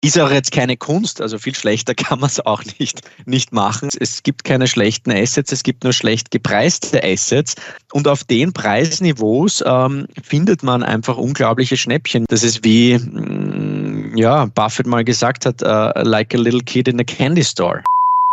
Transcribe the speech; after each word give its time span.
ist 0.00 0.18
auch 0.18 0.30
jetzt 0.30 0.52
keine 0.52 0.76
Kunst, 0.76 1.20
also 1.20 1.38
viel 1.38 1.54
schlechter 1.54 1.94
kann 1.96 2.20
man 2.20 2.28
es 2.28 2.44
auch 2.44 2.62
nicht, 2.78 3.02
nicht 3.26 3.52
machen. 3.52 3.88
Es 3.98 4.22
gibt 4.22 4.44
keine 4.44 4.66
schlechten 4.66 5.10
Assets, 5.10 5.52
es 5.52 5.62
gibt 5.62 5.84
nur 5.84 5.92
schlecht 5.92 6.30
gepreiste 6.30 7.02
Assets. 7.02 7.56
Und 7.92 8.06
auf 8.06 8.24
den 8.24 8.52
Preisniveaus 8.52 9.62
ähm, 9.66 10.06
findet 10.22 10.62
man 10.62 10.82
einfach 10.82 11.16
unglaubliche 11.16 11.76
Schnäppchen. 11.76 12.24
Das 12.28 12.42
ist 12.42 12.64
wie, 12.64 12.98
mm, 12.98 14.16
ja, 14.16 14.46
Buffett 14.46 14.86
mal 14.86 15.04
gesagt 15.04 15.46
hat, 15.46 15.62
uh, 15.62 15.92
like 16.02 16.34
a 16.34 16.38
little 16.38 16.62
kid 16.62 16.88
in 16.88 17.00
a 17.00 17.04
candy 17.04 17.44
store 17.44 17.82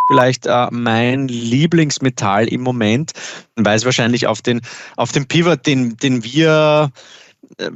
vielleicht 0.07 0.45
äh, 0.45 0.67
mein 0.71 1.27
Lieblingsmetall 1.27 2.47
im 2.47 2.61
Moment, 2.61 3.13
weil 3.55 3.75
es 3.75 3.85
wahrscheinlich 3.85 4.27
auf 4.27 4.41
den, 4.41 4.61
auf 4.97 5.11
den 5.11 5.25
Pivot, 5.25 5.65
den, 5.65 5.97
den 5.97 6.23
wir 6.23 6.91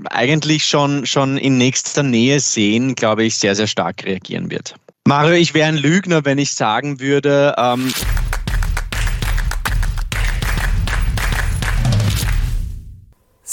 eigentlich 0.10 0.66
schon, 0.66 1.06
schon 1.06 1.38
in 1.38 1.58
nächster 1.58 2.04
Nähe 2.04 2.40
sehen, 2.40 2.96
glaube 2.96 3.24
ich, 3.24 3.38
sehr, 3.38 3.56
sehr 3.56 3.68
stark 3.68 4.04
reagieren 4.06 4.50
wird. 4.52 4.76
Mario, 5.06 5.34
ich 5.34 5.54
wäre 5.54 5.70
ein 5.70 5.78
Lügner, 5.78 6.26
wenn 6.26 6.38
ich 6.38 6.54
sagen 6.54 7.00
würde, 7.00 7.56
ähm, 7.58 7.92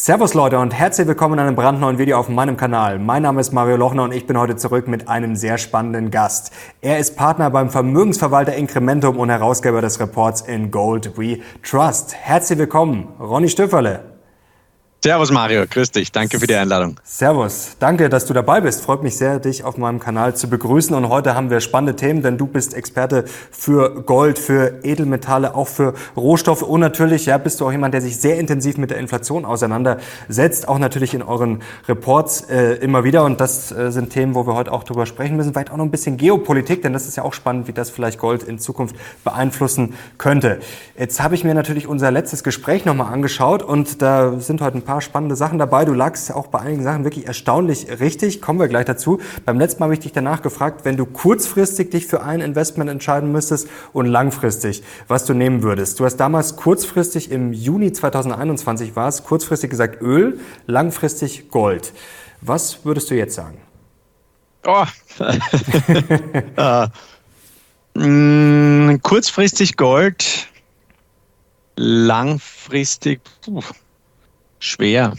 Servus 0.07 0.35
Leute 0.35 0.59
und 0.59 0.73
herzlich 0.73 1.09
willkommen 1.09 1.35
in 1.35 1.41
einem 1.41 1.57
brandneuen 1.57 1.99
Video 1.99 2.19
auf 2.19 2.29
meinem 2.29 2.57
Kanal. 2.57 2.99
Mein 2.99 3.23
Name 3.23 3.41
ist 3.41 3.53
Mario 3.53 3.77
Lochner 3.77 4.05
und 4.05 4.13
ich 4.13 4.27
bin 4.27 4.39
heute 4.39 4.55
zurück 4.55 4.87
mit 4.87 5.09
einem 5.09 5.35
sehr 5.35 5.59
spannenden 5.59 6.13
Gast. 6.13 6.53
Er 6.81 6.99
ist 6.99 7.17
Partner 7.17 7.51
beim 7.51 7.71
Vermögensverwalter 7.71 8.55
Incrementum 8.55 9.19
und 9.19 9.31
Herausgeber 9.31 9.81
des 9.81 9.99
Reports 9.99 10.43
In 10.43 10.71
Gold 10.71 11.19
We 11.19 11.39
Trust. 11.63 12.15
Herzlich 12.15 12.59
willkommen, 12.59 13.09
Ronny 13.19 13.49
Stöfferle. 13.49 14.16
Servus 15.07 15.31
Mario, 15.31 15.67
grüß 15.71 15.93
dich. 15.93 16.11
Danke 16.11 16.41
für 16.41 16.49
die 16.49 16.57
Einladung. 16.57 16.97
Servus, 17.05 17.77
danke, 17.79 18.09
dass 18.09 18.27
du 18.27 18.35
dabei 18.35 18.61
bist. 18.61 18.81
Freut 18.81 19.05
mich 19.05 19.17
sehr, 19.17 19.39
dich 19.39 19.63
auf 19.63 19.79
meinem 19.79 20.01
Kanal 20.01 20.35
zu 20.35 20.51
begrüßen. 20.51 20.97
Und 20.97 21.09
heute 21.11 21.37
haben 21.37 21.49
wir 21.49 21.61
spannende 21.61 21.95
Themen, 21.95 22.23
denn 22.23 22.39
du 22.39 22.49
bist 22.49 22.75
Experte 22.75 23.25
für 23.53 24.03
Gold, 24.03 24.37
für 24.37 24.81
Edelmetalle, 24.83 25.55
auch 25.55 25.69
für 25.69 25.95
Rohstoffe. 26.17 26.63
Und 26.63 26.81
natürlich 26.81 27.27
ja, 27.27 27.39
bist 27.39 27.61
du 27.61 27.67
auch 27.67 27.71
jemand, 27.71 27.95
der 27.95 28.01
sich 28.01 28.17
sehr 28.17 28.37
intensiv 28.41 28.79
mit 28.79 28.91
der 28.91 28.99
Inflation 28.99 29.45
auseinandersetzt. 29.45 30.67
Auch 30.67 30.81
natürlich 30.81 31.15
in 31.15 31.23
euren 31.23 31.63
Reports 31.87 32.41
äh, 32.51 32.73
immer 32.79 33.05
wieder. 33.05 33.23
Und 33.23 33.41
das 33.41 33.71
äh, 33.71 33.93
sind 33.93 34.11
Themen, 34.11 34.35
wo 34.35 34.45
wir 34.45 34.55
heute 34.57 34.73
auch 34.73 34.83
drüber 34.83 35.07
sprechen 35.07 35.37
müssen. 35.37 35.53
Vielleicht 35.53 35.71
auch 35.71 35.77
noch 35.77 35.85
ein 35.85 35.93
bisschen 35.93 36.17
Geopolitik, 36.17 36.83
denn 36.83 36.93
das 36.93 37.07
ist 37.07 37.17
ja 37.17 37.23
auch 37.23 37.33
spannend, 37.33 37.69
wie 37.69 37.73
das 37.73 37.91
vielleicht 37.91 38.19
Gold 38.19 38.43
in 38.43 38.59
Zukunft 38.59 38.97
beeinflussen 39.23 39.95
könnte. 40.19 40.59
Jetzt 40.99 41.23
habe 41.23 41.37
ich 41.37 41.45
mir 41.45 41.55
natürlich 41.55 41.87
unser 41.87 42.11
letztes 42.11 42.43
Gespräch 42.43 42.85
nochmal 42.85 43.13
angeschaut 43.13 43.63
und 43.63 44.03
da 44.03 44.41
sind 44.41 44.61
heute 44.61 44.79
ein 44.79 44.83
paar 44.83 44.96
spannende 45.01 45.37
Sachen 45.37 45.59
dabei. 45.59 45.85
Du 45.85 45.93
lagst 45.93 46.33
auch 46.33 46.49
bei 46.49 46.59
einigen 46.59 46.83
Sachen 46.83 47.05
wirklich 47.05 47.27
erstaunlich 47.27 48.01
richtig. 48.01 48.41
Kommen 48.41 48.59
wir 48.59 48.69
gleich 48.69 48.85
dazu. 48.85 49.21
Beim 49.45 49.59
letzten 49.59 49.81
Mal 49.81 49.87
habe 49.87 49.95
ich 49.95 50.01
dich 50.01 50.13
danach 50.13 50.43
gefragt, 50.43 50.85
wenn 50.85 50.97
du 50.97 51.07
kurzfristig 51.07 51.91
dich 51.91 52.07
für 52.07 52.23
ein 52.23 52.41
Investment 52.41 52.91
entscheiden 52.91 53.33
müsstest 53.33 53.69
und 53.93 54.07
langfristig, 54.07 54.83
was 55.09 55.25
du 55.25 55.35
nehmen 55.35 55.63
würdest. 55.63 56.01
Du 56.01 56.05
hast 56.05 56.17
damals 56.17 56.57
kurzfristig 56.57 57.31
im 57.31 57.53
Juni 57.53 57.93
2021 57.93 58.97
war 58.97 59.09
es, 59.09 59.25
kurzfristig 59.25 59.71
gesagt 59.71 60.03
Öl, 60.03 60.41
langfristig 60.67 61.51
Gold. 61.51 61.93
Was 62.41 62.85
würdest 62.85 63.11
du 63.11 63.15
jetzt 63.15 63.35
sagen? 63.35 63.59
Oh. 64.67 64.85
uh, 66.59 66.87
mh, 67.99 68.99
kurzfristig 68.99 69.77
Gold, 69.77 70.49
langfristig. 71.77 73.21
Puh 73.45 73.63
Schwer. 74.59 75.15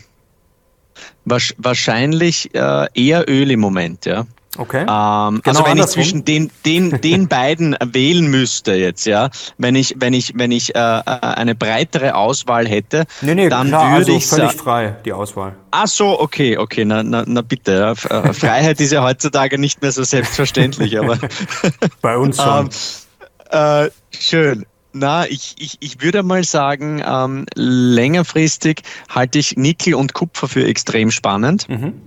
Wahrscheinlich 1.25 2.53
äh, 2.55 2.87
eher 2.93 3.29
Öl 3.29 3.51
im 3.51 3.59
Moment, 3.59 4.05
ja. 4.05 4.25
Okay. 4.57 4.81
Ähm, 4.81 4.87
genau 4.87 5.41
also 5.45 5.65
wenn 5.65 5.77
ich 5.77 5.85
zwischen 5.85 6.25
den, 6.25 6.49
den, 6.65 7.01
den 7.01 7.27
beiden 7.27 7.75
wählen 7.79 8.27
müsste 8.27 8.73
jetzt, 8.73 9.05
ja, 9.05 9.29
wenn 9.57 9.75
ich, 9.75 9.95
wenn 9.97 10.13
ich, 10.13 10.33
wenn 10.35 10.51
ich 10.51 10.75
äh, 10.75 10.79
äh 10.79 11.01
eine 11.03 11.53
breitere 11.53 12.15
Auswahl 12.15 12.67
hätte, 12.67 13.05
nee, 13.21 13.35
nee, 13.35 13.49
dann 13.49 13.67
klar, 13.67 13.91
würde 13.91 13.95
also 13.97 14.17
ich 14.17 14.25
völlig 14.25 14.53
frei 14.53 14.95
die 15.05 15.13
Auswahl. 15.13 15.55
Ach 15.71 15.87
so, 15.87 16.19
okay, 16.19 16.57
okay, 16.57 16.85
na, 16.85 17.03
na, 17.03 17.23
na 17.27 17.41
bitte. 17.41 17.73
Ja. 17.73 17.91
Äh, 17.91 18.33
Freiheit 18.33 18.79
ist 18.79 18.91
ja 18.91 19.03
heutzutage 19.03 19.59
nicht 19.59 19.81
mehr 19.81 19.91
so 19.91 20.03
selbstverständlich, 20.03 20.97
aber 20.97 21.19
bei 22.01 22.17
uns 22.17 22.37
schon. 22.37 22.69
ähm, 23.51 23.85
äh, 23.85 23.89
schön. 24.17 24.65
Na, 24.93 25.27
ich, 25.27 25.55
ich, 25.59 25.77
ich 25.79 26.01
würde 26.01 26.23
mal 26.23 26.43
sagen, 26.43 27.03
ähm, 27.05 27.45
längerfristig 27.55 28.81
halte 29.09 29.39
ich 29.39 29.57
Nickel 29.57 29.95
und 29.95 30.13
Kupfer 30.13 30.47
für 30.47 30.65
extrem 30.65 31.11
spannend. 31.11 31.67
Mhm. 31.69 32.01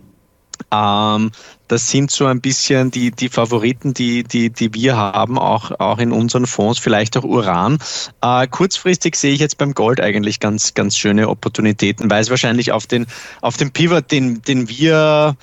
Ähm, 0.72 1.30
das 1.68 1.88
sind 1.88 2.10
so 2.10 2.26
ein 2.26 2.40
bisschen 2.40 2.90
die, 2.90 3.10
die 3.12 3.28
Favoriten, 3.28 3.94
die, 3.94 4.24
die, 4.24 4.50
die 4.50 4.74
wir 4.74 4.96
haben, 4.96 5.38
auch, 5.38 5.70
auch 5.78 5.98
in 5.98 6.12
unseren 6.12 6.46
Fonds, 6.46 6.78
vielleicht 6.78 7.16
auch 7.16 7.24
Uran. 7.24 7.78
Äh, 8.20 8.46
kurzfristig 8.48 9.14
sehe 9.16 9.32
ich 9.32 9.40
jetzt 9.40 9.58
beim 9.58 9.74
Gold 9.74 10.00
eigentlich 10.00 10.40
ganz, 10.40 10.74
ganz 10.74 10.96
schöne 10.96 11.28
Opportunitäten, 11.28 12.10
weil 12.10 12.22
es 12.22 12.30
wahrscheinlich 12.30 12.72
auf 12.72 12.86
den, 12.86 13.06
auf 13.40 13.56
den 13.56 13.70
Pivot, 13.70 14.10
den, 14.10 14.42
den 14.42 14.68
wir 14.68 15.36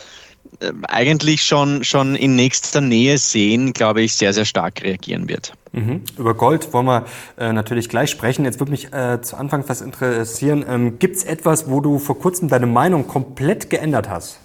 eigentlich 0.88 1.44
schon, 1.44 1.84
schon 1.84 2.16
in 2.16 2.36
nächster 2.36 2.82
Nähe 2.82 3.18
sehen, 3.18 3.74
glaube 3.74 4.02
ich, 4.02 4.14
sehr, 4.16 4.34
sehr 4.34 4.46
stark 4.46 4.82
reagieren 4.82 5.30
wird. 5.30 5.54
Mhm. 5.72 6.02
Über 6.18 6.34
Gold 6.34 6.74
wollen 6.74 6.88
wir 6.88 7.06
äh, 7.38 7.54
natürlich 7.54 7.90
gleich 7.90 8.10
sprechen. 8.10 8.44
Jetzt 8.46 8.60
würde 8.60 8.72
mich 8.72 8.92
äh, 8.94 9.22
zu 9.22 9.38
Anfang 9.38 9.64
was 9.68 9.82
interessieren. 9.82 10.66
Ähm, 10.68 10.98
Gibt 11.00 11.18
es 11.18 11.24
etwas, 11.24 11.70
wo 11.70 11.82
du 11.82 12.00
vor 12.00 12.18
kurzem 12.20 12.50
deine 12.50 12.66
Meinung 12.66 13.06
komplett 13.08 13.70
geändert 13.70 14.10
hast? 14.10 14.40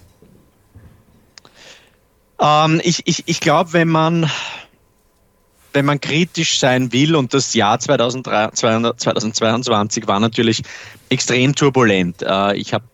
Ähm, 2.39 2.79
ich 2.83 3.01
ich, 3.05 3.23
ich 3.25 3.39
glaube, 3.39 3.73
wenn 3.73 3.87
man, 3.87 4.29
wenn 5.71 5.85
man 5.85 5.99
kritisch 5.99 6.59
sein 6.59 6.93
will, 6.93 7.15
und 7.15 7.33
das 7.33 7.55
Jahr 7.55 7.79
2022 7.79 10.07
war 10.07 10.19
natürlich 10.19 10.61
extrem 11.09 11.55
turbulent. 11.55 12.21
Äh, 12.21 12.57
ich 12.57 12.71
habe 12.73 12.85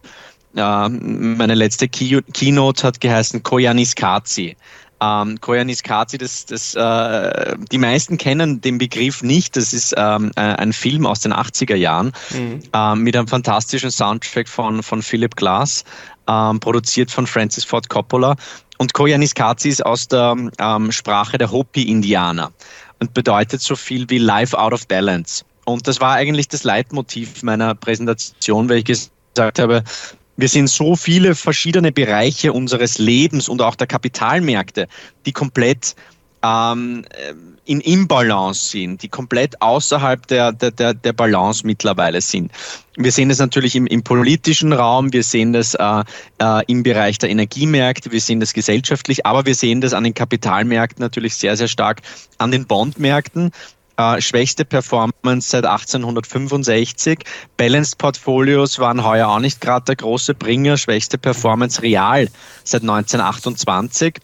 meine 0.54 1.54
letzte 1.54 1.88
Keynote 1.88 2.84
hat 2.84 3.02
geheißen 3.02 3.44
Koyanis 3.44 3.96
Kazi. 3.96 4.56
Ähm, 5.02 5.40
Koyanis 5.40 5.84
Kazi, 5.84 6.18
das, 6.18 6.46
das, 6.46 6.76
äh, 6.76 7.56
die 7.72 7.78
meisten 7.78 8.18
kennen 8.18 8.60
den 8.60 8.78
Begriff 8.78 9.24
nicht. 9.24 9.56
Das 9.56 9.72
ist 9.72 9.94
ähm, 9.98 10.32
äh, 10.36 10.42
ein 10.42 10.74
Film 10.74 11.06
aus 11.06 11.22
den 11.22 11.34
80er 11.34 11.76
Jahren 11.76 12.12
mhm. 12.32 12.60
ähm, 12.74 13.04
mit 13.04 13.16
einem 13.16 13.28
fantastischen 13.28 13.92
Soundtrack 13.92 14.50
von, 14.50 14.84
von 14.84 15.02
Philip 15.02 15.36
Glass, 15.36 15.86
ähm, 16.28 16.60
produziert 16.60 17.12
von 17.12 17.28
Francis 17.28 17.64
Ford 17.64 17.88
Coppola. 17.88 18.36
Und 18.78 18.94
Koyanis 18.94 19.36
Kazi 19.36 19.70
ist 19.70 19.86
aus 19.86 20.08
der 20.08 20.36
ähm, 20.58 20.92
Sprache 20.92 21.38
der 21.38 21.52
Hopi-Indianer 21.52 22.52
und 23.00 23.14
bedeutet 23.14 23.62
so 23.62 23.76
viel 23.76 24.10
wie 24.10 24.18
Life 24.18 24.58
out 24.58 24.74
of 24.74 24.88
balance. 24.88 25.46
Und 25.66 25.88
das 25.88 26.02
war 26.02 26.16
eigentlich 26.16 26.48
das 26.48 26.64
Leitmotiv 26.64 27.44
meiner 27.44 27.76
Präsentation, 27.76 28.68
weil 28.70 28.80
ich 28.80 28.86
gesagt 28.86 29.60
habe, 29.60 29.84
wir 30.40 30.48
sehen 30.48 30.68
so 30.68 30.96
viele 30.96 31.36
verschiedene 31.36 31.92
Bereiche 31.92 32.54
unseres 32.54 32.98
Lebens 32.98 33.50
und 33.50 33.62
auch 33.62 33.76
der 33.76 33.88
Kapitalmärkte, 33.88 34.88
die 35.26 35.34
komplett 35.34 35.96
ähm, 36.42 37.06
in 37.66 37.82
Imbalance 37.82 38.70
sind, 38.70 39.04
die 39.04 39.10
komplett 39.10 39.62
außerhalb 39.62 40.26
der, 40.28 40.54
der, 40.54 40.94
der 40.94 41.14
Balance 41.14 41.66
mittlerweile 41.66 42.22
sind. 42.22 42.52
Wir 42.96 43.12
sehen 43.12 43.30
das 43.30 43.40
natürlich 43.40 43.76
im, 43.76 43.86
im 43.88 44.04
politischen 44.04 44.74
Raum, 44.74 45.12
wir 45.12 45.24
sehen 45.24 45.54
das 45.54 45.76
äh, 45.76 46.04
äh, 46.42 46.64
im 46.68 46.84
Bereich 46.84 47.18
der 47.18 47.30
Energiemärkte, 47.30 48.12
wir 48.12 48.22
sehen 48.22 48.40
das 48.40 48.54
gesellschaftlich, 48.54 49.26
aber 49.26 49.46
wir 49.46 49.56
sehen 49.56 49.82
das 49.82 49.94
an 49.94 50.04
den 50.04 50.14
Kapitalmärkten 50.14 51.02
natürlich 51.02 51.36
sehr, 51.36 51.58
sehr 51.58 51.68
stark, 51.68 52.02
an 52.38 52.52
den 52.52 52.66
Bondmärkten. 52.66 53.52
Äh, 54.00 54.22
schwächste 54.22 54.64
Performance 54.64 55.50
seit 55.50 55.66
1865. 55.66 57.20
Balanced 57.58 57.98
Portfolios 57.98 58.80
waren 58.80 59.04
heuer 59.04 59.28
auch 59.28 59.40
nicht 59.40 59.60
gerade 59.60 59.84
der 59.88 59.98
große 59.98 60.36
Bringer. 60.36 60.78
Schwächste 60.78 61.18
Performance 61.18 61.82
real 61.82 62.30
seit 62.64 62.84
1928. 62.84 64.20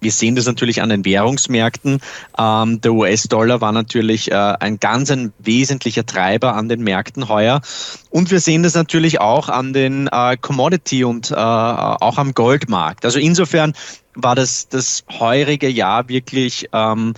Wir 0.00 0.10
sehen 0.10 0.36
das 0.36 0.46
natürlich 0.46 0.80
an 0.80 0.88
den 0.88 1.04
Währungsmärkten. 1.04 2.00
Ähm, 2.38 2.80
der 2.80 2.94
US-Dollar 2.94 3.60
war 3.60 3.72
natürlich 3.72 4.30
äh, 4.30 4.34
ein 4.34 4.80
ganz 4.80 5.10
ein 5.10 5.34
wesentlicher 5.38 6.06
Treiber 6.06 6.54
an 6.54 6.70
den 6.70 6.82
Märkten 6.82 7.28
heuer. 7.28 7.60
Und 8.08 8.30
wir 8.30 8.40
sehen 8.40 8.62
das 8.62 8.72
natürlich 8.72 9.20
auch 9.20 9.50
an 9.50 9.74
den 9.74 10.08
äh, 10.10 10.38
Commodity 10.40 11.04
und 11.04 11.30
äh, 11.30 11.34
auch 11.34 12.16
am 12.16 12.32
Goldmarkt. 12.32 13.04
Also 13.04 13.18
insofern 13.18 13.74
war 14.14 14.34
das 14.34 14.68
das 14.68 15.04
heurige 15.10 15.68
Jahr 15.68 16.08
wirklich 16.08 16.70
ähm, 16.72 17.12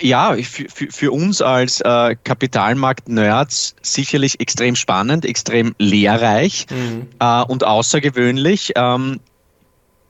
ja, 0.00 0.36
für, 0.36 0.90
für 0.90 1.12
uns 1.12 1.42
als 1.42 1.80
äh, 1.80 2.16
Kapitalmarkt-Nerds 2.24 3.76
sicherlich 3.82 4.40
extrem 4.40 4.76
spannend, 4.76 5.24
extrem 5.24 5.74
lehrreich 5.78 6.66
mhm. 6.70 7.08
äh, 7.18 7.42
und 7.44 7.64
außergewöhnlich. 7.64 8.72
Ähm, 8.76 9.20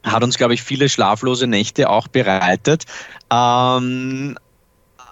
hat 0.02 0.22
uns, 0.22 0.38
glaube 0.38 0.54
ich, 0.54 0.62
viele 0.62 0.88
schlaflose 0.88 1.46
Nächte 1.46 1.90
auch 1.90 2.08
bereitet. 2.08 2.84
Ähm, 3.30 4.36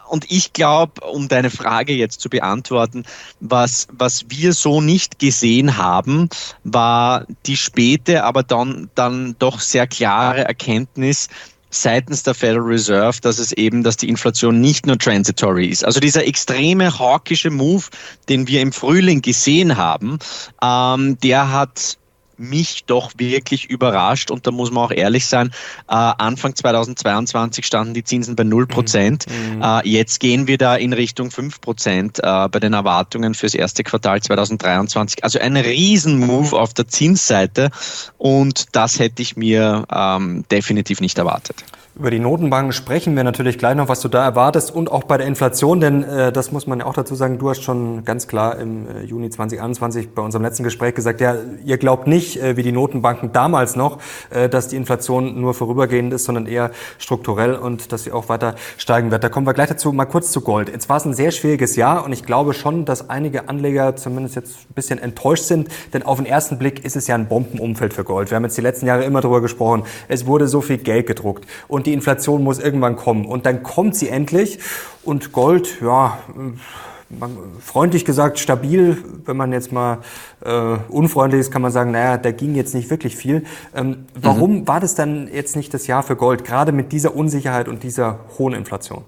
und 0.09 0.31
ich 0.31 0.53
glaube, 0.53 1.01
um 1.01 1.29
deine 1.29 1.51
Frage 1.51 1.93
jetzt 1.93 2.21
zu 2.21 2.29
beantworten, 2.29 3.05
was, 3.41 3.89
was 3.91 4.27
wir 4.29 4.53
so 4.53 4.81
nicht 4.81 5.19
gesehen 5.19 5.77
haben, 5.77 6.29
war 6.63 7.27
die 7.47 7.57
späte, 7.57 8.23
aber 8.25 8.43
dann, 8.43 8.91
dann 8.95 9.35
doch 9.39 9.61
sehr 9.61 9.87
klare 9.87 10.45
Erkenntnis, 10.45 11.29
seitens 11.75 12.23
der 12.23 12.35
Federal 12.35 12.67
Reserve, 12.67 13.21
dass 13.21 13.38
es 13.38 13.53
eben, 13.53 13.82
dass 13.82 13.97
die 13.97 14.09
Inflation 14.09 14.61
nicht 14.61 14.87
nur 14.87 14.99
transitory 14.99 15.67
ist. 15.67 15.85
Also 15.85 16.00
dieser 16.00 16.26
extreme 16.26 16.99
hawkische 16.99 17.50
Move, 17.50 17.85
den 18.29 18.47
wir 18.47 18.61
im 18.61 18.73
Frühling 18.73 19.23
gesehen 19.23 19.76
haben, 19.76 20.19
ähm, 20.62 21.19
der 21.21 21.53
hat 21.53 21.99
mich 22.37 22.85
doch 22.85 23.13
wirklich 23.17 23.67
überrascht 23.71 24.31
und 24.31 24.47
da 24.47 24.51
muss 24.51 24.71
man 24.71 24.85
auch 24.85 24.91
ehrlich 24.91 25.27
sein, 25.27 25.49
äh, 25.89 25.95
Anfang 25.95 26.55
2022 26.55 27.65
standen 27.65 27.95
die 27.95 28.05
Zinsen 28.05 28.37
bei 28.37 28.45
0 28.45 28.67
Prozent. 28.67 29.27
Mhm. 29.29 29.63
Äh, 29.63 29.89
jetzt 29.89 30.21
gehen 30.21 30.47
wir 30.47 30.59
da 30.59 30.77
in 30.77 30.93
Richtung 30.93 31.31
5 31.31 31.61
Prozent 31.61 32.19
äh, 32.19 32.49
bei 32.49 32.61
den 32.61 32.73
Erwartungen 32.73 33.35
fürs 33.35 33.55
erste 33.55 33.85
Quartal 33.85 34.23
2023. 34.23 35.25
Also 35.25 35.39
ein 35.39 35.57
Riesenmove 35.57 36.53
auf 36.53 36.75
der 36.75 36.89
Zinsseite 36.89 37.71
und 38.19 38.67
das 38.73 38.99
hätte 38.99 39.23
ich 39.23 39.37
mir 39.37 39.85
ähm, 39.93 40.45
definitiv 40.51 41.01
nicht 41.01 41.19
erwartet. 41.19 41.65
Über 41.96 42.11
die 42.11 42.19
Notenbanken 42.19 42.73
sprechen 42.73 43.14
wir 43.14 43.23
natürlich 43.23 43.56
gleich 43.56 43.76
noch, 43.76 43.87
was 43.87 44.00
du 44.00 44.08
da 44.08 44.25
erwartest 44.25 44.75
und 44.75 44.91
auch 44.91 45.05
bei 45.05 45.17
der 45.17 45.29
Inflation, 45.29 45.79
denn 45.79 46.02
äh, 46.02 46.32
das 46.32 46.50
muss 46.50 46.67
man 46.67 46.81
ja 46.81 46.87
auch 46.87 46.94
dazu 46.94 47.14
sagen, 47.14 47.38
du 47.38 47.49
hast 47.49 47.62
schon 47.62 48.05
ganz 48.05 48.26
klar 48.26 48.58
im 48.58 48.88
äh, 48.88 49.05
Juni 49.05 49.31
2021 49.31 50.12
bei 50.12 50.20
unserem 50.20 50.43
letzten 50.43 50.64
Gespräch 50.64 50.96
gesagt, 50.96 51.20
ja, 51.20 51.37
ihr 51.64 51.79
glaubt 51.79 52.08
nicht, 52.08 52.43
äh, 52.43 52.56
wie 52.56 52.64
die 52.64 52.73
Notenbanken 52.73 53.31
damals 53.31 53.76
noch, 53.76 53.99
äh, 54.31 54.49
dass 54.49 54.67
die 54.67 54.75
Inflation 54.75 55.41
nur 55.41 55.55
vorübergehend 55.55 56.12
ist, 56.12 56.25
sondern 56.25 56.46
eher 56.46 56.73
strukturell 56.99 57.55
und 57.55 57.93
dass 57.93 58.02
sie 58.02 58.11
auch 58.11 58.29
weiter 58.29 58.56
steigen 58.76 59.12
wird. 59.12 59.23
Da 59.23 59.29
kommen 59.29 59.47
wir 59.47 59.55
gleich 59.55 59.69
dazu, 59.69 59.93
mal 59.93 60.06
kurz 60.06 60.32
zu 60.32 60.40
Gold. 60.40 60.70
Jetzt 60.70 60.88
war 60.88 60.97
es 60.97 61.05
ein 61.05 61.14
sehr 61.14 61.31
schwieriges 61.31 61.76
Jahr 61.76 62.05
und 62.05 62.12
ich 62.12 62.25
glaube 62.25 62.55
schon, 62.55 62.87
dass 62.87 63.08
einige 63.08 63.49
Anleger 63.49 63.94
zumindest 63.94 64.35
jetzt 64.35 64.69
ein 64.69 64.75
bisschen 64.75 64.99
enttäuscht 64.99 65.44
sind, 65.44 65.69
denn 65.93 66.02
auf 66.02 66.17
den 66.17 66.26
ersten 66.26 66.58
Blick 66.58 66.85
ist 66.85 66.97
es 66.97 67.06
ja 67.06 67.14
ein 67.14 67.29
Bombenumfeld 67.29 67.94
für 67.94 68.02
Gold. 68.02 68.32
Wir 68.32 68.37
haben 68.37 68.43
jetzt 68.43 68.58
die 68.58 68.62
letzten 68.62 68.87
Jahre 68.87 69.05
immer 69.05 69.20
darüber 69.20 69.40
gesprochen, 69.40 69.85
es 70.08 70.26
wurde 70.26 70.49
so 70.49 70.61
viel 70.61 70.79
Geld 70.79 71.06
gedruckt 71.06 71.47
und 71.69 71.84
und 71.85 71.87
die 71.87 71.93
Inflation 71.93 72.43
muss 72.43 72.59
irgendwann 72.59 72.97
kommen. 72.97 73.27
Und 73.27 73.45
dann 73.45 73.63
kommt 73.63 73.95
sie 73.95 74.09
endlich 74.09 74.59
und 75.03 75.33
Gold, 75.33 75.83
ja, 75.83 76.19
freundlich 77.61 78.07
gesagt 78.07 78.39
stabil. 78.39 78.97
Wenn 79.27 79.37
man 79.37 79.53
jetzt 79.53 79.71
mal 79.71 79.99
äh, 80.43 80.79
unfreundlich 80.89 81.41
ist, 81.41 81.51
kann 81.51 81.61
man 81.61 81.71
sagen, 81.71 81.91
naja, 81.91 82.17
da 82.17 82.31
ging 82.31 82.55
jetzt 82.55 82.75
nicht 82.75 82.89
wirklich 82.89 83.17
viel. 83.17 83.45
Ähm, 83.75 84.07
warum 84.19 84.61
mhm. 84.61 84.67
war 84.67 84.81
das 84.81 84.95
dann 84.95 85.29
jetzt 85.31 85.57
nicht 85.57 85.75
das 85.75 85.87
Jahr 85.87 86.03
für 86.03 86.17
Gold, 86.17 86.45
gerade 86.45 86.73
mit 86.73 86.91
dieser 86.91 87.15
Unsicherheit 87.15 87.69
und 87.69 87.83
dieser 87.83 88.21
hohen 88.39 88.55
Inflation? 88.55 89.05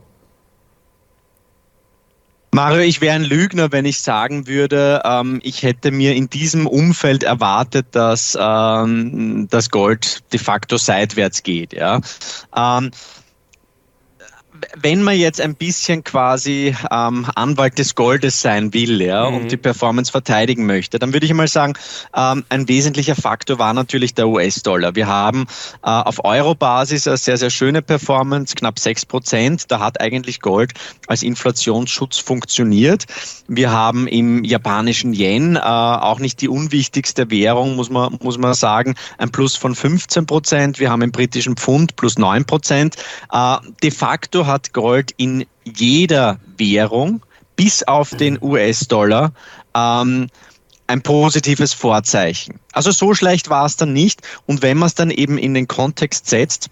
Mario, 2.57 2.81
ich 2.81 3.03
wäre 3.03 3.15
ein 3.15 3.25
Lügner, 3.25 3.71
wenn 3.71 3.85
ich 3.85 4.01
sagen 4.01 4.47
würde, 4.47 5.03
ähm, 5.05 5.41
ich 5.43 5.63
hätte 5.63 5.91
mir 5.91 6.15
in 6.15 6.31
diesem 6.31 6.67
Umfeld 6.67 7.23
erwartet, 7.23 7.89
dass 7.91 8.35
ähm, 8.41 9.47
das 9.51 9.69
Gold 9.69 10.23
de 10.33 10.41
facto 10.41 10.79
seitwärts 10.79 11.43
geht. 11.43 11.75
Ja. 11.75 12.01
Ähm, 12.57 12.93
wenn 14.81 15.03
man 15.03 15.17
jetzt 15.17 15.41
ein 15.41 15.55
bisschen 15.55 16.05
quasi 16.05 16.75
ähm, 16.91 17.27
Anwalt 17.35 17.79
des 17.79 17.95
Goldes 17.95 18.41
sein 18.41 18.73
will 18.73 19.01
ja, 19.03 19.31
mhm. 19.31 19.37
und 19.37 19.53
die 19.53 19.57
Performance 19.57 20.11
verteidigen 20.11 20.67
möchte, 20.67 20.99
dann 20.99 21.13
würde 21.13 21.27
ich 21.27 21.35
mal 21.35 21.49
sagen, 21.49 21.75
ähm, 22.15 22.45
ein 22.49 22.69
wesentlicher 22.69 23.15
Faktor 23.15 23.59
war 23.59 23.75
natürlich 23.75 24.15
der 24.15 24.29
US-Dollar. 24.29 24.95
Wir 24.95 25.07
haben 25.07 25.47
äh, 25.83 25.89
auf 25.89 26.25
Euro-Basis 26.25 27.07
eine 27.07 27.17
sehr, 27.17 27.37
sehr 27.37 27.51
schöne 27.51 27.83
Performance, 27.83 28.55
knapp 28.55 28.79
sechs 28.79 29.05
Prozent. 29.05 29.71
Da 29.71 29.81
hat 29.81 30.01
eigentlich 30.01 30.41
Gold 30.41 30.73
als 31.07 31.23
Inflationsschutz 31.23 32.19
funktioniert. 32.19 33.05
Wir 33.49 33.71
haben 33.71 34.07
im 34.07 34.45
japanischen 34.45 35.13
Yen 35.13 35.57
äh, 35.57 35.61
auch 35.61 36.19
nicht 36.19 36.41
die 36.41 36.49
unwichtigste 36.49 37.31
Währung, 37.31 37.77
muss 37.77 37.91
man, 37.91 38.19
muss 38.23 38.39
man 38.39 38.55
sagen, 38.55 38.95
ein 39.19 39.31
Plus 39.31 39.57
von 39.57 39.75
15 39.75 40.27
Prozent. 40.27 40.81
Wir 40.81 40.91
haben 40.91 41.03
im 41.03 41.13
britischen 41.13 41.57
Pfund 41.57 41.97
plus 41.97 42.19
neun 42.19 42.45
Prozent. 42.45 42.97
Äh, 43.31 43.57
de 43.83 43.91
facto 43.91 44.47
hat 44.47 44.56
Gold 44.73 45.13
in 45.17 45.47
jeder 45.65 46.39
Währung 46.57 47.25
bis 47.57 47.83
auf 47.83 48.11
den 48.11 48.39
US-Dollar 48.41 49.33
ähm, 49.75 50.29
ein 50.87 51.03
positives 51.03 51.73
Vorzeichen. 51.73 52.61
Also 52.73 52.91
so 52.91 53.15
schlecht 53.15 53.51
war 53.51 53.67
es 53.67 53.77
dann 53.77 53.93
nicht. 53.93 54.23
Und 54.47 54.63
wenn 54.63 54.79
man 54.79 54.87
es 54.87 54.95
dann 54.95 55.11
eben 55.11 55.39
in 55.39 55.55
den 55.55 55.67
Kontext 55.67 56.29
setzt, 56.29 56.71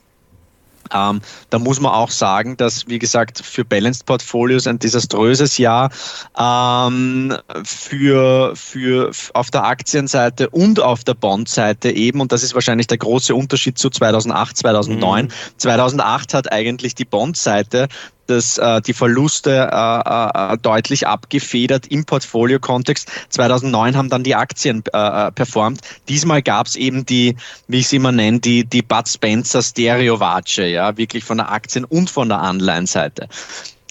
ähm, 0.93 1.21
da 1.51 1.59
muss 1.59 1.81
man 1.81 1.93
auch 1.93 2.11
sagen, 2.11 2.57
dass, 2.57 2.89
wie 2.89 2.99
gesagt, 2.99 3.41
für 3.45 3.65
Balanced 3.65 4.07
Portfolios 4.07 4.67
ein 4.67 4.79
desaströses 4.79 5.59
Jahr 5.59 5.91
ähm, 6.39 7.37
für, 7.65 8.55
für 8.57 9.11
auf 9.33 9.51
der 9.51 9.65
Aktienseite 9.65 10.51
und 10.51 10.81
auf 10.81 11.05
der 11.05 11.15
Bondseite 11.15 11.91
eben, 11.91 12.21
und 12.21 12.33
das 12.33 12.43
ist 12.43 12.55
wahrscheinlich 12.55 12.87
der 12.87 12.99
große 12.99 13.35
Unterschied 13.35 13.79
zu 13.79 13.91
2008, 13.91 14.57
2009. 14.59 15.27
Mhm. 15.27 15.31
2008 15.59 16.35
hat 16.35 16.53
eigentlich 16.53 16.95
die 16.95 17.05
Bondseite 17.05 17.89
das, 18.27 18.59
äh, 18.59 18.81
die 18.83 18.93
Verluste 18.93 19.71
äh, 19.73 20.53
äh, 20.53 20.59
deutlich 20.59 21.07
abgefedert 21.07 21.87
im 21.89 22.05
Portfolio-Kontext. 22.05 23.11
2009 23.31 23.97
haben 23.97 24.09
dann 24.09 24.25
die 24.25 24.35
Aktien 24.35 24.83
äh, 24.93 25.29
äh 25.29 25.33
performt. 25.33 25.81
Diesmal 26.09 26.43
gab 26.43 26.67
es 26.67 26.77
eben 26.77 27.07
die, 27.07 27.37
wie 27.69 27.81
ich 27.81 27.89
sie 27.89 27.97
immer 27.97 28.13
nenne, 28.13 28.41
die, 28.41 28.65
die 28.65 28.83
Bud 28.83 29.09
Spencer 29.09 29.63
Stereo-Watsche, 29.63 30.67
ja, 30.67 30.97
wirklich 30.97 31.25
von 31.25 31.39
der 31.39 31.51
Aktien- 31.51 31.85
und 31.85 32.11
von 32.11 32.29
der 32.29 32.41
Anleihenseite. 32.41 33.29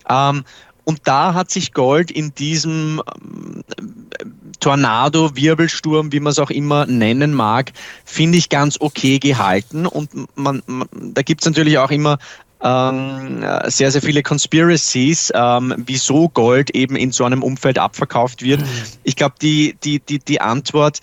Ähm, 0.09 0.43
und 0.85 0.99
da 1.05 1.33
hat 1.33 1.49
sich 1.49 1.73
Gold 1.73 2.11
in 2.11 2.35
diesem 2.35 3.01
ähm, 3.23 3.63
Tornado, 4.59 5.35
Wirbelsturm, 5.35 6.11
wie 6.11 6.19
man 6.19 6.31
es 6.31 6.39
auch 6.39 6.49
immer 6.49 6.85
nennen 6.85 7.33
mag, 7.33 7.71
finde 8.05 8.37
ich 8.37 8.49
ganz 8.49 8.77
okay 8.79 9.19
gehalten. 9.19 9.85
Und 9.85 10.09
man, 10.35 10.61
man 10.67 10.87
da 10.93 11.21
gibt 11.21 11.41
es 11.41 11.47
natürlich 11.47 11.77
auch 11.77 11.91
immer 11.91 12.17
ähm, 12.63 13.45
sehr, 13.65 13.91
sehr 13.91 14.01
viele 14.01 14.23
Conspiracies, 14.23 15.31
ähm, 15.35 15.75
wieso 15.85 16.29
Gold 16.29 16.69
eben 16.71 16.95
in 16.95 17.11
so 17.11 17.25
einem 17.25 17.43
Umfeld 17.43 17.77
abverkauft 17.77 18.41
wird. 18.41 18.61
Mhm. 18.61 18.67
Ich 19.03 19.15
glaube, 19.15 19.35
die, 19.41 19.75
die, 19.83 19.99
die, 19.99 20.19
die 20.19 20.39
Antwort 20.39 20.99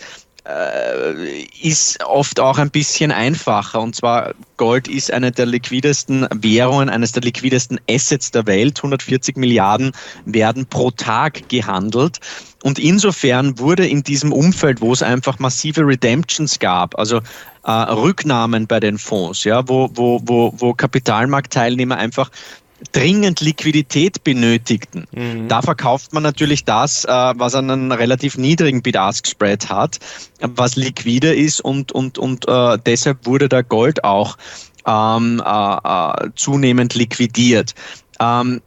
äh, 0.46 1.42
ist 1.62 2.02
oft 2.04 2.40
auch 2.40 2.58
ein 2.58 2.70
bisschen 2.70 3.12
einfacher. 3.12 3.80
Und 3.80 3.94
zwar 3.94 4.34
Gold 4.56 4.88
ist 4.88 5.12
eine 5.12 5.32
der 5.32 5.46
liquidesten 5.46 6.26
Währungen, 6.34 6.88
eines 6.88 7.12
der 7.12 7.22
liquidesten 7.22 7.78
Assets 7.90 8.30
der 8.30 8.46
Welt. 8.46 8.78
140 8.78 9.36
Milliarden 9.36 9.92
werden 10.24 10.66
pro 10.66 10.90
Tag 10.90 11.48
gehandelt. 11.50 12.20
Und 12.62 12.78
insofern 12.78 13.58
wurde 13.58 13.86
in 13.86 14.02
diesem 14.02 14.32
Umfeld, 14.32 14.80
wo 14.80 14.92
es 14.92 15.02
einfach 15.02 15.38
massive 15.38 15.82
Redemptions 15.82 16.58
gab, 16.58 16.98
also 16.98 17.20
äh, 17.64 17.70
Rücknahmen 17.70 18.66
bei 18.66 18.80
den 18.80 18.98
Fonds, 18.98 19.44
ja, 19.44 19.68
wo, 19.68 19.90
wo, 19.94 20.20
wo, 20.24 20.52
wo 20.56 20.74
Kapitalmarktteilnehmer 20.74 21.96
einfach 21.96 22.30
dringend 22.92 23.40
Liquidität 23.40 24.24
benötigten. 24.24 25.06
Mhm. 25.12 25.48
Da 25.48 25.62
verkauft 25.62 26.12
man 26.12 26.22
natürlich 26.22 26.64
das, 26.64 27.04
äh, 27.04 27.08
was 27.08 27.54
einen 27.54 27.92
relativ 27.92 28.38
niedrigen 28.38 28.82
Bid-Ask-Spread 28.82 29.68
hat, 29.68 29.98
was 30.40 30.76
liquide 30.76 31.34
ist 31.34 31.60
und, 31.60 31.92
und, 31.92 32.18
und 32.18 32.48
äh, 32.48 32.78
deshalb 32.84 33.26
wurde 33.26 33.48
da 33.48 33.62
Gold 33.62 34.04
auch 34.04 34.38
ähm, 34.86 35.42
äh, 35.44 35.76
äh, 35.84 36.30
zunehmend 36.34 36.94
liquidiert. 36.94 37.74
Ähm, 38.18 38.62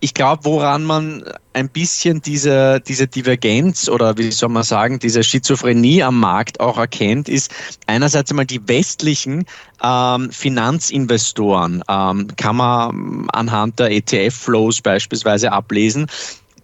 ich 0.00 0.12
glaube, 0.14 0.44
woran 0.44 0.84
man 0.84 1.24
ein 1.54 1.70
bisschen 1.70 2.20
diese, 2.20 2.80
diese 2.80 3.06
Divergenz 3.06 3.88
oder 3.88 4.18
wie 4.18 4.30
soll 4.30 4.50
man 4.50 4.62
sagen, 4.62 4.98
diese 4.98 5.24
Schizophrenie 5.24 6.02
am 6.02 6.20
Markt 6.20 6.60
auch 6.60 6.76
erkennt, 6.76 7.28
ist 7.28 7.50
einerseits 7.86 8.30
einmal 8.30 8.44
die 8.44 8.68
westlichen 8.68 9.46
ähm, 9.82 10.30
Finanzinvestoren, 10.30 11.82
ähm, 11.88 12.28
kann 12.36 12.56
man 12.56 13.26
anhand 13.32 13.78
der 13.78 13.90
ETF-Flows 13.90 14.82
beispielsweise 14.82 15.52
ablesen, 15.52 16.06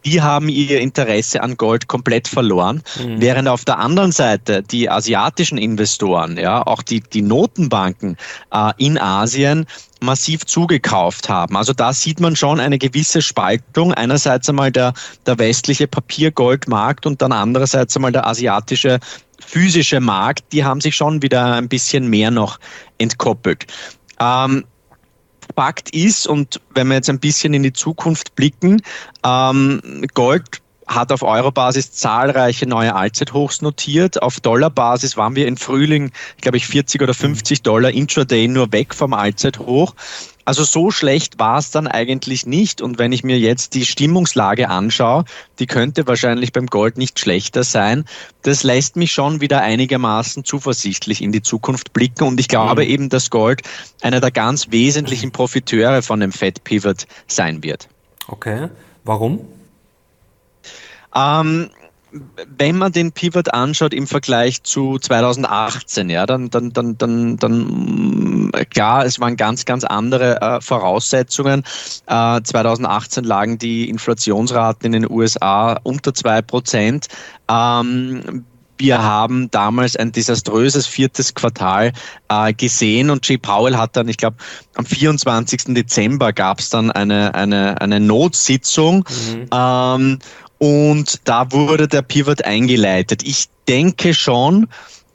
die 0.04 0.22
haben 0.22 0.48
ihr 0.48 0.80
Interesse 0.80 1.42
an 1.42 1.56
Gold 1.56 1.88
komplett 1.88 2.28
verloren, 2.28 2.82
mhm. 2.98 3.20
während 3.20 3.48
auf 3.48 3.64
der 3.64 3.78
anderen 3.78 4.12
Seite 4.12 4.62
die 4.62 4.90
asiatischen 4.90 5.58
Investoren, 5.58 6.36
ja, 6.36 6.66
auch 6.66 6.82
die, 6.82 7.00
die 7.00 7.22
Notenbanken 7.22 8.16
äh, 8.52 8.72
in 8.78 8.98
Asien 8.98 9.66
massiv 10.00 10.44
zugekauft 10.44 11.28
haben. 11.28 11.56
Also 11.56 11.72
da 11.72 11.92
sieht 11.92 12.20
man 12.20 12.36
schon 12.36 12.60
eine 12.60 12.78
gewisse 12.78 13.22
Spaltung. 13.22 13.94
Einerseits 13.94 14.48
einmal 14.48 14.72
der, 14.72 14.94
der 15.26 15.38
westliche 15.38 15.86
Papiergoldmarkt 15.86 17.06
und 17.06 17.22
dann 17.22 17.32
andererseits 17.32 17.96
einmal 17.96 18.12
der 18.12 18.26
asiatische 18.26 18.98
physische 19.44 20.00
Markt. 20.00 20.52
Die 20.52 20.64
haben 20.64 20.80
sich 20.80 20.96
schon 20.96 21.22
wieder 21.22 21.54
ein 21.54 21.68
bisschen 21.68 22.08
mehr 22.08 22.30
noch 22.30 22.58
entkoppelt. 22.98 23.66
Ähm, 24.20 24.64
Fakt 25.54 25.90
ist, 25.90 26.26
und 26.26 26.60
wenn 26.74 26.88
wir 26.88 26.94
jetzt 26.94 27.10
ein 27.10 27.20
bisschen 27.20 27.54
in 27.54 27.62
die 27.62 27.72
Zukunft 27.72 28.34
blicken, 28.34 28.82
ähm, 29.24 30.04
Gold 30.14 30.62
hat 30.86 31.12
auf 31.12 31.22
Euro-Basis 31.22 31.92
zahlreiche 31.92 32.66
neue 32.66 32.94
Allzeithochs 32.94 33.62
notiert. 33.62 34.20
Auf 34.22 34.40
Dollar-Basis 34.40 35.16
waren 35.16 35.36
wir 35.36 35.46
im 35.46 35.56
Frühling, 35.56 36.10
glaube 36.40 36.56
ich, 36.56 36.66
40 36.66 37.02
oder 37.02 37.14
50 37.14 37.62
Dollar 37.62 37.90
intraday 37.90 38.48
nur 38.48 38.72
weg 38.72 38.94
vom 38.94 39.14
Allzeithoch. 39.14 39.94
Also 40.44 40.64
so 40.64 40.90
schlecht 40.90 41.38
war 41.38 41.58
es 41.58 41.70
dann 41.70 41.86
eigentlich 41.86 42.46
nicht. 42.46 42.82
Und 42.82 42.98
wenn 42.98 43.12
ich 43.12 43.22
mir 43.22 43.38
jetzt 43.38 43.74
die 43.74 43.84
Stimmungslage 43.84 44.68
anschaue, 44.68 45.24
die 45.58 45.66
könnte 45.66 46.06
wahrscheinlich 46.06 46.52
beim 46.52 46.66
Gold 46.66 46.98
nicht 46.98 47.18
schlechter 47.18 47.64
sein. 47.64 48.04
Das 48.42 48.62
lässt 48.62 48.96
mich 48.96 49.12
schon 49.12 49.40
wieder 49.40 49.62
einigermaßen 49.62 50.44
zuversichtlich 50.44 51.22
in 51.22 51.32
die 51.32 51.42
Zukunft 51.42 51.92
blicken. 51.92 52.24
Und 52.24 52.40
ich 52.40 52.48
glaube 52.48 52.84
mhm. 52.84 52.90
eben, 52.90 53.08
dass 53.08 53.30
Gold 53.30 53.62
einer 54.00 54.20
der 54.20 54.30
ganz 54.30 54.70
wesentlichen 54.70 55.30
Profiteure 55.30 56.02
von 56.02 56.20
dem 56.20 56.32
Fed 56.32 56.64
Pivot 56.64 57.06
sein 57.26 57.62
wird. 57.62 57.88
Okay. 58.26 58.68
Warum? 59.04 59.40
Ähm, 61.14 61.70
wenn 62.58 62.76
man 62.76 62.92
den 62.92 63.12
Pivot 63.12 63.52
anschaut 63.52 63.94
im 63.94 64.06
Vergleich 64.06 64.62
zu 64.62 64.98
2018, 64.98 66.10
ja, 66.10 66.26
dann, 66.26 66.50
dann, 66.50 66.72
dann, 66.72 66.98
dann, 66.98 67.36
dann 67.36 68.52
klar, 68.70 69.04
es 69.06 69.18
waren 69.20 69.36
ganz, 69.36 69.64
ganz 69.64 69.84
andere 69.84 70.40
äh, 70.40 70.60
Voraussetzungen. 70.60 71.64
Äh, 72.06 72.42
2018 72.42 73.24
lagen 73.24 73.58
die 73.58 73.88
Inflationsraten 73.88 74.86
in 74.86 75.02
den 75.02 75.10
USA 75.10 75.78
unter 75.82 76.12
zwei 76.14 76.42
Prozent. 76.42 77.08
Ähm, 77.48 78.44
wir 78.82 79.00
haben 79.00 79.48
damals 79.52 79.96
ein 79.96 80.10
desaströses 80.10 80.88
viertes 80.88 81.34
Quartal 81.34 81.92
äh, 82.28 82.52
gesehen 82.52 83.10
und 83.10 83.26
Jay 83.28 83.38
Powell 83.38 83.76
hat 83.76 83.96
dann, 83.96 84.08
ich 84.08 84.16
glaube, 84.16 84.38
am 84.74 84.84
24. 84.84 85.74
Dezember 85.74 86.32
gab 86.32 86.58
es 86.58 86.70
dann 86.70 86.90
eine, 86.90 87.32
eine, 87.36 87.80
eine 87.80 88.00
Notsitzung. 88.00 89.04
Mhm. 89.08 89.46
Ähm, 89.52 90.18
und 90.62 91.22
da 91.24 91.50
wurde 91.50 91.88
der 91.88 92.02
Pivot 92.02 92.44
eingeleitet. 92.44 93.24
Ich 93.24 93.48
denke 93.66 94.14
schon, 94.14 94.68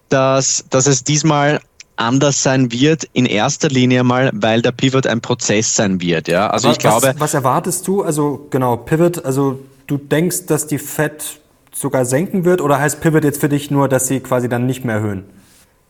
dass, 0.09 0.65
dass 0.69 0.87
es 0.87 1.05
diesmal 1.05 1.61
anders 1.95 2.43
sein 2.43 2.69
wird, 2.73 3.05
in 3.13 3.25
erster 3.25 3.69
Linie 3.69 4.03
mal, 4.03 4.29
weil 4.33 4.61
der 4.61 4.73
Pivot 4.73 5.07
ein 5.07 5.21
Prozess 5.21 5.73
sein 5.73 6.01
wird. 6.01 6.27
Ja? 6.27 6.49
Also 6.49 6.67
was, 6.67 6.75
ich 6.75 6.79
glaube. 6.79 7.07
Was, 7.07 7.19
was 7.21 7.33
erwartest 7.33 7.87
du? 7.87 8.03
Also 8.03 8.45
genau, 8.49 8.75
Pivot, 8.75 9.23
also 9.23 9.61
du 9.87 9.95
denkst, 9.95 10.47
dass 10.47 10.67
die 10.67 10.79
Fed 10.79 11.39
sogar 11.73 12.03
senken 12.03 12.43
wird 12.43 12.59
oder 12.59 12.77
heißt 12.77 12.99
Pivot 12.99 13.23
jetzt 13.23 13.39
für 13.39 13.47
dich 13.47 13.71
nur, 13.71 13.87
dass 13.87 14.07
sie 14.07 14.19
quasi 14.19 14.49
dann 14.49 14.65
nicht 14.65 14.83
mehr 14.83 14.95
erhöhen 14.95 15.23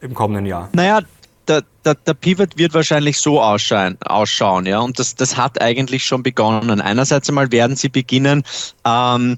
im 0.02 0.14
kommenden 0.14 0.46
Jahr? 0.46 0.70
Naja, 0.74 1.00
der, 1.48 1.64
der, 1.86 1.96
der 1.96 2.14
Pivot 2.14 2.58
wird 2.58 2.74
wahrscheinlich 2.74 3.20
so 3.20 3.42
ausschauen, 3.42 3.98
ausschauen 4.02 4.66
ja, 4.66 4.80
und 4.80 5.00
das, 5.00 5.16
das 5.16 5.38
hat 5.38 5.62
eigentlich 5.62 6.04
schon 6.06 6.24
begonnen. 6.24 6.82
Einerseits 6.82 7.30
einmal 7.30 7.52
werden 7.52 7.76
sie 7.76 7.90
beginnen, 7.90 8.44
ähm, 8.86 9.38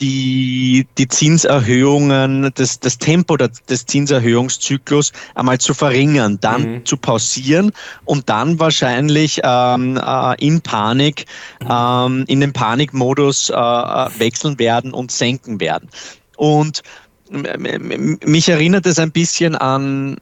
die, 0.00 0.86
die 0.96 1.08
Zinserhöhungen, 1.08 2.50
das, 2.54 2.80
das 2.80 2.98
Tempo 2.98 3.36
des 3.36 3.86
Zinserhöhungszyklus 3.86 5.12
einmal 5.34 5.58
zu 5.58 5.74
verringern, 5.74 6.38
dann 6.40 6.62
mhm. 6.62 6.86
zu 6.86 6.96
pausieren 6.96 7.72
und 8.04 8.28
dann 8.28 8.60
wahrscheinlich 8.60 9.40
ähm, 9.42 9.96
äh, 9.96 10.34
in 10.44 10.60
Panik, 10.60 11.26
ähm, 11.68 12.24
in 12.28 12.40
den 12.40 12.52
Panikmodus 12.52 13.50
äh, 13.50 13.54
äh 13.54 14.08
wechseln 14.18 14.58
werden 14.58 14.92
und 14.92 15.10
senken 15.10 15.60
werden. 15.60 15.88
Und 16.36 16.82
mich 17.30 18.48
erinnert 18.48 18.86
es 18.86 18.98
ein 18.98 19.12
bisschen 19.12 19.54
an, 19.54 20.16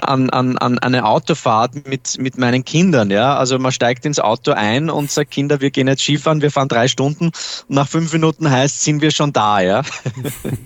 an, 0.00 0.30
an, 0.30 0.58
an 0.58 0.78
eine 0.78 1.04
Autofahrt 1.04 1.86
mit, 1.86 2.18
mit 2.18 2.38
meinen 2.38 2.64
Kindern. 2.64 3.10
Ja? 3.10 3.36
Also 3.36 3.58
man 3.58 3.72
steigt 3.72 4.04
ins 4.06 4.18
Auto 4.18 4.52
ein 4.52 4.90
und 4.90 5.10
sagt, 5.10 5.30
Kinder, 5.30 5.60
wir 5.60 5.70
gehen 5.70 5.88
jetzt 5.88 6.02
Skifahren, 6.02 6.42
wir 6.42 6.50
fahren 6.50 6.68
drei 6.68 6.88
Stunden. 6.88 7.26
Und 7.26 7.70
nach 7.70 7.88
fünf 7.88 8.12
Minuten 8.12 8.50
heißt, 8.50 8.82
sind 8.82 9.02
wir 9.02 9.10
schon 9.10 9.32
da. 9.32 9.60
Ja? 9.60 9.82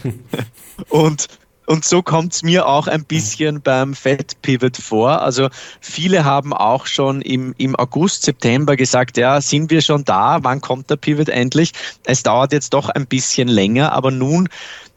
und 0.88 1.28
und 1.66 1.84
so 1.84 2.02
kommt 2.02 2.34
es 2.34 2.42
mir 2.42 2.66
auch 2.66 2.88
ein 2.88 3.04
bisschen 3.04 3.62
beim 3.62 3.94
Fed 3.94 4.40
Pivot 4.42 4.76
vor. 4.76 5.22
Also 5.22 5.48
viele 5.80 6.24
haben 6.24 6.52
auch 6.52 6.86
schon 6.86 7.22
im, 7.22 7.54
im 7.56 7.74
August, 7.76 8.24
September 8.24 8.76
gesagt, 8.76 9.16
ja, 9.16 9.40
sind 9.40 9.70
wir 9.70 9.80
schon 9.80 10.04
da? 10.04 10.38
Wann 10.42 10.60
kommt 10.60 10.90
der 10.90 10.96
Pivot 10.96 11.30
endlich? 11.30 11.72
Es 12.04 12.22
dauert 12.22 12.52
jetzt 12.52 12.74
doch 12.74 12.90
ein 12.90 13.06
bisschen 13.06 13.48
länger, 13.48 13.92
aber 13.92 14.10
nun 14.10 14.48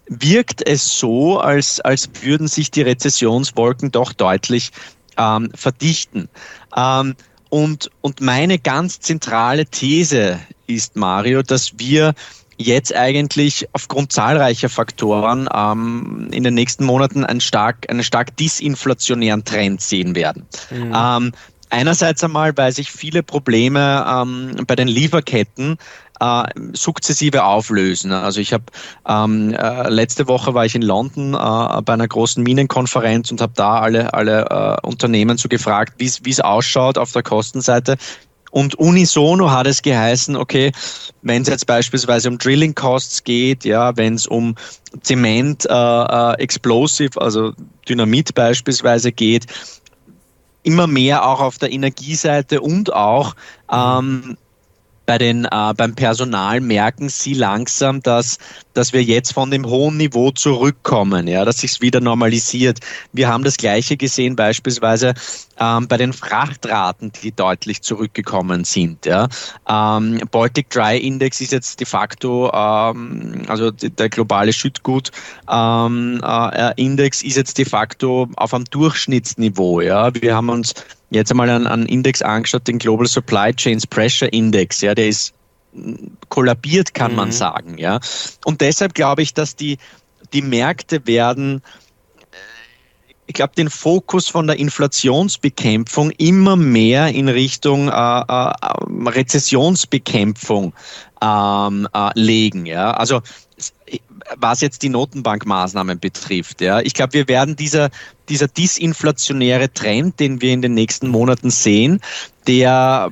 wirkt 0.08 0.68
es 0.68 0.98
so, 0.98 1.40
als, 1.40 1.80
als 1.82 2.10
würden 2.22 2.48
sich 2.48 2.72
die 2.72 2.82
Rezessionswolken 2.82 3.92
doch 3.92 4.14
deutlich 4.14 4.72
ähm, 5.18 5.50
verdichten. 5.54 6.30
Ähm, 6.76 7.16
und, 7.50 7.90
und 8.02 8.22
meine 8.22 8.60
ganz 8.60 9.00
zentrale 9.00 9.66
These 9.66 10.40
ist, 10.68 10.96
Mario, 10.96 11.44
dass 11.44 11.80
wir 11.80 12.14
jetzt 12.58 12.94
eigentlich 12.96 13.68
aufgrund 13.74 14.12
zahlreicher 14.12 14.70
Faktoren 14.70 15.48
ähm, 15.54 16.30
in 16.32 16.44
den 16.44 16.56
nächsten 16.56 16.86
Monaten 16.86 17.24
einen 17.24 17.42
stark, 17.42 17.90
einen 17.90 18.04
stark 18.04 18.36
disinflationären 18.36 19.46
Trend 19.46 19.82
sehen 19.82 20.16
werden. 20.16 20.46
Mhm. 20.72 20.94
Ähm, 20.96 21.32
einerseits 21.70 22.24
einmal, 22.24 22.58
weil 22.58 22.72
sich 22.72 22.92
viele 22.92 23.24
Probleme 23.24 24.06
ähm, 24.10 24.66
bei 24.66 24.76
den 24.76 24.88
Lieferketten 24.88 25.78
äh, 26.20 26.44
sukzessive 26.74 27.44
auflösen. 27.44 28.12
Also 28.12 28.40
ich 28.40 28.54
habe 28.54 28.66
ähm, 29.08 29.54
äh, 29.54 29.90
letzte 29.90 30.28
Woche 30.28 30.54
war 30.54 30.66
ich 30.66 30.76
in 30.76 30.82
London 30.82 31.34
äh, 31.34 31.82
bei 31.82 31.94
einer 31.94 32.08
großen 32.08 32.44
Minenkonferenz 32.44 33.32
und 33.32 33.42
habe 33.42 33.54
da 33.56 33.80
alle 33.80 34.14
alle 34.14 34.80
äh, 34.84 34.88
Unternehmen 34.88 35.38
so 35.38 35.50
gefragt, 35.50 35.94
wie 35.98 36.30
es 36.30 36.40
ausschaut 36.40 36.98
auf 36.98 37.12
der 37.12 37.24
Kostenseite. 37.24 37.98
Und 38.50 38.76
unisono 38.76 39.52
hat 39.52 39.68
es 39.68 39.82
geheißen, 39.82 40.36
okay, 40.36 40.72
wenn 41.22 41.42
es 41.42 41.48
jetzt 41.50 41.68
beispielsweise 41.68 42.30
um 42.30 42.38
Drilling 42.38 42.76
Costs 42.76 43.24
geht, 43.24 43.66
ja, 43.66 43.96
wenn 43.98 44.16
es 44.16 44.26
um 44.26 44.56
Zement, 45.02 45.66
äh, 45.70 45.74
äh, 45.74 46.34
Explosive, 46.40 47.20
also 47.22 47.54
Dynamit 47.88 48.34
beispielsweise 48.34 49.12
geht, 49.12 49.48
immer 50.64 50.88
mehr 50.88 51.26
auch 51.26 51.40
auf 51.40 51.58
der 51.58 51.72
Energieseite 51.72 52.62
und 52.62 52.94
auch 52.94 53.36
ähm, 53.72 54.38
bei 55.08 55.18
den, 55.18 55.46
äh, 55.46 55.74
beim 55.76 55.96
Personal 55.96 56.60
merken 56.60 57.10
sie 57.10 57.34
langsam, 57.34 58.04
dass, 58.04 58.38
dass 58.74 58.92
wir 58.92 59.02
jetzt 59.02 59.34
von 59.34 59.50
dem 59.50 59.66
hohen 59.66 59.98
Niveau 59.98 60.32
zurückkommen, 60.32 61.28
ja, 61.28 61.46
dass 61.46 61.62
sich 61.62 61.82
wieder 61.82 62.02
normalisiert. 62.02 62.80
Wir 63.14 63.30
haben 63.30 63.46
das 63.46 63.56
Gleiche 63.56 63.96
gesehen 63.96 64.36
beispielsweise 64.36 65.14
ähm, 65.60 65.88
bei 65.88 65.96
den 65.96 66.12
Frachtraten, 66.12 67.14
die 67.24 67.32
deutlich 67.32 67.82
zurückgekommen 67.82 68.66
sind. 68.66 69.06
Ja. 69.06 69.30
Ähm, 69.68 70.20
Baltic 70.30 70.70
Dry 70.70 70.98
Index 70.98 71.40
ist 71.40 71.54
jetzt 71.54 71.80
de 71.80 71.88
facto, 71.88 72.52
ähm, 72.54 73.44
also 73.48 73.72
der 73.72 74.10
globale 74.10 74.52
Schüttgut 74.52 75.12
ähm, 75.50 76.22
äh, 76.22 77.08
ist 77.08 77.24
jetzt 77.24 77.58
de 77.58 77.66
facto 77.66 78.28
auf 78.36 78.54
einem 78.54 78.66
Durchschnittsniveau. 78.66 79.80
Ja. 79.80 80.14
Wir 80.14 80.36
haben 80.36 80.50
uns 80.50 80.74
jetzt 81.10 81.32
einmal 81.32 81.50
einen, 81.50 81.68
einen 81.68 81.86
Index 81.86 82.22
angeschaut, 82.22 82.68
den 82.68 82.80
Global 82.80 83.08
Supply 83.08 83.54
Chains 83.54 83.88
Pressure 83.88 84.32
Index, 84.32 84.82
ja, 84.82 84.94
der 84.94 85.08
ist 85.08 85.34
kollabiert, 86.30 86.94
kann 86.94 87.12
mhm. 87.12 87.18
man 87.18 87.32
sagen, 87.32 87.78
ja. 87.78 88.00
Und 88.46 88.62
deshalb 88.62 88.94
glaube 88.94 89.22
ich, 89.22 89.34
dass 89.34 89.56
die, 89.56 89.78
die 90.34 90.42
Märkte 90.42 91.06
werden, 91.06 91.62
äh, 92.32 93.14
ich 93.28 93.34
glaube, 93.34 93.54
den 93.56 93.70
Fokus 93.70 94.28
von 94.28 94.48
der 94.48 94.58
Inflationsbekämpfung 94.58 96.12
immer 96.12 96.56
mehr 96.56 97.10
in 97.10 97.30
Richtung 97.30 97.90
äh, 97.90 97.92
äh, 97.92 98.54
Rezessionsbekämpfung 99.10 100.74
ähm, 101.22 101.88
äh, 101.94 102.10
legen. 102.16 102.66
Ja? 102.66 102.92
Also 102.92 103.22
was 104.36 104.62
jetzt 104.62 104.84
die 104.84 104.90
Notenbankmaßnahmen 104.90 106.00
betrifft. 106.00 106.62
Ja. 106.62 106.80
Ich 106.82 106.94
glaube, 106.94 107.14
wir 107.14 107.28
werden 107.28 107.56
dieser, 107.56 107.90
dieser 108.30 108.48
disinflationäre 108.48 109.74
Trend, 109.74 110.20
den 110.20 110.42
wir 110.42 110.52
in 110.52 110.62
den 110.62 110.74
nächsten 110.74 111.08
Monaten 111.08 111.50
sehen, 111.50 112.02
der 112.48 113.10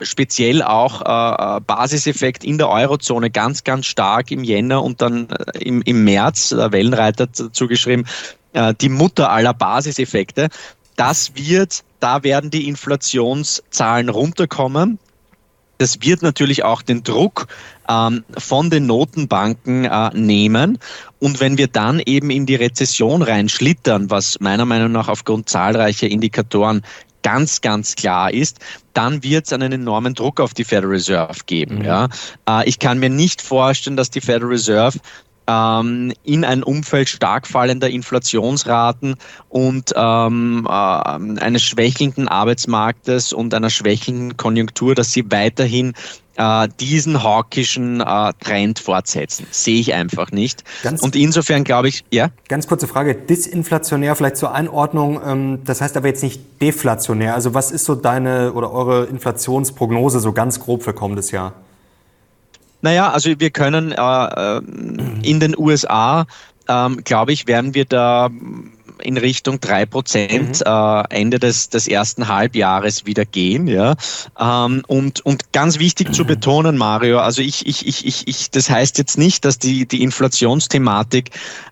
speziell 0.00 0.62
auch 0.62 1.00
äh, 1.00 1.60
Basiseffekt 1.60 2.44
in 2.44 2.58
der 2.58 2.68
Eurozone 2.68 3.30
ganz, 3.30 3.64
ganz 3.64 3.86
stark 3.86 4.30
im 4.30 4.44
Jänner 4.44 4.82
und 4.82 5.00
dann 5.00 5.28
äh, 5.30 5.58
im, 5.58 5.82
im 5.82 6.04
März, 6.04 6.50
der 6.50 6.72
Wellenreiter 6.72 7.32
zugeschrieben, 7.32 8.06
äh, 8.52 8.74
die 8.80 8.88
Mutter 8.88 9.30
aller 9.30 9.54
Basiseffekte. 9.54 10.48
Das 10.96 11.34
wird, 11.34 11.82
da 12.00 12.22
werden 12.22 12.50
die 12.50 12.68
Inflationszahlen 12.68 14.08
runterkommen. 14.08 14.98
Das 15.78 16.02
wird 16.02 16.22
natürlich 16.22 16.64
auch 16.64 16.82
den 16.82 17.02
Druck 17.02 17.48
ähm, 17.88 18.24
von 18.38 18.70
den 18.70 18.86
Notenbanken 18.86 19.84
äh, 19.84 20.10
nehmen. 20.14 20.78
Und 21.18 21.40
wenn 21.40 21.58
wir 21.58 21.68
dann 21.68 22.00
eben 22.04 22.30
in 22.30 22.46
die 22.46 22.54
Rezession 22.54 23.22
reinschlittern, 23.22 24.10
was 24.10 24.40
meiner 24.40 24.64
Meinung 24.64 24.92
nach 24.92 25.08
aufgrund 25.08 25.48
zahlreicher 25.48 26.08
Indikatoren 26.08 26.82
ganz, 27.24 27.62
ganz 27.62 27.96
klar 27.96 28.32
ist, 28.32 28.58
dann 28.92 29.24
wird 29.24 29.46
es 29.46 29.52
einen 29.52 29.72
enormen 29.72 30.14
Druck 30.14 30.40
auf 30.40 30.54
die 30.54 30.62
Federal 30.62 30.90
Reserve 30.90 31.40
geben. 31.46 31.78
Mhm. 31.78 31.84
Ja. 31.84 32.08
Äh, 32.48 32.68
ich 32.68 32.78
kann 32.78 33.00
mir 33.00 33.10
nicht 33.10 33.42
vorstellen, 33.42 33.96
dass 33.96 34.10
die 34.10 34.20
Federal 34.20 34.50
Reserve 34.50 34.98
in 35.46 36.44
ein 36.44 36.62
Umfeld 36.62 37.08
stark 37.08 37.46
fallender 37.46 37.90
Inflationsraten 37.90 39.16
und 39.50 39.92
ähm, 39.94 40.66
äh, 40.66 40.70
eines 40.70 41.62
schwächelnden 41.62 42.28
Arbeitsmarktes 42.28 43.32
und 43.34 43.52
einer 43.52 43.70
schwächelnden 43.70 44.36
Konjunktur, 44.38 44.94
dass 44.94 45.12
sie 45.12 45.30
weiterhin 45.30 45.92
äh, 46.36 46.68
diesen 46.80 47.22
hawkischen 47.22 48.00
äh, 48.00 48.32
Trend 48.40 48.78
fortsetzen. 48.78 49.46
Sehe 49.50 49.78
ich 49.78 49.94
einfach 49.94 50.30
nicht. 50.30 50.64
Ganz 50.82 51.02
und 51.02 51.16
insofern 51.16 51.64
glaube 51.64 51.88
ich, 51.88 52.04
ja. 52.10 52.28
Ganz 52.48 52.66
kurze 52.66 52.88
Frage, 52.88 53.14
disinflationär 53.14 54.14
vielleicht 54.16 54.36
zur 54.36 54.52
Einordnung, 54.52 55.20
ähm, 55.24 55.58
das 55.64 55.80
heißt 55.80 55.96
aber 55.96 56.08
jetzt 56.08 56.22
nicht 56.22 56.40
deflationär. 56.60 57.34
Also 57.34 57.54
was 57.54 57.70
ist 57.70 57.84
so 57.84 57.94
deine 57.94 58.52
oder 58.52 58.72
eure 58.72 59.04
Inflationsprognose 59.04 60.20
so 60.20 60.32
ganz 60.32 60.60
grob 60.60 60.82
für 60.82 60.92
kommendes 60.92 61.30
Jahr? 61.30 61.54
Naja, 62.84 63.12
also 63.12 63.30
wir 63.40 63.48
können 63.48 63.92
äh, 63.92 63.96
äh 63.96 64.60
in 65.22 65.40
den 65.40 65.56
USA, 65.56 66.26
ähm, 66.68 67.02
glaube 67.04 67.32
ich, 67.32 67.46
werden 67.46 67.74
wir 67.74 67.84
da 67.84 68.30
in 69.02 69.16
Richtung 69.16 69.60
drei 69.60 69.86
Prozent 69.86 70.60
mhm. 70.60 70.66
äh, 70.66 71.02
Ende 71.10 71.38
des, 71.38 71.68
des 71.68 71.86
ersten 71.88 72.28
Halbjahres 72.28 73.06
wieder 73.06 73.24
gehen. 73.24 73.66
Ja? 73.66 73.94
Ähm, 74.38 74.82
und, 74.86 75.24
und 75.24 75.52
ganz 75.52 75.78
wichtig 75.78 76.08
mhm. 76.08 76.12
zu 76.12 76.24
betonen, 76.24 76.76
Mario, 76.76 77.18
also 77.18 77.42
ich, 77.42 77.66
ich, 77.66 77.86
ich, 77.86 78.06
ich, 78.06 78.28
ich, 78.28 78.50
das 78.50 78.70
heißt 78.70 78.98
jetzt 78.98 79.18
nicht, 79.18 79.44
dass 79.44 79.58
die, 79.58 79.86
die 79.86 80.02
Inflationsthematik 80.02 81.30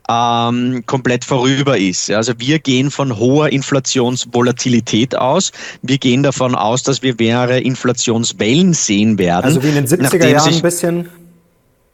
ähm, 0.08 0.82
komplett 0.86 1.24
vorüber 1.24 1.78
ist. 1.78 2.10
Also 2.10 2.34
wir 2.38 2.58
gehen 2.58 2.90
von 2.90 3.16
hoher 3.16 3.50
Inflationsvolatilität 3.50 5.16
aus. 5.16 5.52
Wir 5.82 5.98
gehen 5.98 6.22
davon 6.22 6.54
aus, 6.54 6.82
dass 6.82 7.02
wir 7.02 7.14
mehrere 7.18 7.60
Inflationswellen 7.60 8.74
sehen 8.74 9.18
werden. 9.18 9.44
Also 9.44 9.62
wie 9.62 9.68
in 9.68 9.74
den 9.74 9.86
70er 9.86 10.28
Jahren 10.28 10.54
ein 10.54 10.62
bisschen? 10.62 11.08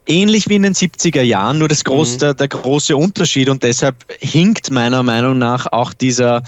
Ähnlich 0.09 0.49
wie 0.49 0.55
in 0.55 0.63
den 0.63 0.73
70er 0.73 1.21
Jahren, 1.21 1.59
nur 1.59 1.67
das 1.67 1.83
groß, 1.83 2.15
mhm. 2.15 2.19
der, 2.19 2.33
der 2.33 2.47
große 2.47 2.97
Unterschied 2.97 3.49
und 3.49 3.63
deshalb 3.63 3.95
hinkt 4.19 4.71
meiner 4.71 5.03
Meinung 5.03 5.37
nach 5.37 5.67
auch 5.71 5.93
dieser 5.93 6.43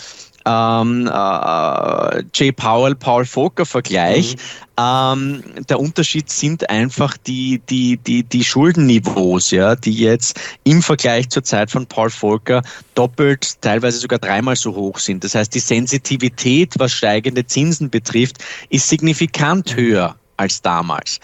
ähm, 0.45 1.07
äh, 1.07 2.23
Jay 2.33 2.51
Powell, 2.51 2.95
Paul 2.95 3.25
Volcker 3.25 3.65
Vergleich. 3.65 4.35
Mhm. 4.35 4.83
Ähm, 4.83 5.43
der 5.69 5.79
Unterschied 5.79 6.29
sind 6.29 6.69
einfach 6.69 7.15
die, 7.17 7.61
die, 7.69 7.97
die, 7.97 8.23
die 8.23 8.43
Schuldenniveaus, 8.43 9.51
ja, 9.51 9.75
die 9.75 9.93
jetzt 9.93 10.39
im 10.63 10.81
Vergleich 10.81 11.29
zur 11.29 11.43
Zeit 11.43 11.69
von 11.69 11.85
Paul 11.85 12.09
Volcker 12.09 12.63
doppelt, 12.95 13.61
teilweise 13.61 13.99
sogar 13.99 14.17
dreimal 14.17 14.55
so 14.55 14.73
hoch 14.75 14.97
sind. 14.97 15.23
Das 15.23 15.35
heißt, 15.35 15.53
die 15.53 15.59
Sensitivität, 15.59 16.73
was 16.79 16.91
steigende 16.93 17.45
Zinsen 17.45 17.89
betrifft, 17.91 18.37
ist 18.69 18.89
signifikant 18.89 19.75
mhm. 19.75 19.81
höher 19.81 20.15
als 20.37 20.61
damals. 20.61 21.19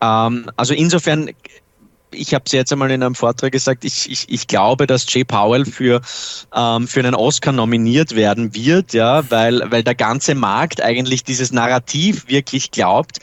Ähm, 0.00 0.50
also 0.56 0.74
insofern 0.74 1.30
ich 2.10 2.34
habe 2.34 2.44
es 2.46 2.52
jetzt 2.52 2.72
einmal 2.72 2.90
in 2.90 3.02
einem 3.02 3.14
Vortrag 3.14 3.52
gesagt, 3.52 3.84
ich, 3.84 4.10
ich, 4.10 4.26
ich 4.28 4.46
glaube, 4.46 4.86
dass 4.86 5.12
Jay 5.12 5.24
Powell 5.24 5.64
für, 5.64 6.00
ähm, 6.54 6.88
für 6.88 7.00
einen 7.00 7.14
Oscar 7.14 7.52
nominiert 7.52 8.14
werden 8.14 8.54
wird, 8.54 8.92
ja, 8.92 9.30
weil, 9.30 9.62
weil 9.70 9.82
der 9.82 9.94
ganze 9.94 10.34
Markt 10.34 10.82
eigentlich 10.82 11.24
dieses 11.24 11.52
Narrativ 11.52 12.28
wirklich 12.28 12.70
glaubt, 12.70 13.18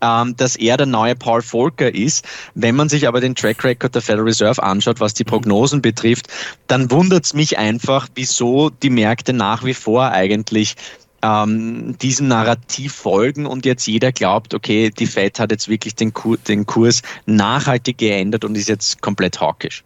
ähm, 0.00 0.36
dass 0.36 0.56
er 0.56 0.76
der 0.76 0.86
neue 0.86 1.14
Paul 1.14 1.42
Volcker 1.42 1.94
ist. 1.94 2.26
Wenn 2.54 2.76
man 2.76 2.88
sich 2.88 3.08
aber 3.08 3.20
den 3.20 3.34
Track 3.34 3.64
Record 3.64 3.94
der 3.94 4.02
Federal 4.02 4.24
Reserve 4.24 4.62
anschaut, 4.62 5.00
was 5.00 5.14
die 5.14 5.24
Prognosen 5.24 5.82
betrifft, 5.82 6.28
dann 6.66 6.90
wundert 6.90 7.24
es 7.24 7.34
mich 7.34 7.58
einfach, 7.58 8.08
wieso 8.14 8.70
die 8.70 8.90
Märkte 8.90 9.32
nach 9.32 9.64
wie 9.64 9.74
vor 9.74 10.10
eigentlich 10.10 10.76
ähm, 11.24 11.96
diesem 12.02 12.28
Narrativ 12.28 12.92
folgen 12.92 13.46
und 13.46 13.64
jetzt 13.64 13.86
jeder 13.86 14.12
glaubt, 14.12 14.52
okay, 14.52 14.90
die 14.90 15.06
Fed 15.06 15.40
hat 15.40 15.50
jetzt 15.50 15.68
wirklich 15.68 15.94
den, 15.94 16.12
Kur 16.12 16.36
den 16.36 16.66
Kurs 16.66 17.00
nachhaltig 17.24 17.96
geändert 17.96 18.44
und 18.44 18.54
ist 18.56 18.68
jetzt 18.68 19.00
komplett 19.00 19.40
hawkisch. 19.40 19.84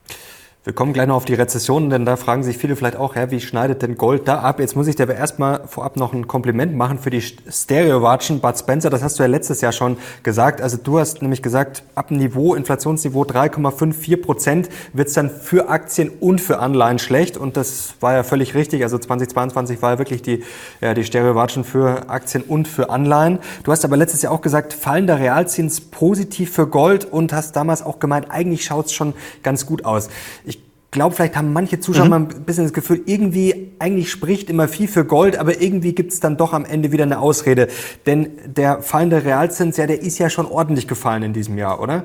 Wir 0.69 0.75
kommen 0.75 0.93
gleich 0.93 1.07
noch 1.07 1.17
auf 1.17 1.25
die 1.25 1.33
Rezession, 1.33 1.89
denn 1.89 2.05
da 2.05 2.17
fragen 2.17 2.43
sich 2.43 2.59
viele 2.59 2.77
vielleicht 2.77 2.97
auch, 2.97 3.15
hä, 3.15 3.29
wie 3.31 3.41
schneidet 3.41 3.81
denn 3.81 3.97
Gold 3.97 4.29
da 4.29 4.41
ab? 4.41 4.61
Jetzt 4.61 4.77
muss 4.77 4.87
ich 4.87 4.97
dir 4.97 5.05
aber 5.05 5.15
erstmal 5.15 5.67
vorab 5.67 5.97
noch 5.97 6.13
ein 6.13 6.29
Kompliment 6.29 6.77
machen 6.77 6.99
für 6.99 7.09
die 7.09 7.23
Stereo-Watschen 7.23 8.41
Bud 8.41 8.59
Spencer. 8.59 8.91
Das 8.91 9.03
hast 9.03 9.19
du 9.19 9.23
ja 9.23 9.31
letztes 9.31 9.63
Jahr 9.63 9.73
schon 9.73 9.97
gesagt. 10.25 10.61
Also 10.61 10.77
du 10.77 10.99
hast 10.99 11.23
nämlich 11.23 11.41
gesagt, 11.41 11.85
ab 11.95 12.11
Niveau, 12.11 12.55
Inflationsniveau 12.55 13.23
3,54 13.23 14.21
Prozent 14.21 14.69
wird 14.93 15.09
es 15.09 15.15
dann 15.15 15.31
für 15.31 15.71
Aktien 15.71 16.11
und 16.21 16.39
für 16.39 16.59
Anleihen 16.59 16.99
schlecht. 16.99 17.39
Und 17.39 17.57
das 17.57 17.95
war 18.01 18.13
ja 18.13 18.23
völlig 18.23 18.55
richtig. 18.55 18.83
Also 18.83 18.99
2022 18.99 19.81
war 19.81 19.93
ja 19.93 19.99
wirklich 19.99 20.21
die, 20.21 20.45
ja, 20.83 20.93
die 20.93 21.05
Stereo-Watschen 21.05 21.65
für 21.65 22.11
Aktien 22.11 22.43
und 22.43 22.69
für 22.69 22.91
Anleihen. 22.91 23.39
Du 23.65 23.73
hast 23.73 23.87
aber 23.87 23.97
letztes 23.97 24.21
Jahr 24.21 24.35
auch 24.35 24.43
gesagt, 24.43 24.75
fallender 24.75 25.19
Realzins 25.19 25.81
positiv 25.81 26.53
für 26.53 26.67
Gold 26.67 27.07
und 27.07 27.33
hast 27.33 27.57
damals 27.57 27.81
auch 27.81 28.01
gemeint, 28.01 28.27
eigentlich 28.31 28.67
schaut 28.67 28.85
es 28.85 28.93
schon 28.93 29.15
ganz 29.43 29.65
gut 29.65 29.87
aus. 29.87 30.11
Ich 30.45 30.58
glaube, 30.91 31.15
vielleicht 31.15 31.37
haben 31.37 31.53
manche 31.53 31.81
Zuschauer 31.81 32.05
mhm. 32.05 32.11
mal 32.11 32.21
ein 32.21 32.45
bisschen 32.45 32.65
das 32.65 32.73
Gefühl, 32.73 33.03
irgendwie, 33.07 33.73
eigentlich 33.79 34.11
spricht 34.11 34.49
immer 34.51 34.69
viel 34.69 34.89
für 34.89 35.05
Gold, 35.05 35.37
aber 35.37 35.61
irgendwie 35.61 35.95
gibt 35.95 36.13
es 36.13 36.21
dann 36.21 36.37
doch 36.37 36.53
am 36.53 36.65
Ende 36.65 36.93
wieder 36.93 37.05
eine 37.05 37.19
Ausrede. 37.19 37.69
Denn 38.07 38.31
der 38.47 38.83
fallende 38.83 39.25
Realzins, 39.25 39.77
ja, 39.77 39.87
der 39.87 40.01
ist 40.01 40.19
ja 40.19 40.31
schon 40.31 40.47
ordentlich 40.47 40.89
gefallen 40.89 41.23
in 41.23 41.33
diesem 41.33 41.59
Jahr, 41.59 41.81
oder? 41.81 42.05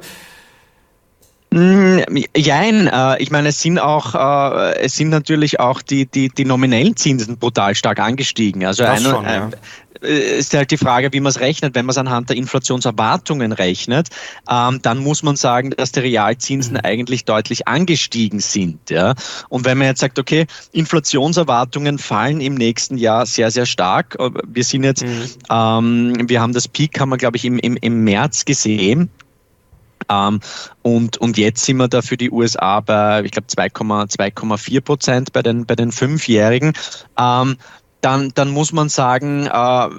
Mm, 1.53 1.99
jein, 2.35 2.87
äh, 2.87 3.21
ich 3.21 3.29
meine, 3.29 3.49
es 3.49 3.59
sind 3.59 3.77
auch, 3.77 4.15
äh, 4.15 4.75
es 4.79 4.95
sind 4.95 5.09
natürlich 5.09 5.59
auch 5.59 5.83
die, 5.83 6.07
die, 6.07 6.29
die 6.29 6.45
nominellen 6.45 6.95
Zinsen 6.97 7.37
brutal 7.37 7.75
stark 7.75 7.99
angestiegen. 7.99 8.65
Also 8.65 8.83
das 8.83 9.05
ein, 9.05 9.11
schon, 9.11 9.23
ja. 9.23 9.47
Äh, 9.49 9.51
ist 10.03 10.53
halt 10.53 10.71
die 10.71 10.77
Frage, 10.77 11.11
wie 11.13 11.19
man 11.19 11.29
es 11.29 11.39
rechnet. 11.39 11.75
Wenn 11.75 11.85
man 11.85 11.91
es 11.91 11.97
anhand 11.97 12.29
der 12.29 12.37
Inflationserwartungen 12.37 13.51
rechnet, 13.51 14.09
ähm, 14.49 14.81
dann 14.81 14.99
muss 14.99 15.23
man 15.23 15.35
sagen, 15.35 15.71
dass 15.71 15.91
die 15.91 16.01
Realzinsen 16.01 16.73
mhm. 16.73 16.81
eigentlich 16.83 17.25
deutlich 17.25 17.67
angestiegen 17.67 18.39
sind. 18.39 18.89
Ja? 18.89 19.15
Und 19.49 19.65
wenn 19.65 19.77
man 19.77 19.87
jetzt 19.87 20.01
sagt, 20.01 20.19
okay, 20.19 20.45
Inflationserwartungen 20.71 21.97
fallen 21.97 22.41
im 22.41 22.55
nächsten 22.55 22.97
Jahr 22.97 23.25
sehr, 23.25 23.51
sehr 23.51 23.65
stark. 23.65 24.17
Wir 24.47 24.63
sind 24.63 24.83
jetzt, 24.83 25.03
mhm. 25.03 25.23
ähm, 25.49 26.29
wir 26.29 26.41
haben 26.41 26.53
das 26.53 26.67
Peak, 26.67 26.99
haben 26.99 27.09
wir, 27.09 27.17
glaube 27.17 27.37
ich, 27.37 27.45
im, 27.45 27.57
im, 27.59 27.77
im 27.77 28.03
März 28.03 28.45
gesehen. 28.45 29.09
Ähm, 30.09 30.39
und, 30.81 31.17
und 31.17 31.37
jetzt 31.37 31.65
sind 31.65 31.77
wir 31.77 31.87
da 31.87 32.01
für 32.01 32.17
die 32.17 32.31
USA 32.31 32.79
bei, 32.79 33.23
ich 33.23 33.31
glaube, 33.31 33.47
2,4 33.47 34.81
Prozent 34.81 35.33
bei 35.33 35.41
den, 35.41 35.65
bei 35.65 35.75
den 35.75 35.91
Fünfjährigen. 35.91 36.73
Ähm, 37.17 37.57
dann, 38.03 38.31
dann 38.35 38.51
muss 38.51 38.73
man 38.73 38.89
sagen, 38.89 39.47
äh, 39.47 39.89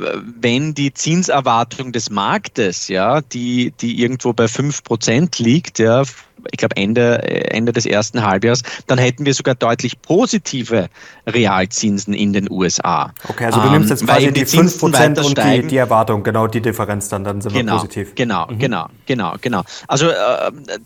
wenn 0.40 0.74
die 0.74 0.92
Zinserwartung 0.92 1.92
des 1.92 2.10
Marktes, 2.10 2.88
ja, 2.88 3.22
die, 3.22 3.72
die 3.80 4.00
irgendwo 4.00 4.32
bei 4.34 4.46
fünf 4.46 4.84
Prozent 4.84 5.38
liegt, 5.38 5.78
ja, 5.78 6.02
ich 6.50 6.58
glaube 6.58 6.76
Ende, 6.76 7.22
Ende 7.50 7.72
des 7.72 7.86
ersten 7.86 8.22
Halbjahres, 8.22 8.62
dann 8.86 8.98
hätten 8.98 9.24
wir 9.24 9.34
sogar 9.34 9.54
deutlich 9.54 10.00
positive 10.02 10.88
Realzinsen 11.26 12.14
in 12.14 12.32
den 12.32 12.50
USA. 12.50 13.12
Okay, 13.28 13.46
also 13.46 13.60
du 13.60 13.70
nimmst 13.70 13.90
jetzt 13.90 14.02
ähm, 14.02 14.08
quasi 14.08 14.32
die, 14.32 14.44
die 14.44 14.46
5% 14.46 15.20
und 15.24 15.38
die, 15.38 15.66
die, 15.66 15.76
Erwartung, 15.76 16.22
genau 16.22 16.46
die 16.46 16.60
Differenz, 16.60 17.08
dann, 17.08 17.24
dann 17.24 17.40
sind 17.40 17.52
genau, 17.52 17.72
wir 17.72 17.76
positiv. 17.76 18.14
Genau, 18.14 18.46
mhm. 18.46 18.58
genau, 18.58 18.86
genau, 19.06 19.34
genau. 19.40 19.62
Also 19.88 20.08
äh, 20.08 20.14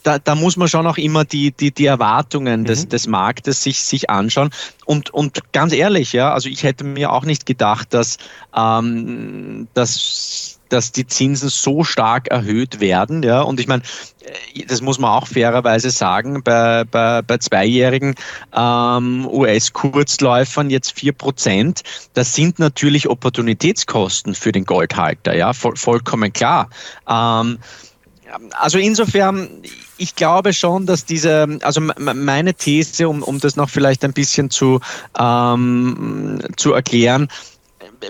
da, 0.02 0.18
da 0.18 0.34
muss 0.34 0.56
man 0.56 0.68
schon 0.68 0.86
auch 0.86 0.98
immer 0.98 1.24
die, 1.24 1.52
die, 1.52 1.72
die 1.72 1.86
Erwartungen 1.86 2.64
des, 2.64 2.84
mhm. 2.84 2.88
des 2.90 3.06
Marktes 3.06 3.62
sich, 3.62 3.82
sich 3.82 4.10
anschauen. 4.10 4.50
Und, 4.84 5.10
und 5.10 5.52
ganz 5.52 5.72
ehrlich, 5.72 6.12
ja, 6.12 6.32
also 6.32 6.48
ich 6.48 6.62
hätte 6.62 6.84
mir 6.84 7.12
auch 7.12 7.24
nicht 7.24 7.46
gedacht, 7.46 7.92
dass, 7.92 8.18
ähm, 8.56 9.68
dass 9.74 10.57
dass 10.68 10.92
die 10.92 11.06
Zinsen 11.06 11.48
so 11.48 11.84
stark 11.84 12.28
erhöht 12.28 12.80
werden. 12.80 13.22
Ja, 13.22 13.42
und 13.42 13.60
ich 13.60 13.66
meine, 13.66 13.82
äh, 14.54 14.64
das 14.66 14.80
muss 14.80 14.98
man 14.98 15.10
auch 15.10 15.26
fairerweise 15.26 15.90
sagen, 15.90 16.42
bei, 16.42 16.84
bei, 16.84 17.22
bei 17.22 17.38
zweijährigen 17.38 18.14
ähm, 18.54 19.26
US-Kurzläufern 19.26 20.70
jetzt 20.70 20.92
vier 20.92 21.12
Prozent, 21.12 21.82
das 22.14 22.34
sind 22.34 22.58
natürlich 22.58 23.08
Opportunitätskosten 23.08 24.34
für 24.34 24.52
den 24.52 24.64
Goldhalter, 24.64 25.34
ja, 25.34 25.52
voll, 25.52 25.76
vollkommen 25.76 26.32
klar. 26.32 26.68
Ähm, 27.08 27.58
also 28.52 28.78
insofern, 28.78 29.48
ich 29.96 30.14
glaube 30.14 30.52
schon, 30.52 30.86
dass 30.86 31.04
diese, 31.04 31.58
also 31.62 31.80
meine 31.80 32.54
These, 32.54 33.08
um, 33.08 33.22
um 33.22 33.40
das 33.40 33.56
noch 33.56 33.70
vielleicht 33.70 34.04
ein 34.04 34.12
bisschen 34.12 34.50
zu, 34.50 34.80
ähm, 35.18 36.40
zu 36.56 36.72
erklären, 36.72 37.28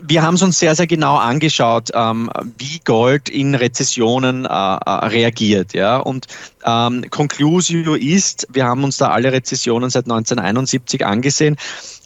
wir 0.03 0.23
haben 0.23 0.35
es 0.35 0.43
uns 0.43 0.59
sehr, 0.59 0.75
sehr 0.75 0.87
genau 0.87 1.17
angeschaut, 1.17 1.91
ähm, 1.95 2.31
wie 2.59 2.81
Gold 2.85 3.29
in 3.29 3.55
Rezessionen 3.55 4.45
äh, 4.45 4.49
äh, 4.49 4.91
reagiert. 5.07 5.73
Ja? 5.73 5.99
Und 5.99 6.27
ähm, 6.65 7.05
Conclusio 7.11 7.95
ist, 7.95 8.47
wir 8.51 8.65
haben 8.65 8.85
uns 8.85 8.99
da 8.99 9.09
alle 9.09 9.33
Rezessionen 9.33 9.91
seit 9.91 10.05
1971 10.05 11.05
angesehen, 11.05 11.57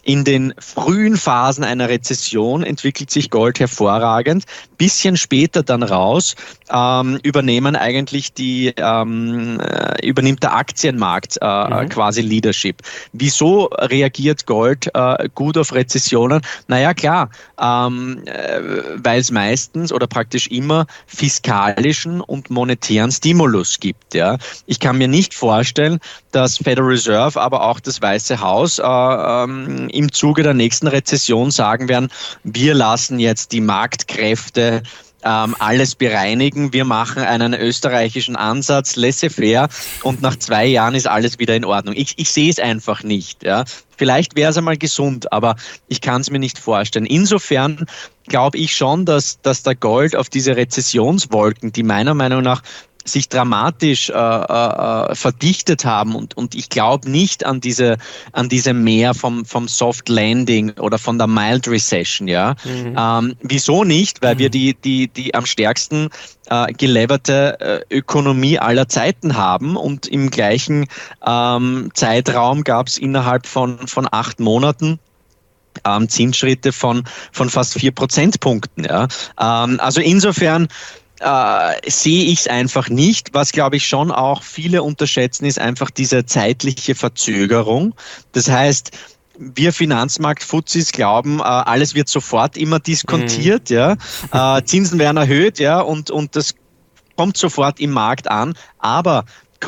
in 0.03 0.25
den 0.25 0.53
frühen 0.59 1.17
Phasen 1.17 1.65
einer 1.65 1.89
Rezession 1.89 2.65
entwickelt 2.65 3.11
sich 3.11 3.31
Gold 3.31 3.61
hervorragend. 3.61 4.45
Bisschen 4.77 5.17
später 5.17 5.63
dann 5.63 5.83
raus 5.83 6.35
ähm, 6.71 7.19
übernehmen 7.23 7.77
eigentlich 7.77 8.35
die 8.35 8.73
ähm, 8.77 9.61
äh, 9.61 10.07
übernimmt 10.07 10.43
der 10.43 10.57
Aktienmarkt 10.57 11.39
äh, 11.41 11.45
mhm. 11.85 11.89
quasi 11.89 12.21
Leadership. 12.21 12.83
Wieso 13.13 13.67
reagiert 13.79 14.47
Gold 14.47 14.91
äh, 14.95 15.29
gut 15.35 15.57
auf 15.57 15.73
Rezessionen? 15.73 16.43
Naja 16.67 16.95
klar, 16.95 17.31
ähm, 17.61 18.23
äh, 18.27 18.61
weil 18.97 19.21
es 19.21 19.31
meistens 19.31 19.93
oder 19.93 20.07
praktisch 20.07 20.49
immer 20.49 20.87
fiskalischen 21.07 22.21
und 22.21 22.51
monetären 22.51 23.13
Stimulus 23.13 23.79
gibt. 23.79 24.15
Ja, 24.15 24.39
ich 24.67 24.81
kann 24.81 24.99
mir 24.99 25.09
nicht 25.09 25.35
vorstellen, 25.35 26.01
dass 26.33 26.57
Federal 26.57 26.91
Reserve, 26.91 27.41
aber 27.41 27.63
auch 27.63 27.79
das 27.79 28.03
Weiße 28.03 28.41
Haus 28.41 28.79
äh, 28.79 28.83
ähm, 28.83 29.89
im 29.93 30.13
Zuge 30.13 30.43
der 30.43 30.55
nächsten 30.55 30.87
Rezession 30.87 31.51
sagen 31.51 31.89
werden, 31.89 32.11
wir 32.45 32.75
lassen 32.75 33.19
jetzt 33.19 33.53
die 33.53 33.61
Marktkräfte 33.61 34.83
ähm, 35.25 35.55
alles 35.59 35.95
bereinigen. 35.95 36.73
Wir 36.73 36.85
machen 36.85 37.23
einen 37.23 37.55
österreichischen 37.55 38.37
Ansatz, 38.37 38.97
laissez-faire, 38.97 39.69
und 40.03 40.23
nach 40.23 40.37
zwei 40.37 40.67
Jahren 40.67 40.95
ist 40.95 41.07
alles 41.07 41.39
wieder 41.39 41.55
in 41.55 41.65
Ordnung. 41.65 41.95
Ich, 41.97 42.15
ich 42.19 42.31
sehe 42.31 42.51
es 42.51 42.59
einfach 42.59 43.03
nicht. 43.03 43.43
Ja. 43.45 43.65
Vielleicht 43.97 44.35
wäre 44.37 44.51
es 44.51 44.57
einmal 44.57 44.77
gesund, 44.77 45.33
aber 45.33 45.57
ich 45.89 46.01
kann 46.01 46.21
es 46.21 46.31
mir 46.31 46.39
nicht 46.39 46.59
vorstellen. 46.59 47.07
Insofern 47.07 47.87
glaube 48.27 48.59
ich 48.59 48.75
schon, 48.75 49.05
dass, 49.05 49.41
dass 49.43 49.63
der 49.63 49.75
Gold 49.75 50.17
auf 50.17 50.29
diese 50.29 50.57
Rezessionswolken, 50.57 51.73
die 51.73 51.83
meiner 51.83 52.15
Meinung 52.15 52.43
nach 52.43 52.63
sich 53.05 53.29
dramatisch 53.29 54.11
äh, 54.11 54.13
äh, 54.13 55.15
verdichtet 55.15 55.85
haben 55.85 56.15
und, 56.15 56.37
und 56.37 56.55
ich 56.55 56.69
glaube 56.69 57.11
nicht 57.11 57.45
an 57.45 57.61
diese 57.61 57.97
an 58.33 58.49
diese 58.49 58.73
Mehr 58.73 59.15
vom 59.15 59.45
vom 59.45 59.69
Soft 59.69 60.09
Landing 60.09 60.73
oder 60.79 60.99
von 60.99 61.19
der 61.19 61.27
Mild 61.27 61.69
Recession 61.69 62.29
ja 62.29 62.55
mhm. 62.65 62.97
ähm, 62.99 63.37
wieso 63.43 63.85
nicht 63.85 64.23
weil 64.23 64.37
mhm. 64.37 64.39
wir 64.39 64.51
die 64.51 64.75
die 64.75 65.09
die 65.09 65.35
am 65.35 65.47
stärksten 65.47 66.11
äh, 66.49 66.73
geleverte 66.73 67.85
äh, 67.91 67.97
Ökonomie 67.97 68.59
aller 68.59 68.89
Zeiten 68.89 69.37
haben 69.37 69.77
und 69.77 70.07
im 70.07 70.31
gleichen 70.31 70.87
ähm, 71.27 71.91
Zeitraum 71.95 72.65
gab 72.65 72.89
es 72.89 72.99
innerhalb 72.99 73.47
von 73.47 73.87
von 73.87 74.09
acht 74.11 74.41
Monaten 74.41 74.99
ähm, 75.85 76.09
Zinsschritte 76.09 76.73
von, 76.73 77.05
von 77.33 77.51
fast 77.51 77.75
vier 77.75 77.93
Prozentpunkten. 77.93 78.85
Ja. 78.85 79.09
Ähm, 79.41 79.81
also 79.81 80.01
insofern 80.01 80.69
äh, 81.23 81.91
sehe 81.91 82.25
ich 82.25 82.41
es 82.41 82.49
einfach 82.49 82.89
nicht. 82.89 83.33
Was, 83.33 83.53
glaube 83.53 83.77
ich, 83.77 83.87
schon 83.87 84.11
auch 84.11 84.43
viele 84.43 84.83
unterschätzen, 84.83 85.45
ist 85.45 85.59
einfach 85.59 85.91
diese 85.91 86.27
zeitliche 86.27 86.95
Verzögerung. 86.95 87.95
Das 88.33 88.49
heißt, 88.49 88.91
wir 89.39 89.73
Finanzmarkt-Fuzis 89.73 90.93
glauben, 90.93 91.41
äh, 91.41 91.43
alles 91.43 91.95
wird 91.95 92.09
sofort 92.09 92.57
immer 92.57 92.81
diskontiert, 92.81 93.71
mhm. 93.71 93.77
ja. 93.77 94.59
Äh, 94.59 94.65
Zinsen 94.65 94.99
werden 94.99 95.17
erhöht, 95.17 95.59
ja, 95.59 95.81
und, 95.81 96.11
und 96.11 96.37
das 96.37 96.55
kommt 97.17 97.37
sofort 97.37 97.81
im 97.81 97.91
Markt 97.91 98.31
an. 98.31 98.55
Aber 98.79 99.25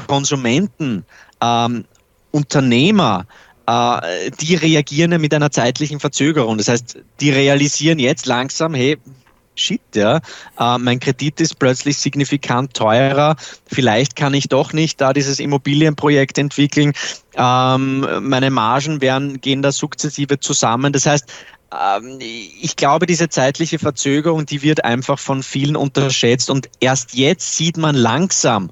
Konsumenten, 0.06 1.04
ähm, 1.40 1.84
Unternehmer, 2.30 3.26
äh, 3.66 4.30
die 4.40 4.56
reagieren 4.56 5.12
ja 5.12 5.18
mit 5.18 5.32
einer 5.32 5.50
zeitlichen 5.50 6.00
Verzögerung. 6.00 6.58
Das 6.58 6.68
heißt, 6.68 6.98
die 7.20 7.30
realisieren 7.30 7.98
jetzt 7.98 8.26
langsam, 8.26 8.74
hey, 8.74 8.98
shit, 9.54 9.80
ja, 9.94 10.20
äh, 10.58 10.78
mein 10.78 11.00
Kredit 11.00 11.40
ist 11.40 11.58
plötzlich 11.58 11.98
signifikant 11.98 12.74
teurer, 12.74 13.36
vielleicht 13.66 14.16
kann 14.16 14.34
ich 14.34 14.48
doch 14.48 14.72
nicht 14.72 15.00
da 15.00 15.12
dieses 15.12 15.40
Immobilienprojekt 15.40 16.38
entwickeln, 16.38 16.92
ähm, 17.36 18.06
meine 18.20 18.50
Margen 18.50 19.00
werden, 19.00 19.40
gehen 19.40 19.62
da 19.62 19.72
sukzessive 19.72 20.40
zusammen. 20.40 20.92
Das 20.92 21.06
heißt, 21.06 21.30
ähm, 21.74 22.18
ich 22.20 22.76
glaube, 22.76 23.06
diese 23.06 23.28
zeitliche 23.28 23.78
Verzögerung, 23.78 24.46
die 24.46 24.62
wird 24.62 24.84
einfach 24.84 25.18
von 25.18 25.42
vielen 25.42 25.76
unterschätzt. 25.76 26.50
Und 26.50 26.68
erst 26.80 27.14
jetzt 27.14 27.56
sieht 27.56 27.76
man 27.76 27.94
langsam, 27.94 28.70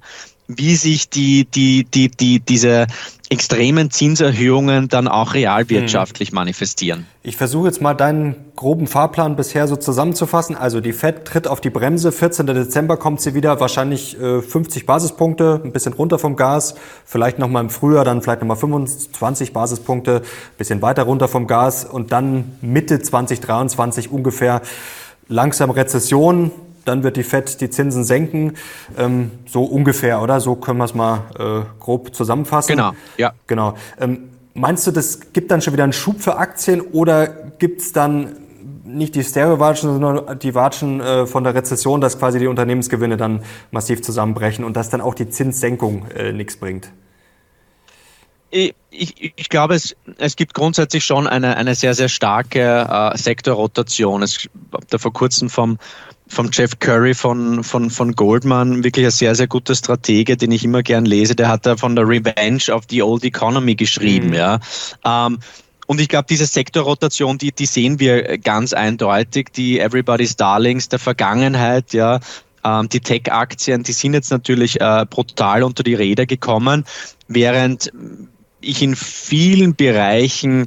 wie 0.57 0.77
sich 0.77 1.09
die, 1.09 1.45
die, 1.45 1.85
die, 1.85 2.09
die, 2.09 2.41
diese 2.41 2.87
extremen 3.33 3.91
Zinserhöhungen 3.91 4.89
dann 4.89 5.09
auch 5.09 5.33
realwirtschaftlich 5.33 6.29
hm. 6.29 6.35
manifestieren. 6.35 7.07
Ich 7.23 7.39
versuche 7.39 7.69
jetzt 7.69 7.81
mal 7.81 7.95
deinen 7.95 8.35
groben 8.57 8.87
Fahrplan 8.87 9.37
bisher 9.37 9.67
so 9.69 9.77
zusammenzufassen. 9.77 10.55
Also 10.55 10.81
die 10.81 10.93
Fed 10.93 11.25
tritt 11.25 11.49
auf 11.49 11.63
die 11.63 11.71
Bremse, 11.71 12.13
14. 12.13 12.47
Dezember 12.47 12.99
kommt 12.99 13.23
sie 13.23 13.35
wieder, 13.35 13.59
wahrscheinlich 13.59 14.21
äh, 14.21 14.43
50 14.43 14.85
Basispunkte, 14.85 15.63
ein 15.65 15.73
bisschen 15.73 15.95
runter 15.95 16.19
vom 16.19 16.37
Gas, 16.37 16.75
vielleicht 17.07 17.39
nochmal 17.39 17.65
im 17.65 17.71
Frühjahr, 17.71 18.05
dann 18.05 18.21
vielleicht 18.21 18.41
nochmal 18.41 18.59
25 18.59 19.55
Basispunkte, 19.55 20.21
bisschen 20.59 20.83
weiter 20.83 21.05
runter 21.05 21.27
vom 21.29 21.47
Gas 21.47 21.87
und 21.87 22.13
dann 22.13 22.57
Mitte 22.61 23.01
2023 23.01 24.13
ungefähr 24.13 24.61
langsam 25.29 25.71
Rezession, 25.71 26.51
dann 26.85 27.03
wird 27.03 27.17
die 27.17 27.23
FED 27.23 27.61
die 27.61 27.71
Zinsen 27.71 28.05
senken. 28.05 28.55
Ähm, 28.99 29.31
so 29.47 29.65
ungefähr, 29.65 30.23
oder? 30.23 30.41
So 30.41 30.55
können 30.57 30.79
wir 30.79 30.85
es 30.85 30.95
mal 30.95 31.23
äh, 31.39 31.81
grob 31.81 32.15
zusammenfassen. 32.15 32.77
Genau, 32.77 32.93
ja. 33.17 33.33
Genau. 33.47 33.75
Ähm, 34.01 34.31
meinst 34.55 34.87
du, 34.87 34.91
das 34.91 35.33
gibt 35.33 35.51
dann 35.51 35.63
schon 35.63 35.73
wieder 35.73 35.85
einen 35.85 35.93
Schub 35.93 36.21
für 36.21 36.37
Aktien 36.37 36.81
oder 36.81 37.27
gibt 37.27 37.81
es 37.81 37.93
dann 37.93 38.37
nicht 38.85 39.15
die 39.15 39.25
Stereo-Watschen, 39.25 39.91
sondern 39.91 40.39
die 40.39 40.55
Watschen 40.55 41.01
äh, 41.01 41.27
von 41.27 41.45
der 41.45 41.55
Rezession, 41.55 42.01
dass 42.01 42.19
quasi 42.19 42.39
die 42.39 42.47
Unternehmensgewinne 42.47 43.17
dann 43.17 43.43
massiv 43.71 44.03
zusammenbrechen 44.03 44.65
und 44.65 44.77
dass 44.77 44.91
dann 44.91 45.01
auch 45.01 45.15
die 45.15 45.29
Zinssenkung 45.29 46.07
äh, 46.15 46.33
nichts 46.33 46.57
bringt? 46.57 46.91
Ich, 48.55 48.75
ich, 48.91 49.33
ich, 49.35 49.49
glaube, 49.49 49.75
es, 49.75 49.97
es 50.19 50.37
gibt 50.37 50.53
grundsätzlich 50.53 51.05
schon 51.05 51.27
eine, 51.27 51.57
eine 51.57 51.75
sehr, 51.75 51.95
sehr 51.95 52.11
starke 52.11 52.61
äh, 52.61 53.17
Sektorrotation. 53.17 54.23
Es 54.23 54.47
da 54.91 54.99
vor 54.99 55.13
kurzem 55.13 55.49
vom 55.49 55.79
vom 56.29 56.49
Jeff 56.51 56.79
Curry 56.79 57.15
von, 57.15 57.63
von, 57.63 57.91
von 57.91 58.13
Goldman, 58.13 58.83
wirklich 58.85 59.05
ein 59.05 59.11
sehr, 59.11 59.35
sehr 59.35 59.49
guter 59.49 59.75
Stratege, 59.75 60.37
den 60.37 60.51
ich 60.51 60.65
immer 60.65 60.83
gern 60.83 61.05
lese. 61.05 61.35
Der 61.35 61.49
hat 61.49 61.67
da 61.67 61.77
von 61.77 61.95
der 61.95 62.09
Revenge 62.09 62.73
of 62.73 62.85
the 62.89 63.03
Old 63.03 63.25
Economy 63.25 63.75
geschrieben, 63.75 64.29
mhm. 64.29 64.35
ja. 64.35 64.61
Ähm, 65.05 65.39
und 65.87 66.01
ich 66.01 66.09
glaube, 66.09 66.27
diese 66.31 66.47
Sektorrotation, 66.47 67.37
die, 67.37 67.53
die 67.53 67.67
sehen 67.67 68.01
wir 68.01 68.39
ganz 68.39 68.73
eindeutig, 68.73 69.51
die 69.55 69.79
Everybody's 69.79 70.37
Darlings 70.37 70.89
der 70.89 70.99
Vergangenheit, 70.99 71.93
ja. 71.93 72.21
Ähm, 72.65 72.89
die 72.89 73.01
Tech-Aktien, 73.01 73.83
die 73.83 73.93
sind 73.93 74.15
jetzt 74.15 74.31
natürlich 74.31 74.81
äh, 74.81 75.05
brutal 75.09 75.63
unter 75.65 75.83
die 75.83 75.95
Räder 75.95 76.27
gekommen, 76.27 76.85
während 77.29 77.93
ich 78.63 78.83
in 78.83 78.97
vielen 78.97 79.75
Bereichen 79.75 80.67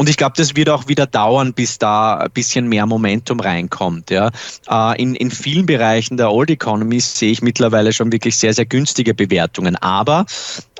und 0.00 0.08
ich 0.08 0.16
glaube, 0.16 0.32
das 0.38 0.56
wird 0.56 0.70
auch 0.70 0.88
wieder 0.88 1.06
dauern, 1.06 1.52
bis 1.52 1.76
da 1.76 2.14
ein 2.14 2.30
bisschen 2.30 2.70
mehr 2.70 2.86
Momentum 2.86 3.38
reinkommt. 3.38 4.10
Ja. 4.10 4.30
Äh, 4.66 5.02
in, 5.02 5.14
in 5.14 5.30
vielen 5.30 5.66
Bereichen 5.66 6.16
der 6.16 6.32
Old 6.32 6.48
Economy 6.48 7.00
sehe 7.00 7.30
ich 7.30 7.42
mittlerweile 7.42 7.92
schon 7.92 8.10
wirklich 8.10 8.38
sehr, 8.38 8.54
sehr 8.54 8.64
günstige 8.64 9.12
Bewertungen. 9.12 9.76
Aber 9.76 10.24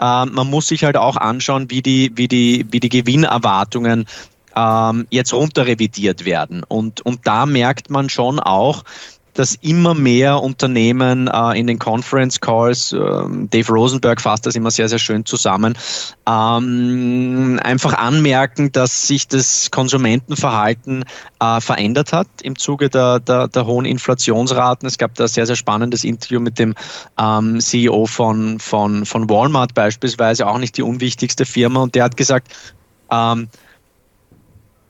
äh, 0.01 0.25
man 0.25 0.49
muss 0.49 0.69
sich 0.69 0.85
halt 0.85 0.97
auch 0.97 1.19
anschauen, 1.19 1.71
wie 1.71 1.83
die, 1.83 2.13
wie 2.15 2.29
die, 2.29 2.65
wie 2.71 2.81
die 2.81 2.89
Gewinnerwartungen 2.89 4.07
ähm, 4.57 5.07
jetzt 5.11 5.35
runterrevidiert 5.35 6.25
werden. 6.25 6.65
Und, 6.67 7.03
und 7.03 7.27
da 7.27 7.45
merkt 7.45 7.91
man 7.91 8.09
schon 8.09 8.41
auch, 8.41 8.85
dass 9.35 9.55
immer 9.57 9.95
mehr 9.95 10.43
Unternehmen 10.43 11.29
äh, 11.29 11.59
in 11.59 11.67
den 11.67 11.79
Conference 11.79 12.41
Calls, 12.41 12.93
äh, 12.93 12.97
Dave 12.99 13.73
Rosenberg 13.73 14.21
fasst 14.21 14.47
das 14.47 14.55
immer 14.55 14.71
sehr, 14.71 14.89
sehr 14.89 14.99
schön 14.99 15.25
zusammen, 15.25 15.77
ähm, 16.29 17.61
einfach 17.63 17.95
anmerken, 17.95 18.73
dass 18.73 19.07
sich 19.07 19.29
das 19.29 19.71
Konsumentenverhalten 19.71 21.05
äh, 21.41 21.61
verändert 21.61 22.13
hat 22.13 22.29
im 22.43 22.59
Zuge 22.59 22.89
der, 22.89 23.21
der, 23.21 23.49
der, 23.49 23.67
hohen 23.67 23.87
Inflationsraten. 23.87 24.87
Es 24.87 24.99
gab 24.99 25.15
da 25.15 25.25
ein 25.25 25.29
sehr, 25.29 25.47
sehr 25.47 25.57
spannendes 25.57 26.05
Interview 26.05 26.41
mit 26.41 26.59
dem 26.59 26.75
ähm, 27.19 27.61
CEO 27.61 28.07
von, 28.07 28.59
von, 28.59 29.07
von 29.07 29.29
Walmart 29.31 29.75
beispielsweise, 29.75 30.47
auch 30.47 30.59
nicht 30.59 30.77
die 30.77 30.83
unwichtigste 30.83 31.47
Firma, 31.47 31.81
und 31.81 31.95
der 31.95 32.05
hat 32.05 32.17
gesagt, 32.17 32.49
ähm, 33.11 33.49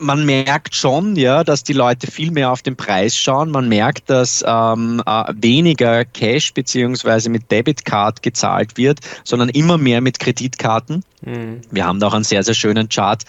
man 0.00 0.24
merkt 0.24 0.74
schon, 0.74 1.14
ja, 1.14 1.44
dass 1.44 1.62
die 1.62 1.72
Leute 1.72 2.10
viel 2.10 2.30
mehr 2.30 2.50
auf 2.50 2.62
den 2.62 2.76
Preis 2.76 3.16
schauen. 3.16 3.50
Man 3.50 3.68
merkt, 3.68 4.08
dass 4.08 4.44
ähm, 4.46 5.02
äh, 5.06 5.24
weniger 5.36 6.04
Cash 6.04 6.54
beziehungsweise 6.54 7.28
mit 7.28 7.50
Debitcard 7.50 8.22
gezahlt 8.22 8.76
wird, 8.76 9.00
sondern 9.24 9.50
immer 9.50 9.78
mehr 9.78 10.00
mit 10.00 10.18
Kreditkarten. 10.18 11.04
Mhm. 11.22 11.60
Wir 11.70 11.86
haben 11.86 12.00
da 12.00 12.08
auch 12.08 12.14
einen 12.14 12.24
sehr, 12.24 12.42
sehr 12.42 12.54
schönen 12.54 12.88
Chart 12.88 13.24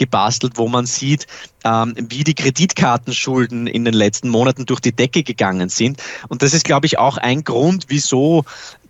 gebastelt, 0.00 0.54
wo 0.56 0.66
man 0.66 0.86
sieht, 0.86 1.26
ähm, 1.62 1.94
wie 1.96 2.24
die 2.24 2.34
Kreditkartenschulden 2.34 3.66
in 3.66 3.84
den 3.84 3.94
letzten 3.94 4.30
Monaten 4.30 4.64
durch 4.66 4.80
die 4.80 4.96
Decke 4.96 5.22
gegangen 5.22 5.68
sind. 5.68 6.02
Und 6.28 6.42
das 6.42 6.54
ist, 6.54 6.64
glaube 6.64 6.86
ich, 6.86 6.98
auch 6.98 7.18
ein 7.18 7.44
Grund, 7.44 7.84
wieso 7.88 8.44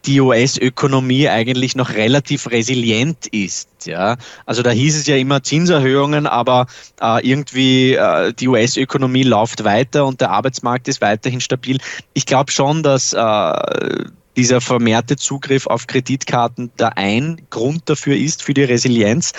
die 0.06 0.20
US-Ökonomie 0.20 1.28
eigentlich 1.28 1.76
noch 1.76 1.90
relativ 1.90 2.50
resilient 2.50 3.26
ist. 3.26 3.68
Ja, 3.84 4.16
also 4.46 4.62
da 4.62 4.70
hieß 4.70 4.96
es 4.96 5.06
ja 5.06 5.16
immer 5.16 5.42
Zinserhöhungen, 5.42 6.26
aber 6.26 6.68
äh, 7.02 7.28
irgendwie 7.28 7.94
äh, 7.94 8.32
die 8.32 8.48
US-Ökonomie 8.48 9.24
läuft 9.24 9.64
weiter 9.64 10.06
und 10.06 10.20
der 10.20 10.30
Arbeitsmarkt 10.30 10.88
ist 10.88 11.00
weiterhin 11.00 11.40
stabil. 11.40 11.78
Ich 12.14 12.24
glaube 12.24 12.52
schon, 12.52 12.82
dass 12.82 13.12
äh, 13.12 14.04
dieser 14.36 14.60
vermehrte 14.60 15.16
Zugriff 15.16 15.66
auf 15.66 15.86
Kreditkarten 15.86 16.70
da 16.76 16.88
ein 16.88 17.42
Grund 17.50 17.82
dafür 17.90 18.16
ist 18.16 18.42
für 18.42 18.54
die 18.54 18.64
Resilienz. 18.64 19.32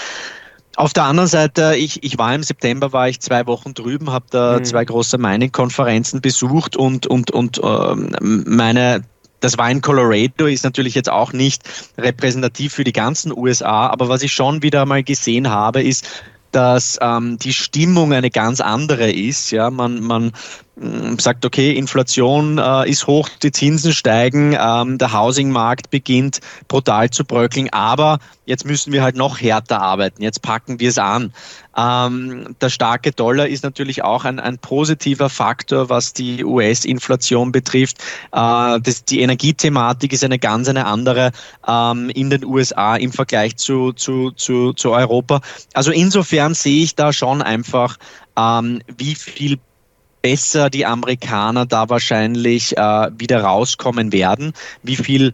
Auf 0.76 0.94
der 0.94 1.04
anderen 1.04 1.28
Seite, 1.30 1.76
ich, 1.76 2.04
ich 2.04 2.18
war 2.18 2.34
im 2.34 2.44
September, 2.44 2.94
war 2.94 3.10
ich 3.10 3.20
zwei 3.20 3.46
Wochen 3.46 3.74
drüben, 3.74 4.12
habe 4.12 4.26
da 4.30 4.60
mhm. 4.60 4.64
zwei 4.64 4.86
große 4.86 5.18
Mining-Konferenzen 5.18 6.22
besucht 6.22 6.78
und, 6.78 7.08
und, 7.08 7.32
und 7.32 7.60
äh, 7.64 7.96
meine 8.22 9.04
das 9.42 9.58
war 9.58 9.70
in 9.72 9.82
Colorado, 9.82 10.46
ist 10.46 10.64
natürlich 10.64 10.94
jetzt 10.94 11.10
auch 11.10 11.34
nicht 11.34 11.64
repräsentativ 11.98 12.74
für 12.74 12.84
die 12.84 12.94
ganzen 12.94 13.36
USA, 13.36 13.88
aber 13.88 14.08
was 14.08 14.22
ich 14.22 14.32
schon 14.32 14.62
wieder 14.62 14.86
mal 14.86 15.04
gesehen 15.04 15.50
habe, 15.50 15.82
ist, 15.82 16.08
dass 16.52 16.98
ähm, 17.02 17.38
die 17.40 17.54
Stimmung 17.54 18.14
eine 18.14 18.30
ganz 18.30 18.62
andere 18.62 19.12
ist. 19.12 19.52
Ja, 19.52 19.70
man, 19.70 20.02
man, 20.02 20.32
sagt, 21.20 21.46
okay, 21.46 21.74
Inflation 21.74 22.58
äh, 22.58 22.90
ist 22.90 23.06
hoch, 23.06 23.30
die 23.44 23.52
Zinsen 23.52 23.94
steigen, 23.94 24.58
ähm, 24.60 24.98
der 24.98 25.14
Housingmarkt 25.14 25.92
beginnt 25.92 26.40
brutal 26.68 27.10
zu 27.10 27.24
bröckeln, 27.24 27.70
aber 27.72 28.20
jetzt 28.46 28.66
müssen 28.66 28.92
wir 28.92 29.04
halt 29.04 29.16
noch 29.16 29.40
härter 29.40 29.82
arbeiten, 29.82 30.24
jetzt 30.24 30.42
packen 30.42 30.80
wir 30.80 30.90
es 30.90 30.98
an. 30.98 31.34
Ähm, 31.82 32.56
der 32.62 32.70
starke 32.70 33.12
Dollar 33.12 33.48
ist 33.48 33.64
natürlich 33.64 34.04
auch 34.04 34.26
ein, 34.26 34.40
ein 34.40 34.58
positiver 34.58 35.30
Faktor, 35.30 35.90
was 35.90 36.14
die 36.14 36.44
US-Inflation 36.44 37.52
betrifft. 37.52 37.98
Äh, 38.32 38.80
das, 38.82 39.06
die 39.06 39.22
Energiethematik 39.22 40.14
ist 40.14 40.24
eine 40.24 40.38
ganz 40.38 40.68
eine 40.68 40.86
andere 40.86 41.32
ähm, 41.68 42.10
in 42.10 42.30
den 42.30 42.46
USA 42.46 42.96
im 42.96 43.12
Vergleich 43.12 43.56
zu, 43.58 43.94
zu, 43.94 44.32
zu, 44.32 44.74
zu 44.74 44.92
Europa. 44.92 45.42
Also 45.74 45.92
insofern 45.92 46.54
sehe 46.54 46.84
ich 46.84 46.96
da 46.96 47.14
schon 47.14 47.42
einfach, 47.42 47.98
ähm, 48.38 48.82
wie 48.98 49.16
viel 49.16 49.58
besser 50.22 50.70
die 50.70 50.86
Amerikaner 50.86 51.66
da 51.66 51.90
wahrscheinlich 51.90 52.78
äh, 52.78 53.10
wieder 53.18 53.42
rauskommen 53.42 54.12
werden, 54.12 54.54
wie 54.84 54.96
viel 54.96 55.34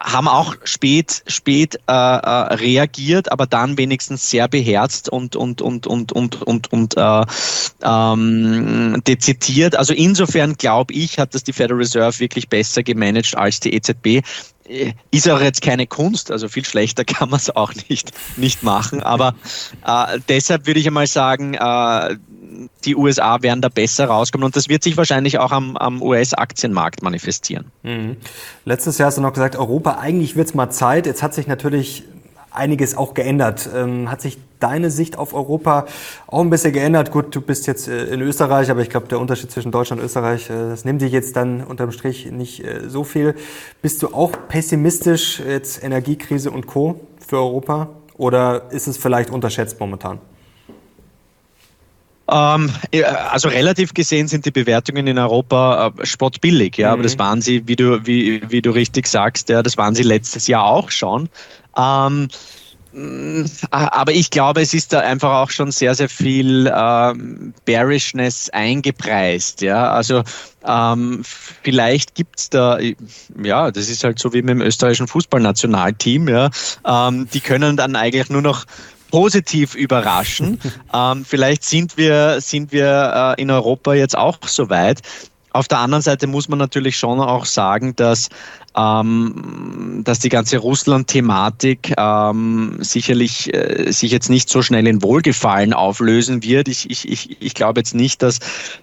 haben 0.00 0.28
auch 0.28 0.54
spät, 0.64 1.22
spät 1.26 1.76
äh, 1.88 1.92
äh, 1.92 2.54
reagiert, 2.54 3.30
aber 3.32 3.46
dann 3.46 3.78
wenigstens 3.78 4.30
sehr 4.30 4.48
beherzt 4.48 5.08
und 5.08 5.36
und 5.36 5.62
und 5.62 5.86
und 5.86 6.12
und 6.12 6.42
und 6.42 6.72
und 6.72 6.96
äh, 6.96 7.22
ähm, 7.82 9.02
dezidiert. 9.06 9.76
Also 9.76 9.94
insofern 9.94 10.54
glaube 10.54 10.94
ich, 10.94 11.18
hat 11.18 11.34
das 11.34 11.44
die 11.44 11.52
Federal 11.52 11.78
Reserve 11.78 12.18
wirklich 12.20 12.48
besser 12.48 12.82
gemanagt 12.82 13.36
als 13.36 13.60
die 13.60 13.74
EZB 13.74 14.22
ist 15.10 15.28
auch 15.28 15.40
jetzt 15.40 15.62
keine 15.62 15.86
Kunst, 15.86 16.30
also 16.30 16.48
viel 16.48 16.64
schlechter 16.64 17.04
kann 17.06 17.30
man 17.30 17.38
es 17.38 17.54
auch 17.54 17.72
nicht, 17.88 18.12
nicht 18.36 18.62
machen. 18.62 19.02
Aber 19.02 19.34
äh, 19.86 20.18
deshalb 20.28 20.66
würde 20.66 20.80
ich 20.80 20.86
einmal 20.86 21.06
sagen, 21.06 21.54
äh, 21.54 22.16
die 22.84 22.96
USA 22.96 23.42
werden 23.42 23.60
da 23.60 23.68
besser 23.68 24.06
rauskommen 24.06 24.44
und 24.44 24.56
das 24.56 24.68
wird 24.68 24.82
sich 24.82 24.96
wahrscheinlich 24.96 25.38
auch 25.38 25.52
am, 25.52 25.76
am 25.76 26.02
US-Aktienmarkt 26.02 27.02
manifestieren. 27.02 27.70
Mhm. 27.82 28.16
Letztes 28.64 28.98
Jahr 28.98 29.08
hast 29.08 29.18
du 29.18 29.22
noch 29.22 29.32
gesagt, 29.32 29.56
Europa, 29.56 29.98
eigentlich 29.98 30.36
wird 30.36 30.48
es 30.48 30.54
mal 30.54 30.70
Zeit. 30.70 31.06
Jetzt 31.06 31.22
hat 31.22 31.34
sich 31.34 31.46
natürlich 31.46 32.04
einiges 32.56 32.96
auch 32.96 33.14
geändert. 33.14 33.68
Ähm, 33.74 34.10
hat 34.10 34.20
sich 34.20 34.38
deine 34.60 34.90
Sicht 34.90 35.18
auf 35.18 35.34
Europa 35.34 35.86
auch 36.26 36.40
ein 36.40 36.50
bisschen 36.50 36.72
geändert? 36.72 37.10
Gut, 37.10 37.34
du 37.34 37.40
bist 37.40 37.66
jetzt 37.66 37.88
äh, 37.88 38.06
in 38.06 38.20
Österreich, 38.20 38.70
aber 38.70 38.82
ich 38.82 38.90
glaube, 38.90 39.08
der 39.08 39.20
Unterschied 39.20 39.50
zwischen 39.50 39.70
Deutschland 39.72 40.00
und 40.00 40.06
Österreich, 40.06 40.50
äh, 40.50 40.54
das 40.54 40.84
nimmt 40.84 41.02
dich 41.02 41.12
jetzt 41.12 41.36
dann 41.36 41.62
unterm 41.62 41.92
Strich 41.92 42.30
nicht 42.30 42.64
äh, 42.64 42.88
so 42.88 43.04
viel. 43.04 43.34
Bist 43.82 44.02
du 44.02 44.08
auch 44.14 44.32
pessimistisch, 44.48 45.40
jetzt 45.40 45.82
Energiekrise 45.82 46.50
und 46.50 46.66
Co. 46.66 47.00
für 47.26 47.36
Europa? 47.36 47.90
Oder 48.14 48.70
ist 48.70 48.86
es 48.86 48.96
vielleicht 48.96 49.30
unterschätzt 49.30 49.78
momentan? 49.78 50.20
Ähm, 52.28 52.70
also 53.30 53.48
relativ 53.48 53.94
gesehen 53.94 54.26
sind 54.26 54.46
die 54.46 54.50
Bewertungen 54.50 55.06
in 55.06 55.16
Europa 55.16 55.92
äh, 55.96 56.06
spottbillig, 56.06 56.76
ja, 56.76 56.88
mhm. 56.88 56.92
aber 56.94 57.02
das 57.04 57.18
waren 57.18 57.40
sie, 57.40 57.68
wie 57.68 57.76
du, 57.76 58.04
wie, 58.04 58.42
wie 58.50 58.62
du 58.62 58.70
richtig 58.70 59.06
sagst, 59.06 59.48
ja, 59.48 59.62
das 59.62 59.76
waren 59.76 59.94
sie 59.94 60.02
letztes 60.02 60.48
Jahr 60.48 60.64
auch 60.64 60.90
schon. 60.90 61.28
Ähm, 61.76 62.28
aber 63.70 64.12
ich 64.12 64.30
glaube, 64.30 64.62
es 64.62 64.72
ist 64.72 64.92
da 64.92 65.00
einfach 65.00 65.42
auch 65.42 65.50
schon 65.50 65.70
sehr, 65.70 65.94
sehr 65.94 66.08
viel 66.08 66.72
ähm, 66.74 67.52
Bearishness 67.66 68.48
eingepreist. 68.50 69.60
Ja, 69.60 69.90
also 69.90 70.22
ähm, 70.64 71.20
vielleicht 71.22 72.14
gibt's 72.14 72.48
da, 72.48 72.78
ja, 73.42 73.70
das 73.70 73.90
ist 73.90 74.02
halt 74.02 74.18
so 74.18 74.32
wie 74.32 74.40
mit 74.40 74.50
dem 74.50 74.62
österreichischen 74.62 75.08
Fußballnationalteam. 75.08 76.28
Ja, 76.28 76.50
ähm, 76.86 77.28
die 77.34 77.40
können 77.40 77.76
dann 77.76 77.96
eigentlich 77.96 78.30
nur 78.30 78.42
noch 78.42 78.64
positiv 79.10 79.74
überraschen. 79.74 80.58
ähm, 80.94 81.24
vielleicht 81.26 81.64
sind 81.64 81.98
wir, 81.98 82.40
sind 82.40 82.72
wir 82.72 83.34
äh, 83.36 83.42
in 83.42 83.50
Europa 83.50 83.92
jetzt 83.92 84.16
auch 84.16 84.38
so 84.46 84.70
weit. 84.70 85.02
Auf 85.56 85.68
der 85.68 85.78
anderen 85.78 86.02
Seite 86.02 86.26
muss 86.26 86.48
man 86.48 86.58
natürlich 86.58 86.98
schon 86.98 87.18
auch 87.18 87.46
sagen, 87.46 87.96
dass 87.96 88.28
ähm, 88.76 90.02
dass 90.04 90.18
die 90.18 90.28
ganze 90.28 90.58
Russland-Thematik 90.58 91.94
ähm, 91.96 92.76
sicherlich 92.80 93.52
äh, 93.54 93.90
sich 93.90 94.12
jetzt 94.12 94.28
nicht 94.28 94.50
so 94.50 94.60
schnell 94.60 94.86
in 94.86 95.02
Wohlgefallen 95.02 95.72
auflösen 95.72 96.42
wird. 96.42 96.68
Ich, 96.68 96.90
ich, 96.90 97.08
ich, 97.08 97.40
ich 97.40 97.54
glaube 97.54 97.80
jetzt 97.80 97.94
nicht, 97.94 98.22
dass 98.22 98.38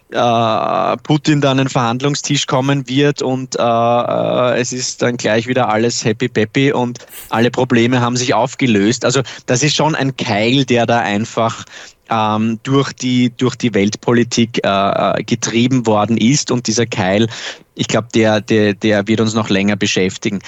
äh, 0.09 0.97
Putin 1.03 1.41
dann 1.41 1.53
an 1.53 1.65
den 1.65 1.69
Verhandlungstisch 1.69 2.47
kommen 2.47 2.89
wird 2.89 3.21
und 3.21 3.55
äh, 3.55 3.61
äh, 3.61 4.59
es 4.59 4.73
ist 4.73 5.03
dann 5.03 5.17
gleich 5.17 5.45
wieder 5.47 5.69
alles 5.69 6.03
happy 6.03 6.27
peppy 6.27 6.73
und 6.73 7.05
alle 7.29 7.51
Probleme 7.51 8.01
haben 8.01 8.17
sich 8.17 8.33
aufgelöst. 8.33 9.05
Also 9.05 9.21
das 9.45 9.61
ist 9.61 9.75
schon 9.75 9.93
ein 9.93 10.17
Keil, 10.17 10.65
der 10.65 10.87
da 10.87 10.99
einfach 10.99 11.65
ähm, 12.13 12.59
durch, 12.63 12.93
die, 12.93 13.31
durch 13.35 13.55
die 13.55 13.73
Weltpolitik 13.73 14.61
äh, 14.63 14.69
äh 14.69 15.23
getrieben 15.23 15.87
worden 15.87 16.17
ist 16.17 16.51
und 16.51 16.67
dieser 16.67 16.85
Keil 16.85 17.27
ich 17.75 17.87
glaube, 17.87 18.07
der, 18.13 18.41
der, 18.41 18.73
der 18.73 19.07
wird 19.07 19.21
uns 19.21 19.33
noch 19.33 19.49
länger 19.49 19.75
beschäftigen. 19.75 20.39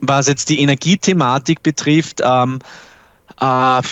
Was 0.00 0.28
jetzt 0.28 0.48
die 0.48 0.60
Energiethematik 0.60 1.62
betrifft, 1.62 2.20
ähm, 2.24 2.58
äh, 3.40 3.82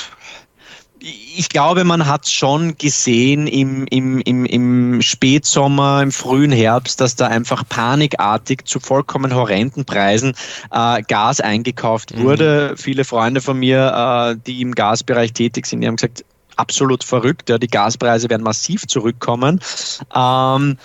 ich 1.37 1.49
glaube, 1.49 1.83
man 1.83 2.07
hat 2.07 2.29
schon 2.29 2.77
gesehen 2.77 3.49
im, 3.49 3.87
im, 3.87 4.21
im, 4.21 4.45
im 4.45 5.03
Spätsommer, 5.03 6.01
im 6.01 6.13
frühen 6.13 6.53
Herbst, 6.53 7.01
dass 7.01 7.17
da 7.17 7.27
einfach 7.27 7.65
panikartig 7.69 8.67
zu 8.67 8.79
vollkommen 8.79 9.35
horrenden 9.35 9.85
Preisen 9.85 10.35
äh, 10.71 11.03
Gas 11.03 11.41
eingekauft 11.41 12.15
mhm. 12.15 12.23
wurde. 12.23 12.69
Mhm. 12.73 12.77
Viele 12.77 13.05
Freunde 13.05 13.41
von 13.41 13.59
mir, 13.59 14.37
äh, 14.37 14.41
die 14.47 14.61
im 14.61 14.77
Gasbereich 14.77 15.33
tätig 15.33 15.67
sind, 15.67 15.81
die 15.81 15.89
haben 15.89 15.97
gesagt, 15.97 16.25
absolut 16.63 17.05
verrückt, 17.05 17.51
ja, 17.51 17.59
die 17.59 17.67
Gaspreise 17.67 18.31
werden 18.31 18.43
massiv 18.45 18.87
zurückkommen. 18.87 19.61
Ähm, 20.15 20.79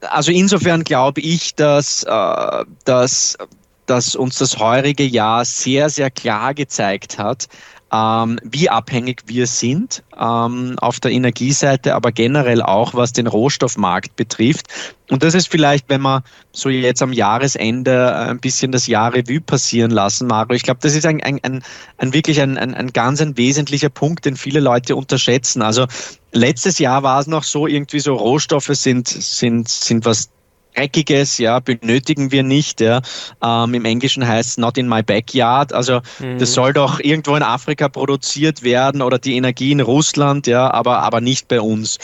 also 0.00 0.30
insofern 0.30 0.84
glaube 0.84 1.20
ich, 1.20 1.54
dass, 1.54 2.04
äh, 2.04 2.64
dass, 2.84 3.38
dass 3.86 4.14
uns 4.14 4.38
das 4.38 4.58
heurige 4.58 5.04
Jahr 5.04 5.44
sehr, 5.44 5.88
sehr 5.88 6.10
klar 6.10 6.54
gezeigt 6.54 7.18
hat, 7.18 7.48
ähm, 7.92 8.40
wie 8.42 8.68
abhängig 8.68 9.22
wir 9.26 9.46
sind 9.46 10.02
ähm, 10.18 10.74
auf 10.78 10.98
der 10.98 11.12
Energieseite, 11.12 11.94
aber 11.94 12.10
generell 12.10 12.60
auch, 12.62 12.94
was 12.94 13.12
den 13.12 13.28
Rohstoffmarkt 13.28 14.16
betrifft. 14.16 14.66
Und 15.08 15.22
das 15.22 15.34
ist 15.34 15.48
vielleicht, 15.48 15.88
wenn 15.88 16.00
man 16.00 16.22
so 16.50 16.68
jetzt 16.68 17.00
am 17.00 17.12
Jahresende 17.12 18.16
ein 18.16 18.40
bisschen 18.40 18.72
das 18.72 18.88
Jahr 18.88 19.14
Revue 19.14 19.40
passieren 19.40 19.92
lassen, 19.92 20.26
Mario. 20.26 20.56
Ich 20.56 20.64
glaube, 20.64 20.80
das 20.82 20.96
ist 20.96 21.06
ein, 21.06 21.22
ein, 21.22 21.38
ein, 21.44 21.62
ein 21.98 22.12
wirklich 22.12 22.40
ein, 22.40 22.58
ein, 22.58 22.74
ein 22.74 22.92
ganz 22.92 23.20
ein 23.20 23.36
wesentlicher 23.36 23.88
Punkt, 23.88 24.24
den 24.24 24.36
viele 24.36 24.58
Leute 24.58 24.96
unterschätzen. 24.96 25.62
Also 25.62 25.86
letztes 26.32 26.80
Jahr 26.80 27.04
war 27.04 27.20
es 27.20 27.28
noch 27.28 27.44
so, 27.44 27.68
irgendwie 27.68 28.00
so 28.00 28.14
Rohstoffe 28.14 28.70
sind, 28.72 29.06
sind, 29.06 29.68
sind 29.68 30.04
was 30.04 30.30
Dreckiges, 30.76 31.38
ja, 31.38 31.58
benötigen 31.60 32.30
wir 32.30 32.42
nicht. 32.42 32.80
Ja. 32.80 33.00
Ähm, 33.42 33.74
Im 33.74 33.84
Englischen 33.84 34.26
heißt 34.26 34.50
es 34.50 34.58
not 34.58 34.78
in 34.78 34.88
my 34.88 35.02
backyard. 35.02 35.72
Also 35.72 36.00
mhm. 36.18 36.38
das 36.38 36.52
soll 36.52 36.72
doch 36.72 37.00
irgendwo 37.00 37.34
in 37.36 37.42
Afrika 37.42 37.88
produziert 37.88 38.62
werden 38.62 39.02
oder 39.02 39.18
die 39.18 39.36
Energie 39.36 39.72
in 39.72 39.80
Russland, 39.80 40.46
ja, 40.46 40.70
aber, 40.70 41.00
aber 41.00 41.20
nicht 41.20 41.48
bei 41.48 41.60
uns. 41.60 41.98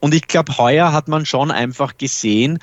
Und 0.00 0.14
ich 0.14 0.26
glaube, 0.26 0.58
heuer 0.58 0.92
hat 0.92 1.08
man 1.08 1.24
schon 1.26 1.50
einfach 1.50 1.96
gesehen, 1.96 2.58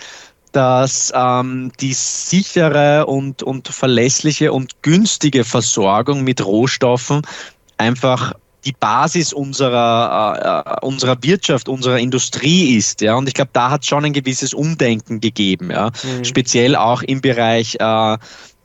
dass 0.51 1.11
ähm, 1.15 1.71
die 1.79 1.93
sichere 1.93 3.05
und, 3.05 3.41
und 3.41 3.67
verlässliche 3.69 4.51
und 4.51 4.83
günstige 4.83 5.43
Versorgung 5.43 6.23
mit 6.23 6.45
Rohstoffen 6.45 7.21
einfach 7.77 8.33
die 8.65 8.73
Basis 8.73 9.33
unserer, 9.33 10.77
äh, 10.81 10.85
unserer 10.85 11.17
Wirtschaft, 11.21 11.69
unserer 11.69 11.99
Industrie 11.99 12.75
ist. 12.75 13.01
Ja? 13.01 13.15
Und 13.15 13.27
ich 13.27 13.33
glaube, 13.33 13.51
da 13.53 13.71
hat 13.71 13.81
es 13.81 13.87
schon 13.87 14.05
ein 14.05 14.13
gewisses 14.13 14.53
Umdenken 14.53 15.19
gegeben. 15.19 15.71
Ja? 15.71 15.91
Mhm. 16.03 16.25
Speziell 16.25 16.75
auch 16.75 17.01
im 17.01 17.21
Bereich 17.21 17.77
äh, 17.79 18.17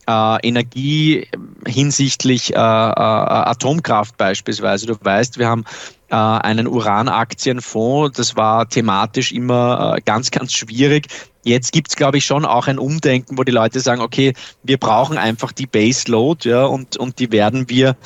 äh, 0.07 0.47
Energie 0.47 1.27
hinsichtlich 1.67 2.55
äh, 2.55 2.57
äh, 2.57 2.59
Atomkraft 2.59 4.17
beispielsweise. 4.17 4.87
Du 4.87 4.97
weißt, 5.01 5.39
wir 5.39 5.49
haben 5.49 5.65
äh, 6.09 6.15
einen 6.15 6.67
Uranaktienfonds. 6.67 8.17
Das 8.17 8.37
war 8.37 8.69
thematisch 8.69 9.33
immer 9.33 9.97
äh, 9.97 10.01
ganz, 10.05 10.31
ganz 10.31 10.53
schwierig. 10.53 11.09
Jetzt 11.45 11.73
gibt 11.73 11.91
es, 11.91 11.97
glaube 11.97 12.19
ich, 12.19 12.25
schon 12.25 12.45
auch 12.45 12.67
ein 12.67 12.79
Umdenken, 12.79 13.39
wo 13.39 13.45
die 13.45 13.53
Leute 13.53 13.79
sagen, 13.79 14.01
okay, 14.01 14.35
wir 14.65 14.79
brauchen 14.79 15.17
einfach 15.17 15.53
die 15.53 15.67
Baseload, 15.67 16.49
ja, 16.49 16.65
und, 16.65 16.97
und 16.97 17.21
die 17.21 17.31
werden 17.31 17.69
wir 17.69 17.97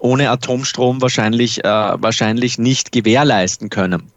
ohne 0.00 0.30
Atomstrom 0.30 1.00
wahrscheinlich, 1.02 1.64
äh, 1.64 1.68
wahrscheinlich 1.68 2.58
nicht 2.58 2.92
gewährleisten 2.92 3.70
können. 3.70 4.10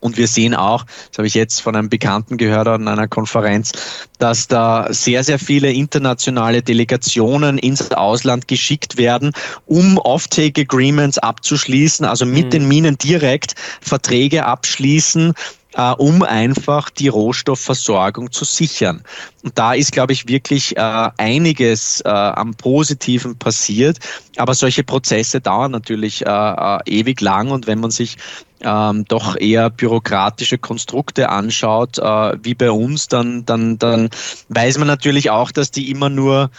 Und 0.00 0.18
wir 0.18 0.28
sehen 0.28 0.54
auch, 0.54 0.84
das 1.10 1.18
habe 1.18 1.26
ich 1.26 1.34
jetzt 1.34 1.60
von 1.60 1.74
einem 1.74 1.88
Bekannten 1.88 2.36
gehört 2.36 2.68
an 2.68 2.86
einer 2.86 3.08
Konferenz, 3.08 3.72
dass 4.18 4.46
da 4.46 4.86
sehr, 4.92 5.24
sehr 5.24 5.38
viele 5.38 5.72
internationale 5.72 6.62
Delegationen 6.62 7.58
ins 7.58 7.90
Ausland 7.92 8.46
geschickt 8.46 8.98
werden, 8.98 9.32
um 9.64 9.96
Offtake 9.98 10.60
Agreements 10.60 11.18
abzuschließen, 11.18 12.04
also 12.04 12.26
mit 12.26 12.46
mhm. 12.46 12.50
den 12.50 12.68
Minen 12.68 12.98
direkt 12.98 13.54
Verträge 13.80 14.44
abschließen, 14.44 15.32
äh, 15.76 15.92
um 15.92 16.22
einfach 16.22 16.88
die 16.90 17.08
Rohstoffversorgung 17.08 18.32
zu 18.32 18.44
sichern. 18.44 19.02
Und 19.44 19.58
da 19.58 19.74
ist, 19.74 19.92
glaube 19.92 20.14
ich, 20.14 20.26
wirklich 20.26 20.76
äh, 20.76 21.10
einiges 21.18 22.00
äh, 22.00 22.08
am 22.08 22.54
Positiven 22.54 23.36
passiert. 23.36 23.98
Aber 24.38 24.54
solche 24.54 24.84
Prozesse 24.84 25.40
dauern 25.40 25.70
natürlich 25.70 26.24
äh, 26.24 26.30
äh, 26.30 26.78
ewig 26.86 27.20
lang 27.20 27.50
und 27.50 27.66
wenn 27.66 27.80
man 27.80 27.90
sich 27.90 28.16
ähm, 28.62 29.04
doch 29.04 29.36
eher 29.36 29.68
bürokratische 29.68 30.56
Konstrukte 30.56 31.28
anschaut, 31.28 31.98
äh, 31.98 32.38
wie 32.42 32.54
bei 32.54 32.70
uns, 32.70 33.08
dann, 33.08 33.44
dann, 33.44 33.78
dann 33.78 34.08
weiß 34.48 34.78
man 34.78 34.88
natürlich 34.88 35.28
auch, 35.28 35.52
dass 35.52 35.70
die 35.70 35.90
immer 35.90 36.08
nur 36.08 36.50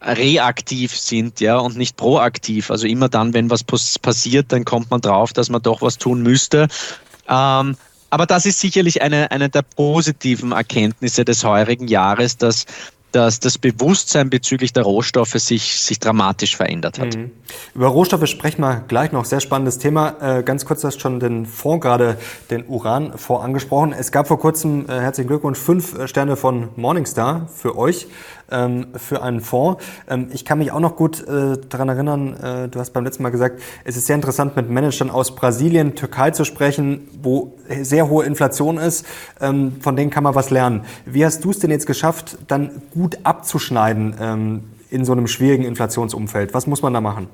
reaktiv 0.00 0.96
sind, 0.98 1.40
ja, 1.40 1.58
und 1.58 1.76
nicht 1.76 1.96
proaktiv. 1.96 2.70
Also 2.70 2.86
immer 2.86 3.08
dann, 3.10 3.34
wenn 3.34 3.50
was 3.50 3.62
passiert, 3.64 4.50
dann 4.50 4.64
kommt 4.64 4.90
man 4.90 5.02
drauf, 5.02 5.34
dass 5.34 5.50
man 5.50 5.62
doch 5.62 5.82
was 5.82 5.98
tun 5.98 6.22
müsste. 6.22 6.68
Ähm, 7.28 7.76
aber 8.12 8.26
das 8.26 8.44
ist 8.44 8.60
sicherlich 8.60 9.00
eine, 9.00 9.30
eine 9.30 9.48
der 9.48 9.62
positiven 9.62 10.52
Erkenntnisse 10.52 11.24
des 11.24 11.44
heurigen 11.44 11.88
Jahres, 11.88 12.36
dass 12.36 12.66
dass 13.12 13.40
das 13.40 13.58
Bewusstsein 13.58 14.30
bezüglich 14.30 14.72
der 14.72 14.84
Rohstoffe 14.84 15.34
sich, 15.34 15.82
sich 15.82 16.00
dramatisch 16.00 16.56
verändert 16.56 16.98
hat. 16.98 17.14
Mhm. 17.14 17.30
Über 17.74 17.88
Rohstoffe 17.88 18.26
sprechen 18.26 18.62
wir 18.62 18.84
gleich 18.88 19.12
noch. 19.12 19.26
Sehr 19.26 19.40
spannendes 19.40 19.78
Thema. 19.78 20.38
Äh, 20.38 20.42
ganz 20.42 20.64
kurz, 20.64 20.80
du 20.80 20.88
hast 20.88 21.00
schon 21.00 21.20
den 21.20 21.44
Fonds, 21.44 21.82
gerade 21.82 22.16
den 22.50 22.66
Uranfonds 22.66 23.44
angesprochen. 23.44 23.92
Es 23.92 24.12
gab 24.12 24.28
vor 24.28 24.40
kurzem, 24.40 24.86
äh, 24.88 25.00
herzlichen 25.00 25.28
Glückwunsch, 25.28 25.58
fünf 25.58 25.98
äh, 25.98 26.08
Sterne 26.08 26.36
von 26.36 26.70
Morningstar 26.76 27.48
für 27.54 27.76
euch 27.76 28.06
ähm, 28.52 28.88
für 28.94 29.22
einen 29.22 29.40
Fonds. 29.40 29.82
Ähm, 30.08 30.28
ich 30.32 30.44
kann 30.44 30.58
mich 30.58 30.70
auch 30.70 30.80
noch 30.80 30.96
gut 30.96 31.26
äh, 31.26 31.58
daran 31.68 31.88
erinnern, 31.88 32.36
äh, 32.36 32.68
du 32.68 32.78
hast 32.78 32.92
beim 32.92 33.04
letzten 33.04 33.22
Mal 33.22 33.30
gesagt, 33.30 33.60
es 33.84 33.96
ist 33.96 34.06
sehr 34.06 34.16
interessant, 34.16 34.54
mit 34.56 34.70
Managern 34.70 35.10
aus 35.10 35.34
Brasilien, 35.34 35.94
Türkei 35.94 36.30
zu 36.30 36.44
sprechen, 36.44 37.08
wo 37.22 37.54
sehr 37.80 38.08
hohe 38.08 38.24
Inflation 38.24 38.78
ist. 38.78 39.06
Ähm, 39.40 39.80
von 39.80 39.96
denen 39.96 40.10
kann 40.10 40.24
man 40.24 40.34
was 40.34 40.50
lernen. 40.50 40.82
Wie 41.06 41.24
hast 41.24 41.44
du 41.44 41.50
es 41.50 41.58
denn 41.58 41.70
jetzt 41.70 41.86
geschafft, 41.86 42.38
dann 42.48 42.82
gut 42.92 43.18
abzuschneiden 43.24 44.14
ähm, 44.20 44.64
in 44.90 45.04
so 45.04 45.12
einem 45.12 45.26
schwierigen 45.26 45.64
Inflationsumfeld? 45.64 46.54
Was 46.54 46.66
muss 46.66 46.82
man 46.82 46.92
da 46.92 47.00
machen? 47.00 47.28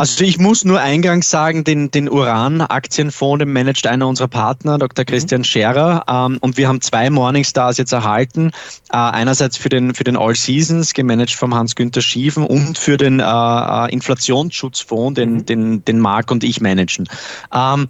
Also 0.00 0.24
ich 0.24 0.38
muss 0.38 0.64
nur 0.64 0.80
eingangs 0.80 1.28
sagen, 1.28 1.62
den, 1.62 1.90
den 1.90 2.08
Uran-Aktienfonds, 2.08 3.40
den 3.40 3.52
managt 3.52 3.86
einer 3.86 4.08
unserer 4.08 4.28
Partner, 4.28 4.78
Dr. 4.78 5.04
Christian 5.04 5.44
Scherer. 5.44 6.04
Ähm, 6.08 6.38
und 6.40 6.56
wir 6.56 6.68
haben 6.68 6.80
zwei 6.80 7.10
Morningstars 7.10 7.76
jetzt 7.76 7.92
erhalten. 7.92 8.50
Äh, 8.90 8.96
einerseits 8.96 9.58
für 9.58 9.68
den, 9.68 9.94
für 9.94 10.04
den 10.04 10.16
All 10.16 10.34
Seasons, 10.34 10.94
gemanagt 10.94 11.32
vom 11.34 11.54
Hans-Günther 11.54 12.00
Schiefen 12.00 12.46
und 12.46 12.78
für 12.78 12.96
den 12.96 13.20
äh, 13.20 13.24
äh 13.24 13.92
Inflationsschutzfonds, 13.92 15.16
den, 15.20 15.32
mhm. 15.34 15.44
den, 15.44 15.84
den 15.84 15.98
Marc 15.98 16.30
und 16.30 16.44
ich 16.44 16.62
managen. 16.62 17.06
Ähm, 17.52 17.88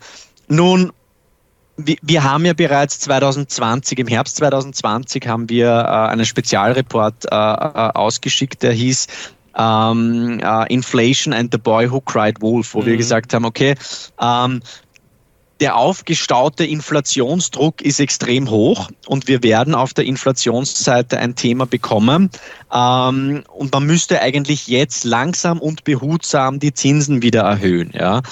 nun, 0.49 0.91
wir 1.77 2.25
haben 2.25 2.45
ja 2.45 2.55
bereits 2.55 2.99
2020, 2.99 4.01
im 4.01 4.09
Herbst 4.09 4.35
2020 4.35 5.29
haben 5.29 5.49
wir 5.49 5.69
äh, 5.69 6.11
einen 6.11 6.27
Spezialreport 6.27 7.27
äh, 7.27 7.37
äh 7.37 7.93
ausgeschickt, 7.95 8.65
der 8.65 8.73
hieß 8.73 9.07
ähm, 9.57 10.41
uh, 10.43 10.65
Inflation 10.69 11.33
and 11.33 11.53
the 11.53 11.59
Boy 11.59 11.91
Who 11.91 12.01
Cried 12.01 12.41
Wolf, 12.41 12.75
wo 12.75 12.83
mhm. 12.83 12.87
wir 12.87 12.97
gesagt 12.97 13.35
haben, 13.35 13.45
okay, 13.45 13.75
ähm, 14.21 14.61
der 15.61 15.77
aufgestaute 15.77 16.65
Inflationsdruck 16.65 17.83
ist 17.83 18.01
extrem 18.01 18.49
hoch 18.49 18.89
und 19.07 19.29
wir 19.29 19.43
werden 19.43 19.75
auf 19.75 19.93
der 19.93 20.07
Inflationsseite 20.07 21.19
ein 21.19 21.35
Thema 21.35 21.67
bekommen. 21.67 22.31
Ähm, 22.73 23.45
und 23.53 23.73
man 23.73 23.85
müsste 23.85 24.23
eigentlich 24.23 24.69
jetzt 24.69 25.05
langsam 25.05 25.59
und 25.59 25.85
behutsam 25.85 26.61
die 26.61 26.73
Zinsen 26.73 27.23
wieder 27.23 27.43
erhöhen. 27.43 27.93
Ja. 27.93 28.23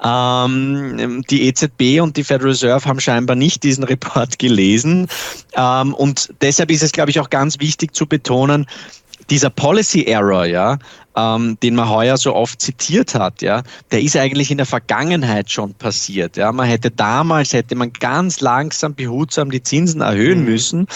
Ähm, 0.00 1.24
die 1.28 1.48
EZB 1.48 2.00
und 2.00 2.16
die 2.16 2.24
Federal 2.24 2.50
Reserve 2.50 2.84
haben 2.84 3.00
scheinbar 3.00 3.34
nicht 3.34 3.64
diesen 3.64 3.82
Report 3.82 4.38
gelesen. 4.38 5.08
Ähm, 5.54 5.92
und 5.92 6.32
deshalb 6.40 6.70
ist 6.70 6.84
es, 6.84 6.92
glaube 6.92 7.10
ich, 7.10 7.18
auch 7.18 7.30
ganz 7.30 7.58
wichtig 7.58 7.96
zu 7.96 8.06
betonen, 8.06 8.66
dieser 9.30 9.50
Policy 9.50 10.04
Error, 10.04 10.44
ja, 10.44 10.78
ähm, 11.16 11.58
den 11.62 11.74
man 11.74 11.88
heuer 11.88 12.16
so 12.16 12.34
oft 12.34 12.60
zitiert 12.60 13.14
hat, 13.14 13.42
ja, 13.42 13.62
der 13.90 14.02
ist 14.02 14.16
eigentlich 14.16 14.50
in 14.50 14.58
der 14.58 14.66
Vergangenheit 14.66 15.50
schon 15.50 15.74
passiert. 15.74 16.36
Ja, 16.36 16.52
man 16.52 16.66
hätte 16.66 16.90
damals 16.90 17.52
hätte 17.52 17.74
man 17.74 17.92
ganz 17.92 18.40
langsam 18.40 18.94
behutsam 18.94 19.50
die 19.50 19.62
Zinsen 19.62 20.00
erhöhen 20.00 20.40
mhm. 20.40 20.44
müssen 20.44 20.86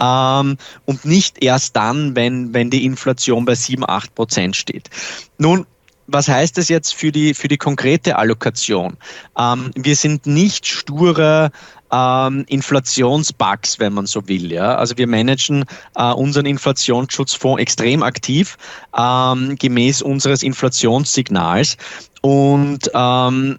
ähm, 0.00 0.58
und 0.84 1.04
nicht 1.04 1.42
erst 1.42 1.76
dann, 1.76 2.16
wenn 2.16 2.52
wenn 2.52 2.70
die 2.70 2.84
Inflation 2.84 3.44
bei 3.44 3.54
7, 3.54 3.88
8 3.88 4.14
Prozent 4.14 4.56
steht. 4.56 4.90
Nun 5.38 5.66
was 6.08 6.26
heißt 6.26 6.56
das 6.56 6.68
jetzt 6.70 6.94
für 6.94 7.12
die, 7.12 7.34
für 7.34 7.48
die 7.48 7.58
konkrete 7.58 8.16
Allokation? 8.16 8.96
Ähm, 9.38 9.70
wir 9.76 9.94
sind 9.94 10.26
nicht 10.26 10.66
sture 10.66 11.50
ähm, 11.92 12.44
Inflationsbugs, 12.48 13.78
wenn 13.78 13.92
man 13.92 14.06
so 14.06 14.28
will. 14.28 14.52
Ja? 14.52 14.76
Also 14.76 14.96
wir 14.96 15.06
managen 15.06 15.64
äh, 15.94 16.12
unseren 16.12 16.46
Inflationsschutzfonds 16.46 17.60
extrem 17.60 18.02
aktiv, 18.02 18.56
ähm, 18.96 19.56
gemäß 19.58 20.02
unseres 20.02 20.42
Inflationssignals. 20.42 21.76
Und 22.20 22.90
ähm, 22.94 23.56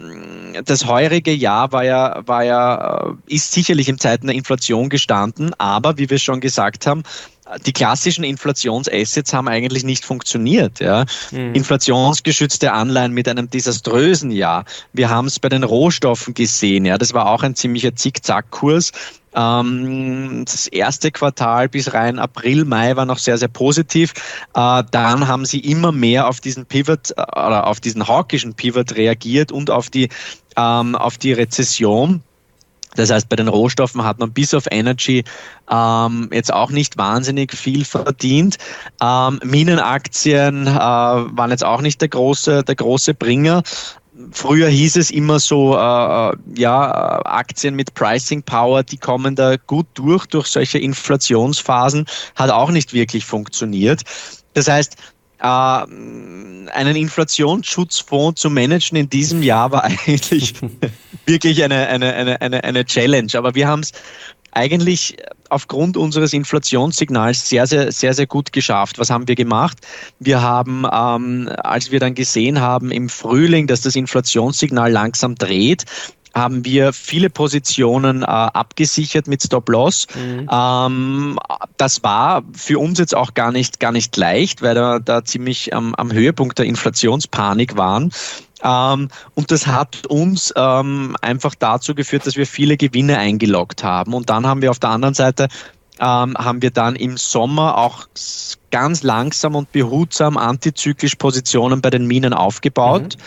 das 0.65 0.85
heurige 0.85 1.31
Jahr 1.31 1.71
war 1.71 1.83
ja, 1.83 2.21
war 2.25 2.43
ja, 2.43 3.07
äh, 3.07 3.33
ist 3.33 3.51
sicherlich 3.51 3.87
in 3.87 3.99
Zeiten 3.99 4.27
der 4.27 4.35
Inflation 4.35 4.89
gestanden, 4.89 5.53
aber 5.57 5.97
wie 5.97 6.09
wir 6.09 6.19
schon 6.19 6.41
gesagt 6.41 6.85
haben, 6.85 7.03
die 7.65 7.73
klassischen 7.73 8.23
Inflationsassets 8.23 9.33
haben 9.33 9.47
eigentlich 9.47 9.83
nicht 9.83 10.05
funktioniert. 10.05 10.79
Ja. 10.79 11.05
Mhm. 11.31 11.55
Inflationsgeschützte 11.55 12.73
Anleihen 12.73 13.13
mit 13.13 13.27
einem 13.27 13.49
desaströsen 13.49 14.31
Jahr. 14.31 14.65
Wir 14.93 15.09
haben 15.09 15.25
es 15.25 15.39
bei 15.39 15.49
den 15.49 15.63
Rohstoffen 15.63 16.33
gesehen. 16.33 16.85
Ja. 16.85 16.97
Das 16.97 17.13
war 17.13 17.27
auch 17.27 17.41
ein 17.43 17.55
ziemlicher 17.55 17.95
Zickzackkurs. 17.95 18.91
Ähm, 19.35 20.43
das 20.45 20.67
erste 20.67 21.11
Quartal 21.11 21.69
bis 21.69 21.93
rein 21.93 22.19
April, 22.19 22.65
Mai 22.65 22.95
war 22.95 23.05
noch 23.05 23.19
sehr, 23.19 23.37
sehr 23.37 23.47
positiv. 23.47 24.13
Äh, 24.53 24.83
dann 24.91 25.27
haben 25.27 25.45
sie 25.45 25.59
immer 25.59 25.91
mehr 25.91 26.27
auf 26.27 26.39
diesen 26.39 26.65
Pivot 26.65 27.11
äh, 27.11 27.21
oder 27.21 27.67
auf 27.67 27.79
diesen 27.79 28.07
hawkischen 28.07 28.53
Pivot 28.53 28.95
reagiert 28.95 29.51
und 29.51 29.69
auf 29.69 29.89
die, 29.89 30.09
ähm, 30.55 30.95
auf 30.95 31.17
die 31.17 31.33
Rezession. 31.33 32.23
Das 32.95 33.11
heißt, 33.11 33.29
bei 33.29 33.35
den 33.35 33.47
Rohstoffen 33.47 34.03
hat 34.03 34.19
man 34.19 34.31
bis 34.31 34.53
auf 34.53 34.65
Energy 34.71 35.23
ähm, 35.69 36.29
jetzt 36.33 36.51
auch 36.51 36.71
nicht 36.71 36.97
wahnsinnig 36.97 37.53
viel 37.53 37.85
verdient. 37.85 38.57
Ähm, 39.01 39.39
Minenaktien 39.43 40.65
äh, 40.65 40.71
waren 40.71 41.51
jetzt 41.51 41.63
auch 41.63 41.81
nicht 41.81 42.01
der 42.01 42.09
große, 42.09 42.63
der 42.63 42.75
große 42.75 43.13
Bringer. 43.13 43.61
Früher 44.32 44.67
hieß 44.67 44.97
es 44.97 45.12
immer 45.12 45.39
so, 45.39 45.75
äh, 45.75 45.79
äh 45.79 46.38
ja, 46.55 47.21
Aktien 47.25 47.75
mit 47.75 47.93
Pricing 47.93 48.43
Power, 48.43 48.84
die 48.84 48.97
kommen 48.97 49.36
da 49.36 49.55
gut 49.55 49.88
durch, 49.93 50.25
durch 50.25 50.47
solche 50.47 50.77
Inflationsphasen, 50.77 52.05
hat 52.36 52.49
auch 52.49 52.71
nicht 52.71 52.93
wirklich 52.93 53.25
funktioniert. 53.25 54.01
Das 54.53 54.67
heißt, 54.67 54.97
äh, 55.39 55.45
einen 55.45 56.95
Inflationsschutzfonds 56.95 58.41
zu 58.41 58.49
managen 58.49 58.97
in 58.97 59.10
diesem 59.10 59.41
Jahr 59.41 59.71
war 59.71 59.84
eigentlich 60.08 60.53
wirklich 61.25 61.63
eine, 61.63 61.88
eine, 61.88 62.13
eine, 62.13 62.41
eine, 62.41 62.63
eine 62.63 62.86
Challenge. 62.86 63.32
Aber 63.36 63.55
wir 63.55 63.67
haben 63.67 63.82
es 63.82 63.93
eigentlich 64.51 65.17
aufgrund 65.49 65.97
unseres 65.97 66.33
Inflationssignals 66.33 67.49
sehr, 67.49 67.65
sehr, 67.67 67.91
sehr, 67.91 68.13
sehr 68.13 68.27
gut 68.27 68.53
geschafft. 68.53 68.99
Was 68.99 69.09
haben 69.09 69.27
wir 69.27 69.35
gemacht? 69.35 69.77
Wir 70.19 70.41
haben, 70.41 70.85
ähm, 70.91 71.49
als 71.63 71.91
wir 71.91 71.99
dann 71.99 72.13
gesehen 72.13 72.62
haben 72.62 72.91
im 72.91 73.09
Frühling, 73.09 73.67
dass 73.67 73.81
das 73.81 73.95
Inflationssignal 73.95 74.91
langsam 74.91 75.35
dreht, 75.35 75.85
haben 76.33 76.63
wir 76.65 76.93
viele 76.93 77.29
Positionen 77.29 78.21
äh, 78.21 78.25
abgesichert 78.25 79.27
mit 79.27 79.43
Stop-Loss. 79.43 80.07
Mhm. 80.15 80.49
Ähm, 80.51 81.39
das 81.77 82.03
war 82.03 82.43
für 82.53 82.79
uns 82.79 82.99
jetzt 82.99 83.15
auch 83.15 83.33
gar 83.33 83.51
nicht, 83.51 83.79
gar 83.79 83.91
nicht 83.91 84.15
leicht, 84.15 84.61
weil 84.61 84.75
wir 84.75 84.99
da 84.99 85.23
ziemlich 85.23 85.71
ähm, 85.73 85.95
am 85.95 86.11
Höhepunkt 86.11 86.59
der 86.59 86.65
Inflationspanik 86.65 87.77
waren. 87.77 88.11
Ähm, 88.63 89.07
und 89.35 89.51
das 89.51 89.67
hat 89.67 90.05
uns 90.07 90.53
ähm, 90.55 91.15
einfach 91.21 91.55
dazu 91.55 91.95
geführt, 91.95 92.27
dass 92.27 92.35
wir 92.35 92.45
viele 92.45 92.77
Gewinne 92.77 93.17
eingeloggt 93.17 93.83
haben. 93.83 94.13
Und 94.13 94.29
dann 94.29 94.45
haben 94.45 94.61
wir 94.61 94.71
auf 94.71 94.79
der 94.79 94.89
anderen 94.89 95.15
Seite 95.15 95.47
ähm, 95.99 96.35
haben 96.37 96.61
wir 96.61 96.71
dann 96.71 96.95
im 96.95 97.17
Sommer 97.17 97.77
auch 97.77 98.07
ganz 98.71 99.03
langsam 99.03 99.55
und 99.55 99.71
behutsam 99.71 100.38
antizyklisch 100.38 101.15
Positionen 101.15 101.82
bei 101.82 101.89
den 101.89 102.05
Minen 102.05 102.34
aufgebaut 102.34 103.17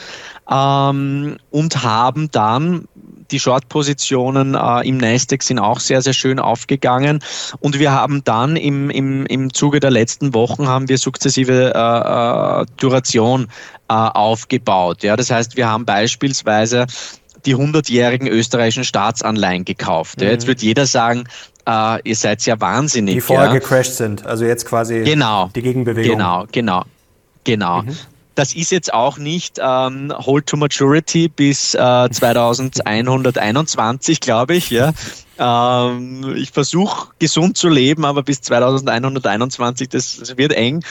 mhm. 0.48 0.55
ähm, 0.55 1.37
und 1.50 1.83
haben 1.83 2.31
dann 2.31 2.88
die 3.33 3.40
Short-Positionen 3.40 4.55
äh, 4.55 4.87
im 4.87 4.98
Nasdaq 4.98 5.42
sind 5.42 5.59
auch 5.59 5.81
sehr, 5.81 6.02
sehr 6.02 6.12
schön 6.12 6.38
aufgegangen. 6.38 7.20
Und 7.61 7.78
wir 7.78 7.92
haben 7.92 8.22
dann 8.24 8.57
im, 8.57 8.90
im, 8.90 9.26
im 9.26 9.52
Zuge 9.52 9.81
der 9.81 9.90
letzten 9.90 10.35
Wochen 10.35 10.68
haben 10.68 10.88
wir 10.88 10.98
sukzessive 10.98 11.72
äh, 11.74 12.62
äh, 12.62 12.66
Duration 12.76 13.48
äh, 13.88 13.94
aufgebaut. 13.94 15.02
Ja, 15.02 15.16
das 15.16 15.31
heißt, 15.31 15.57
wir 15.57 15.68
haben 15.68 15.85
beispielsweise 15.85 16.87
die 17.46 17.57
100-jährigen 17.57 18.28
österreichischen 18.28 18.85
Staatsanleihen 18.85 19.64
gekauft. 19.64 20.20
Mhm. 20.20 20.26
Jetzt 20.26 20.46
wird 20.46 20.62
jeder 20.62 20.87
sagen, 20.87 21.24
äh, 21.66 21.98
ihr 22.05 22.16
seid 22.16 22.44
ja 22.46 22.61
wahnsinnig. 22.61 23.14
Die 23.14 23.20
vorher 23.20 23.46
ja. 23.46 23.53
gecrashed 23.55 23.94
sind, 23.94 24.27
also 24.27 24.44
jetzt 24.44 24.66
quasi 24.66 25.03
genau, 25.03 25.51
die 25.55 25.62
Gegenbewegung. 25.62 26.16
Genau, 26.16 26.46
genau, 26.51 26.85
genau. 27.44 27.83
Mhm. 27.83 27.96
das 28.35 28.55
ist 28.55 28.72
jetzt 28.72 28.92
auch 28.92 29.18
nicht 29.18 29.61
ähm, 29.62 30.12
Hold 30.16 30.46
to 30.46 30.57
Maturity 30.57 31.29
bis 31.29 31.75
äh, 31.75 32.09
2121, 32.11 34.20
glaube 34.20 34.55
ich. 34.55 34.70
Ja. 34.70 34.92
Ähm, 35.38 36.35
ich 36.37 36.51
versuche 36.51 37.11
gesund 37.18 37.57
zu 37.57 37.68
leben, 37.68 38.05
aber 38.05 38.22
bis 38.22 38.42
2121, 38.42 39.88
das, 39.88 40.18
das 40.18 40.37
wird 40.37 40.53
eng. 40.53 40.85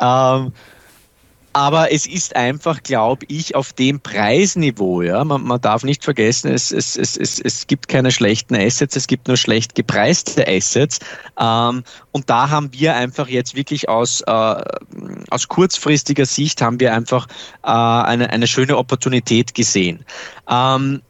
Ähm, 0.00 0.52
aber 1.52 1.92
es 1.92 2.06
ist 2.06 2.36
einfach, 2.36 2.82
glaube 2.82 3.26
ich, 3.28 3.54
auf 3.54 3.72
dem 3.72 4.00
Preisniveau. 4.00 5.02
Ja, 5.02 5.24
man, 5.24 5.42
man 5.42 5.60
darf 5.60 5.82
nicht 5.82 6.04
vergessen, 6.04 6.52
es, 6.52 6.70
es, 6.70 6.96
es, 6.96 7.16
es, 7.16 7.40
es 7.40 7.66
gibt 7.66 7.88
keine 7.88 8.10
schlechten 8.12 8.54
Assets, 8.54 8.94
es 8.94 9.06
gibt 9.06 9.26
nur 9.26 9.36
schlecht 9.36 9.74
gepreiste 9.74 10.46
Assets. 10.46 11.00
Ähm, 11.38 11.82
und 12.12 12.30
da 12.30 12.50
haben 12.50 12.72
wir 12.72 12.94
einfach 12.94 13.28
jetzt 13.28 13.56
wirklich 13.56 13.88
aus, 13.88 14.20
äh, 14.22 14.62
aus 15.30 15.48
kurzfristiger 15.48 16.26
Sicht 16.26 16.62
haben 16.62 16.78
wir 16.78 16.94
einfach 16.94 17.26
äh, 17.64 17.68
eine, 17.70 18.30
eine 18.30 18.46
schöne 18.46 18.76
Opportunität 18.76 19.54
gesehen. 19.54 20.04
Ähm, 20.48 21.02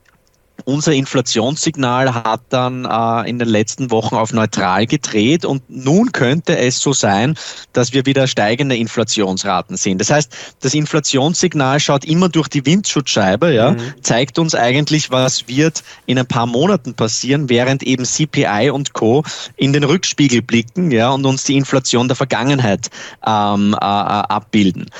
unser 0.64 0.92
Inflationssignal 0.92 2.14
hat 2.14 2.42
dann 2.50 2.84
äh, 2.84 3.28
in 3.28 3.38
den 3.38 3.48
letzten 3.48 3.90
Wochen 3.90 4.14
auf 4.14 4.32
neutral 4.32 4.86
gedreht 4.86 5.44
und 5.44 5.62
nun 5.68 6.12
könnte 6.12 6.56
es 6.58 6.80
so 6.80 6.92
sein, 6.92 7.36
dass 7.72 7.92
wir 7.92 8.06
wieder 8.06 8.26
steigende 8.26 8.76
Inflationsraten 8.76 9.76
sehen. 9.76 9.98
Das 9.98 10.10
heißt, 10.10 10.32
das 10.60 10.74
Inflationssignal 10.74 11.80
schaut 11.80 12.04
immer 12.04 12.28
durch 12.28 12.48
die 12.48 12.64
Windschutzscheibe, 12.64 13.52
ja, 13.52 13.72
mhm. 13.72 13.94
zeigt 14.02 14.38
uns 14.38 14.54
eigentlich, 14.54 15.10
was 15.10 15.48
wird 15.48 15.82
in 16.06 16.18
ein 16.18 16.26
paar 16.26 16.46
Monaten 16.46 16.94
passieren, 16.94 17.48
während 17.48 17.82
eben 17.82 18.04
CPI 18.04 18.70
und 18.70 18.92
Co. 18.92 19.22
in 19.56 19.72
den 19.72 19.84
Rückspiegel 19.84 20.42
blicken, 20.42 20.90
ja, 20.90 21.10
und 21.10 21.26
uns 21.26 21.44
die 21.44 21.56
Inflation 21.56 22.08
der 22.08 22.16
Vergangenheit 22.16 22.90
ähm, 23.26 23.74
äh, 23.74 23.76
äh 23.76 24.20
abbilden. 24.30 24.90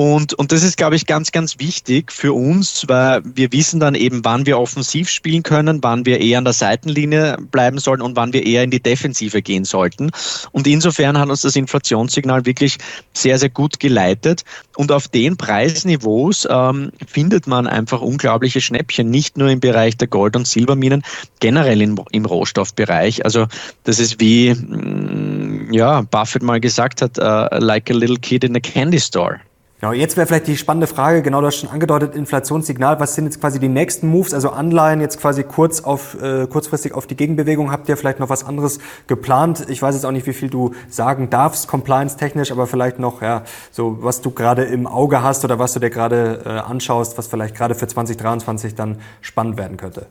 Und, 0.00 0.32
und 0.32 0.50
das 0.50 0.62
ist, 0.62 0.78
glaube 0.78 0.96
ich, 0.96 1.04
ganz, 1.04 1.30
ganz 1.30 1.58
wichtig 1.58 2.10
für 2.10 2.32
uns, 2.32 2.88
weil 2.88 3.20
wir 3.22 3.52
wissen 3.52 3.80
dann 3.80 3.94
eben, 3.94 4.24
wann 4.24 4.46
wir 4.46 4.58
offensiv 4.58 5.10
spielen 5.10 5.42
können, 5.42 5.80
wann 5.82 6.06
wir 6.06 6.22
eher 6.22 6.38
an 6.38 6.44
der 6.44 6.54
Seitenlinie 6.54 7.36
bleiben 7.50 7.76
sollen 7.76 8.00
und 8.00 8.16
wann 8.16 8.32
wir 8.32 8.46
eher 8.46 8.64
in 8.64 8.70
die 8.70 8.82
Defensive 8.82 9.42
gehen 9.42 9.66
sollten. 9.66 10.10
Und 10.52 10.66
insofern 10.66 11.18
hat 11.18 11.28
uns 11.28 11.42
das 11.42 11.54
Inflationssignal 11.54 12.46
wirklich 12.46 12.78
sehr, 13.12 13.38
sehr 13.38 13.50
gut 13.50 13.78
geleitet. 13.78 14.46
Und 14.74 14.90
auf 14.90 15.06
den 15.06 15.36
Preisniveaus 15.36 16.48
ähm, 16.50 16.92
findet 17.06 17.46
man 17.46 17.66
einfach 17.66 18.00
unglaubliche 18.00 18.62
Schnäppchen, 18.62 19.10
nicht 19.10 19.36
nur 19.36 19.50
im 19.50 19.60
Bereich 19.60 19.98
der 19.98 20.08
Gold- 20.08 20.34
und 20.34 20.48
Silberminen, 20.48 21.02
generell 21.40 21.82
im, 21.82 22.00
im 22.10 22.24
Rohstoffbereich. 22.24 23.26
Also 23.26 23.48
das 23.84 23.98
ist 23.98 24.18
wie, 24.18 24.54
mm, 24.54 25.74
ja, 25.74 26.00
Buffett 26.00 26.42
mal 26.42 26.58
gesagt 26.58 27.02
hat, 27.02 27.18
uh, 27.18 27.54
like 27.58 27.90
a 27.90 27.94
little 27.94 28.16
kid 28.16 28.44
in 28.44 28.56
a 28.56 28.60
candy 28.60 28.98
store. 28.98 29.40
Genau, 29.80 29.94
jetzt 29.94 30.18
wäre 30.18 30.26
vielleicht 30.26 30.46
die 30.46 30.58
spannende 30.58 30.86
Frage, 30.86 31.22
genau 31.22 31.40
das 31.40 31.56
schon 31.56 31.70
angedeutet, 31.70 32.14
Inflationssignal. 32.14 33.00
Was 33.00 33.14
sind 33.14 33.24
jetzt 33.24 33.40
quasi 33.40 33.58
die 33.58 33.68
nächsten 33.68 34.08
Moves, 34.08 34.34
also 34.34 34.50
Anleihen 34.50 35.00
jetzt 35.00 35.18
quasi 35.18 35.42
kurz 35.42 35.80
auf, 35.80 36.20
äh, 36.20 36.46
kurzfristig 36.46 36.92
auf 36.92 37.06
die 37.06 37.16
Gegenbewegung? 37.16 37.72
Habt 37.72 37.88
ihr 37.88 37.96
vielleicht 37.96 38.20
noch 38.20 38.28
was 38.28 38.44
anderes 38.44 38.78
geplant? 39.06 39.64
Ich 39.70 39.80
weiß 39.80 39.94
jetzt 39.94 40.04
auch 40.04 40.10
nicht, 40.10 40.26
wie 40.26 40.34
viel 40.34 40.50
du 40.50 40.74
sagen 40.90 41.30
darfst, 41.30 41.66
compliance-technisch, 41.66 42.52
aber 42.52 42.66
vielleicht 42.66 42.98
noch, 42.98 43.22
ja, 43.22 43.42
so 43.70 43.96
was 44.02 44.20
du 44.20 44.32
gerade 44.32 44.64
im 44.64 44.86
Auge 44.86 45.22
hast 45.22 45.46
oder 45.46 45.58
was 45.58 45.72
du 45.72 45.80
dir 45.80 45.88
gerade 45.88 46.42
äh, 46.44 46.48
anschaust, 46.50 47.16
was 47.16 47.28
vielleicht 47.28 47.54
gerade 47.54 47.74
für 47.74 47.88
2023 47.88 48.74
dann 48.74 48.98
spannend 49.22 49.56
werden 49.56 49.78
könnte. 49.78 50.08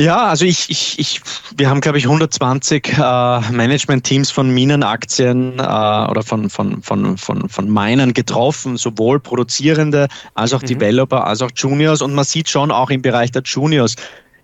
Ja, 0.00 0.26
also 0.26 0.44
ich, 0.44 0.70
ich, 0.70 0.96
ich 0.98 1.20
wir 1.56 1.68
haben, 1.68 1.80
glaube 1.80 1.98
ich, 1.98 2.04
120 2.04 2.98
äh, 2.98 3.40
Management-Teams 3.50 4.30
von 4.30 4.48
Minenaktien 4.48 5.58
äh, 5.58 5.62
oder 5.62 6.22
von, 6.24 6.48
von, 6.50 6.80
von, 6.82 7.18
von, 7.18 7.48
von 7.48 7.72
Minern 7.72 8.12
getroffen, 8.12 8.76
sowohl 8.76 9.18
Produzierende 9.18 10.06
als 10.34 10.52
auch 10.52 10.62
mhm. 10.62 10.66
Developer, 10.66 11.26
als 11.26 11.42
auch 11.42 11.50
Juniors. 11.54 12.00
Und 12.00 12.14
man 12.14 12.24
sieht 12.24 12.48
schon 12.48 12.70
auch 12.70 12.90
im 12.90 13.02
Bereich 13.02 13.32
der 13.32 13.42
Juniors 13.42 13.96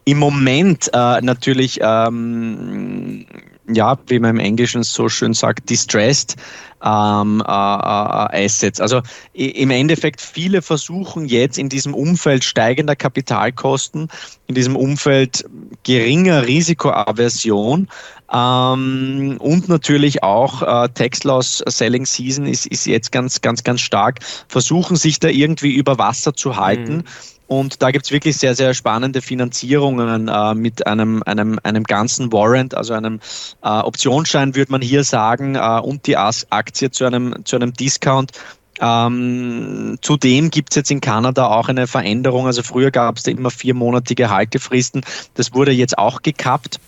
im 0.07 0.19
Moment 0.19 0.91
äh, 0.93 1.21
natürlich 1.21 1.79
ähm, 1.81 3.25
ja, 3.69 3.99
wie 4.07 4.19
man 4.19 4.31
im 4.33 4.41
Englischen 4.41 4.83
so 4.83 5.09
schön 5.09 5.35
sagt, 5.35 5.71
distressed 5.71 6.37
ähm, 6.85 7.43
äh, 7.47 7.51
äh, 7.51 8.45
Assets. 8.45 8.81
Also 8.81 9.01
im 9.33 9.71
Endeffekt 9.71 10.21
viele 10.21 10.61
versuchen 10.61 11.25
jetzt 11.27 11.57
in 11.57 11.71
diesem 11.71 11.95
Umfeld 11.95 12.45
steigender 12.45 12.95
Kapitalkosten, 12.95 14.09
in 14.47 14.55
diesem 14.55 14.77
Umfeld 14.77 15.45
geringer 15.83 16.47
Risikoaversion 16.47 17.89
ähm, 18.31 19.37
und 19.39 19.69
natürlich 19.69 20.23
auch 20.23 20.63
äh, 20.63 20.89
Tax 20.91 21.25
Loss 21.25 21.63
Selling 21.67 22.05
Season 22.05 22.47
ist, 22.47 22.67
ist 22.67 22.87
jetzt 22.87 23.13
ganz, 23.13 23.41
ganz, 23.41 23.65
ganz 23.65 23.81
stark, 23.81 24.21
versuchen 24.49 24.97
sich 24.97 25.21
da 25.21 25.29
irgendwie 25.29 25.75
über 25.75 25.99
Wasser 25.99 26.35
zu 26.35 26.57
halten. 26.57 26.97
Mhm 26.99 27.05
und 27.47 27.83
da 27.83 27.91
gibt 27.91 28.07
es 28.07 28.11
wirklich 28.11 28.37
sehr, 28.37 28.55
sehr 28.55 28.73
spannende 28.75 29.21
Finanzierungen 29.21 30.29
äh, 30.29 30.55
mit 30.55 30.87
einem, 30.87 31.23
einem, 31.25 31.59
einem 31.63 31.85
ganzen 31.85 32.33
Warrant, 32.33 32.75
also 32.75 32.95
einem 32.95 33.21
äh, 33.63 33.69
Optionsschein, 33.69 34.55
würde 34.55 34.73
man 34.73 34.81
hier 34.81 35.05
sagen, 35.05 35.55
äh, 35.55 35.81
und 35.83 36.07
die 36.07 36.17
Aktie 36.17 36.91
zu 36.91 37.05
einem, 37.05 37.45
zu 37.45 37.57
einem 37.57 37.75
Discount. 37.75 38.33
Ähm, 38.81 39.99
zudem 40.01 40.51
gibt 40.51 40.73
es 40.73 40.77
jetzt 40.77 40.91
in 40.91 41.01
Kanada 41.01 41.47
auch 41.47 41.69
eine 41.69 41.87
Veränderung. 41.87 42.47
Also 42.47 42.63
früher 42.63 42.91
gab 42.91 43.19
es 43.19 43.23
da 43.23 43.31
immer 43.31 43.51
viermonatige 43.51 44.31
Haltefristen. 44.31 45.03
Das 45.35 45.53
wurde 45.53 45.71
jetzt 45.71 45.99
auch 45.99 46.23
gekappt. 46.23 46.81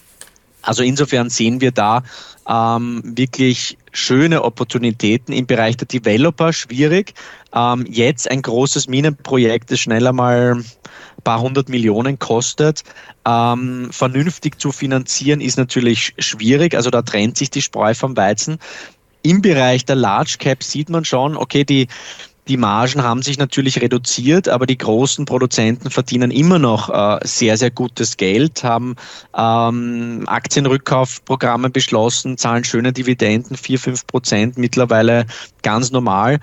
Also 0.63 0.83
insofern 0.83 1.31
sehen 1.31 1.61
wir 1.61 1.71
da 1.71 2.03
ähm, 2.49 3.03
wirklich 3.05 3.77
schöne 3.93 4.45
Opportunitäten 4.45 5.35
im 5.35 5.47
Bereich 5.47 5.77
der 5.77 5.89
Developer, 5.89 6.53
schwierig. 6.53 7.15
Ähm, 7.55 7.87
jetzt 7.89 8.31
ein 8.31 8.43
großes 8.43 8.89
Minenprojekt, 8.89 9.71
das 9.71 9.81
schneller 9.81 10.13
mal 10.13 10.63
paar 11.27 11.41
hundert 11.41 11.69
Millionen 11.69 12.21
kostet, 12.21 12.85
ähm, 13.27 13.89
vernünftig 13.91 14.61
zu 14.61 14.71
finanzieren, 14.71 15.41
ist 15.41 15.59
natürlich 15.59 16.15
schwierig. 16.19 16.77
Also 16.77 16.91
da 16.91 17.03
trennt 17.03 17.37
sich 17.37 17.51
die 17.51 17.63
Spreu 17.63 17.95
vom 17.95 18.17
Weizen. 18.17 18.59
Im 19.23 19.43
Bereich 19.43 19.85
der 19.85 19.97
Large 19.97 20.37
Cap 20.39 20.63
sieht 20.63 20.89
man 20.89 21.05
schon, 21.05 21.37
okay, 21.37 21.65
die, 21.65 21.89
die 22.49 22.57
Margen 22.57 23.03
haben 23.03 23.23
sich 23.23 23.39
natürlich 23.39 23.81
reduziert, 23.81 24.49
aber 24.49 24.67
die 24.67 24.79
großen 24.79 25.25
Produzenten 25.25 25.91
verdienen 25.91 26.31
immer 26.31 26.59
noch 26.59 26.91
äh, 26.91 27.19
sehr, 27.27 27.57
sehr 27.57 27.71
gutes 27.71 28.17
Geld, 28.17 28.63
haben 28.63 28.95
ähm, 29.37 30.23
Aktienrückkaufprogramme 30.27 31.71
beschlossen, 31.71 32.39
zahlen 32.39 32.65
schöne 32.65 32.93
Dividenden, 32.93 33.57
4, 33.57 33.79
5 33.79 34.07
Prozent, 34.07 34.59
mittlerweile 34.59 35.27
ganz 35.63 35.91
normal. 35.91 36.39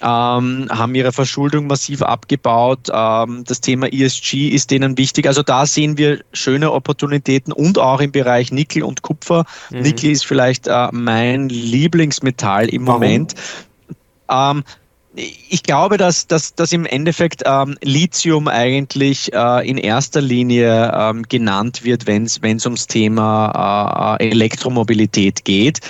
Ähm, 0.00 0.68
haben 0.70 0.94
ihre 0.94 1.10
Verschuldung 1.10 1.66
massiv 1.66 2.02
abgebaut. 2.02 2.88
Ähm, 2.92 3.42
das 3.44 3.60
Thema 3.60 3.92
ESG 3.92 4.50
ist 4.50 4.70
denen 4.70 4.96
wichtig. 4.96 5.26
Also 5.26 5.42
da 5.42 5.66
sehen 5.66 5.98
wir 5.98 6.20
schöne 6.32 6.70
Opportunitäten 6.70 7.52
und 7.52 7.78
auch 7.78 8.00
im 8.00 8.12
Bereich 8.12 8.52
Nickel 8.52 8.84
und 8.84 9.02
Kupfer. 9.02 9.44
Mhm. 9.70 9.80
Nickel 9.80 10.12
ist 10.12 10.24
vielleicht 10.24 10.68
äh, 10.68 10.88
mein 10.92 11.48
Lieblingsmetall 11.48 12.68
im 12.68 12.86
Warum? 12.86 13.00
Moment. 13.00 13.34
Ähm, 14.30 14.62
ich 15.48 15.62
glaube, 15.62 15.96
dass, 15.96 16.26
dass, 16.26 16.54
dass 16.54 16.72
im 16.72 16.86
Endeffekt 16.86 17.42
ähm, 17.44 17.76
Lithium 17.82 18.48
eigentlich 18.48 19.32
äh, 19.32 19.68
in 19.68 19.76
erster 19.76 20.20
Linie 20.20 20.92
ähm, 20.94 21.22
genannt 21.24 21.84
wird, 21.84 22.06
wenn 22.06 22.24
es 22.24 22.64
ums 22.64 22.86
Thema 22.86 24.16
äh, 24.20 24.30
Elektromobilität 24.30 25.44
geht. 25.44 25.80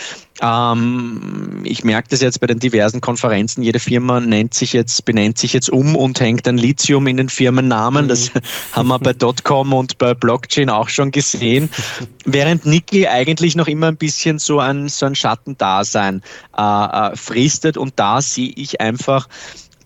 Ähm, 0.40 1.62
ich 1.64 1.84
merke 1.84 2.08
das 2.10 2.20
jetzt 2.20 2.40
bei 2.40 2.46
den 2.46 2.58
diversen 2.58 3.00
Konferenzen. 3.00 3.62
Jede 3.62 3.80
Firma 3.80 4.20
nennt 4.20 4.54
sich 4.54 4.72
jetzt, 4.72 5.04
benennt 5.04 5.38
sich 5.38 5.52
jetzt 5.52 5.70
um 5.70 5.96
und 5.96 6.20
hängt 6.20 6.46
ein 6.46 6.58
Lithium 6.58 7.06
in 7.06 7.16
den 7.16 7.28
Firmennamen. 7.28 8.08
Das 8.08 8.32
mhm. 8.32 8.40
haben 8.72 8.88
wir 8.88 8.98
bei 8.98 9.12
Dotcom 9.12 9.72
und 9.72 9.98
bei 9.98 10.14
Blockchain 10.14 10.70
auch 10.70 10.88
schon 10.88 11.10
gesehen. 11.10 11.70
Während 12.24 12.66
Nickel 12.66 13.06
eigentlich 13.08 13.56
noch 13.56 13.68
immer 13.68 13.88
ein 13.88 13.96
bisschen 13.96 14.38
so 14.38 14.60
ein, 14.60 14.88
so 14.88 15.06
ein 15.06 15.14
Schattendasein 15.14 16.22
äh, 16.56 16.62
äh, 16.62 17.16
fristet. 17.16 17.76
Und 17.76 17.94
da 17.96 18.20
sehe 18.20 18.52
ich 18.54 18.80
einfach, 18.80 19.28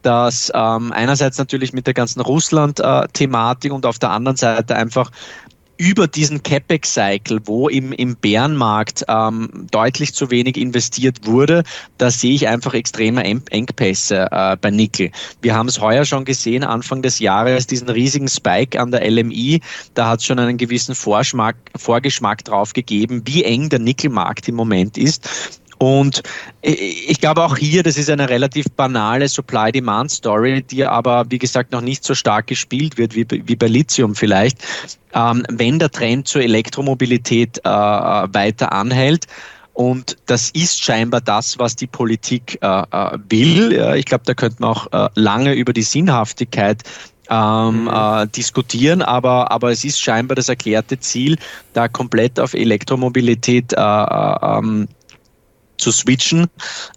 dass 0.03 0.51
ähm, 0.55 0.93
einerseits 0.93 1.39
natürlich 1.39 1.73
mit 1.73 1.87
der 1.87 1.95
ganzen 1.95 2.21
Russland-Thematik 2.21 3.71
äh, 3.71 3.75
und 3.75 3.87
auf 3.87 3.99
der 3.99 4.11
anderen 4.11 4.37
Seite 4.37 4.77
einfach 4.77 5.11
über 5.83 6.07
diesen 6.07 6.45
CapEx-Cycle, 6.45 7.41
wo 7.45 7.69
im, 7.69 7.91
im 7.91 8.15
Bärenmarkt 8.15 9.05
ähm, 9.09 9.67
deutlich 9.73 10.15
zu 10.15 10.31
wenig 10.31 10.57
investiert 10.57 11.27
wurde, 11.27 11.65
da 11.99 12.09
sehe 12.09 12.35
ich 12.35 12.47
einfach 12.47 12.73
extreme 12.73 13.25
Engpässe 13.25 14.29
äh, 14.31 14.57
bei 14.61 14.71
Nickel. 14.71 15.11
Wir 15.41 15.57
haben 15.57 15.69
es 15.69 15.81
heuer 15.81 16.05
schon 16.05 16.25
gesehen, 16.25 16.63
Anfang 16.63 17.03
des 17.03 17.19
Jahres, 17.19 17.67
diesen 17.67 17.89
riesigen 17.89 18.29
Spike 18.29 18.79
an 18.79 18.93
der 18.93 19.11
LMI, 19.11 19.61
da 19.95 20.11
hat 20.11 20.21
es 20.21 20.27
schon 20.27 20.39
einen 20.39 20.57
gewissen 20.57 20.95
Vorschmack, 20.95 21.57
Vorgeschmack 21.75 22.45
drauf 22.45 22.75
gegeben, 22.75 23.23
wie 23.25 23.43
eng 23.43 23.69
der 23.69 23.81
Nickelmarkt 23.81 24.47
im 24.49 24.55
Moment 24.55 24.97
ist. 24.97 25.62
Und 25.83 26.23
ich 26.61 27.19
glaube 27.19 27.43
auch 27.43 27.57
hier, 27.57 27.83
das 27.83 27.99
ist 27.99 28.09
eine 28.09 28.29
relativ 28.29 28.67
banale 28.77 29.27
Supply-Demand-Story, 29.27 30.63
die 30.63 30.85
aber, 30.85 31.25
wie 31.29 31.41
gesagt, 31.41 31.73
noch 31.73 31.81
nicht 31.81 32.05
so 32.05 32.15
stark 32.15 32.47
gespielt 32.47 32.99
wird 32.99 33.17
wie, 33.17 33.27
wie 33.29 33.57
bei 33.57 33.67
Lithium 33.67 34.15
vielleicht. 34.15 34.59
Ähm, 35.13 35.45
wenn 35.51 35.81
der 35.81 35.91
Trend 35.91 36.29
zur 36.29 36.43
Elektromobilität 36.43 37.59
äh, 37.65 37.69
weiter 37.69 38.71
anhält, 38.71 39.27
Und 39.75 40.19
das 40.27 40.51
ist 40.51 40.85
scheinbar 40.85 41.23
das, 41.23 41.59
was 41.59 41.75
die 41.75 41.89
Politik 41.89 42.59
äh, 42.61 42.67
äh 42.67 43.19
will. 43.29 43.97
Ich 43.97 44.05
glaube, 44.05 44.25
da 44.27 44.35
könnte 44.35 44.59
man 44.61 44.71
auch 44.71 44.87
äh, 44.93 45.09
lange 45.15 45.55
über 45.55 45.73
die 45.73 45.83
Sinnhaftigkeit 45.83 46.85
ähm, 47.31 47.85
mhm. 47.85 47.89
äh, 47.89 48.27
diskutieren, 48.29 49.03
aber, 49.03 49.51
aber 49.51 49.71
es 49.71 49.83
ist 49.83 49.99
scheinbar 50.01 50.37
das 50.37 50.49
erklärte 50.49 51.01
Ziel, 51.01 51.39
da 51.73 51.89
komplett 51.89 52.39
auf 52.39 52.55
Elektromobilität 52.55 53.73
äh, 53.73 53.81
äh 53.81 54.59
ähm, 54.59 54.89
zu 55.83 55.91
switchen, 55.91 56.47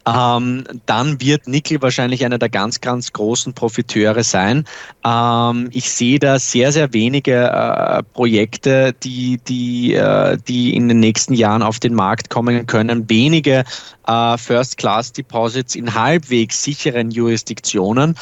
ähm, 0.05 0.63
dann 0.85 1.19
wird 1.19 1.47
Nickel 1.47 1.81
wahrscheinlich 1.81 2.23
einer 2.23 2.37
der 2.37 2.49
ganz, 2.49 2.81
ganz 2.81 3.11
großen 3.11 3.53
Profiteure 3.53 4.23
sein. 4.23 4.65
Ähm, 5.03 5.69
ich 5.71 5.89
sehe 5.89 6.19
da 6.19 6.37
sehr, 6.37 6.71
sehr 6.71 6.93
wenige 6.93 7.33
äh, 7.33 8.03
Projekte, 8.13 8.93
die, 9.03 9.39
die, 9.47 9.95
äh, 9.95 10.37
die 10.47 10.75
in 10.75 10.87
den 10.87 10.99
nächsten 10.99 11.33
Jahren 11.33 11.63
auf 11.63 11.79
den 11.79 11.95
Markt 11.95 12.29
kommen 12.29 12.67
können. 12.67 13.09
Wenige 13.09 13.63
äh, 14.07 14.37
First-Class-Deposits 14.37 15.75
in 15.75 15.95
halbwegs 15.95 16.61
sicheren 16.61 17.09
Jurisdiktionen. 17.09 18.15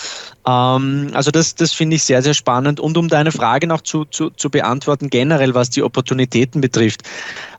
Ähm, 0.48 1.12
also 1.14 1.30
das, 1.30 1.56
das 1.56 1.74
finde 1.74 1.98
ich 1.98 2.04
sehr, 2.04 2.22
sehr 2.22 2.34
spannend. 2.34 2.80
Und 2.80 2.98
um 2.98 3.10
deine 3.10 3.34
Frage 3.34 3.68
noch 3.68 3.82
zu, 3.82 4.06
zu, 4.06 4.30
zu 4.30 4.50
beantworten, 4.50 5.10
generell 5.10 5.54
was 5.54 5.70
die 5.70 5.84
Opportunitäten 5.84 6.62
betrifft. 6.62 7.04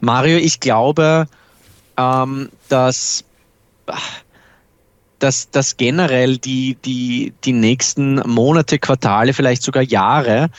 Mario, 0.00 0.38
ich 0.38 0.60
glaube, 0.60 1.26
ähm, 1.96 2.48
dass, 2.74 3.24
dass, 5.20 5.48
dass 5.50 5.76
generell 5.76 6.38
die, 6.38 6.76
die, 6.84 7.32
die 7.44 7.52
nächsten 7.52 8.16
Monate, 8.28 8.80
Quartale, 8.80 9.32
vielleicht 9.32 9.62
sogar 9.62 9.84
Jahre 9.84 10.50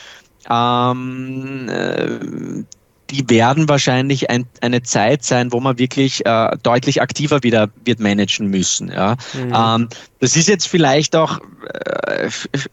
ähm, 0.48 1.68
äh, 1.68 2.64
die 3.10 3.28
werden 3.30 3.68
wahrscheinlich 3.68 4.30
ein, 4.30 4.46
eine 4.60 4.82
Zeit 4.82 5.22
sein, 5.22 5.52
wo 5.52 5.60
man 5.60 5.78
wirklich 5.78 6.26
äh, 6.26 6.56
deutlich 6.62 7.00
aktiver 7.00 7.42
wieder 7.42 7.68
wird 7.84 8.00
managen 8.00 8.48
müssen. 8.48 8.90
Ja. 8.90 9.16
Mhm. 9.34 9.52
Ähm, 9.54 9.88
das 10.18 10.36
ist 10.36 10.48
jetzt 10.48 10.66
vielleicht 10.66 11.14
auch, 11.14 11.38
äh, 11.72 12.28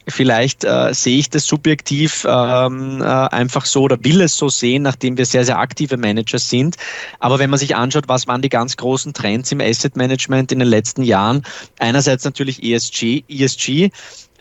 vielleicht 0.07 0.63
äh, 0.63 0.93
sehe 0.93 1.19
ich 1.19 1.29
das 1.29 1.45
subjektiv 1.45 2.25
ähm, 2.27 3.01
äh, 3.01 3.05
einfach 3.05 3.65
so 3.65 3.83
oder 3.83 4.03
will 4.03 4.21
es 4.21 4.35
so 4.35 4.49
sehen, 4.49 4.83
nachdem 4.83 5.17
wir 5.17 5.25
sehr, 5.25 5.45
sehr 5.45 5.59
aktive 5.59 5.97
Manager 5.97 6.39
sind. 6.39 6.77
Aber 7.19 7.37
wenn 7.39 7.49
man 7.49 7.59
sich 7.59 7.75
anschaut, 7.75 8.07
was 8.07 8.27
waren 8.27 8.41
die 8.41 8.49
ganz 8.49 8.77
großen 8.77 9.13
Trends 9.13 9.51
im 9.51 9.61
Asset 9.61 9.95
Management 9.97 10.51
in 10.51 10.59
den 10.59 10.67
letzten 10.67 11.03
Jahren, 11.03 11.43
einerseits 11.79 12.23
natürlich 12.23 12.63
ESG, 12.63 13.23
ESG 13.27 13.91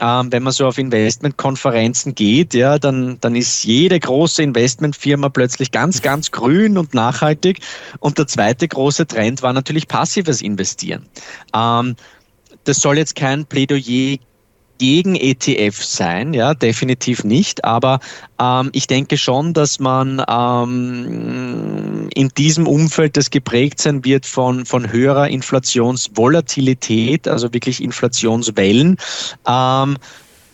ähm, 0.02 0.32
wenn 0.32 0.42
man 0.42 0.52
so 0.52 0.66
auf 0.66 0.78
Investmentkonferenzen 0.78 2.16
geht, 2.16 2.54
ja, 2.54 2.78
dann, 2.78 3.18
dann 3.20 3.36
ist 3.36 3.62
jede 3.62 4.00
große 4.00 4.42
Investmentfirma 4.42 5.28
plötzlich 5.28 5.70
ganz, 5.70 6.02
ganz 6.02 6.32
grün 6.32 6.76
und 6.76 6.92
nachhaltig. 6.92 7.60
Und 8.00 8.18
der 8.18 8.26
zweite 8.26 8.66
große 8.66 9.06
Trend 9.06 9.42
war 9.42 9.52
natürlich 9.52 9.86
passives 9.86 10.42
Investieren. 10.42 11.06
Ähm, 11.54 11.94
das 12.64 12.80
soll 12.80 12.98
jetzt 12.98 13.14
kein 13.14 13.46
Plädoyer 13.46 14.18
gegen 14.82 15.14
ETF 15.14 15.80
sein, 15.80 16.34
ja, 16.34 16.54
definitiv 16.54 17.22
nicht. 17.22 17.64
Aber 17.64 18.00
ähm, 18.40 18.70
ich 18.72 18.88
denke 18.88 19.16
schon, 19.16 19.54
dass 19.54 19.78
man 19.78 20.20
ähm, 20.28 22.08
in 22.12 22.28
diesem 22.30 22.66
Umfeld, 22.66 23.16
das 23.16 23.30
geprägt 23.30 23.80
sein 23.80 24.04
wird 24.04 24.26
von, 24.26 24.66
von 24.66 24.90
höherer 24.90 25.28
Inflationsvolatilität, 25.28 27.28
also 27.28 27.54
wirklich 27.54 27.80
Inflationswellen, 27.80 28.96
ähm, 29.46 29.96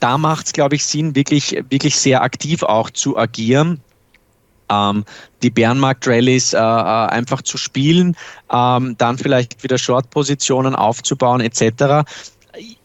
da 0.00 0.18
macht 0.18 0.48
es, 0.48 0.52
glaube 0.52 0.74
ich, 0.74 0.84
Sinn, 0.84 1.16
wirklich, 1.16 1.64
wirklich 1.70 1.96
sehr 1.96 2.20
aktiv 2.20 2.62
auch 2.62 2.90
zu 2.90 3.16
agieren. 3.16 3.80
Ähm, 4.70 5.06
die 5.42 5.48
Bärenmarkt-Rallies 5.48 6.52
äh, 6.52 6.58
äh, 6.58 6.60
einfach 6.60 7.40
zu 7.40 7.56
spielen, 7.56 8.14
ähm, 8.52 8.94
dann 8.98 9.16
vielleicht 9.16 9.62
wieder 9.62 9.78
Short-Positionen 9.78 10.74
aufzubauen 10.74 11.40
etc 11.40 12.04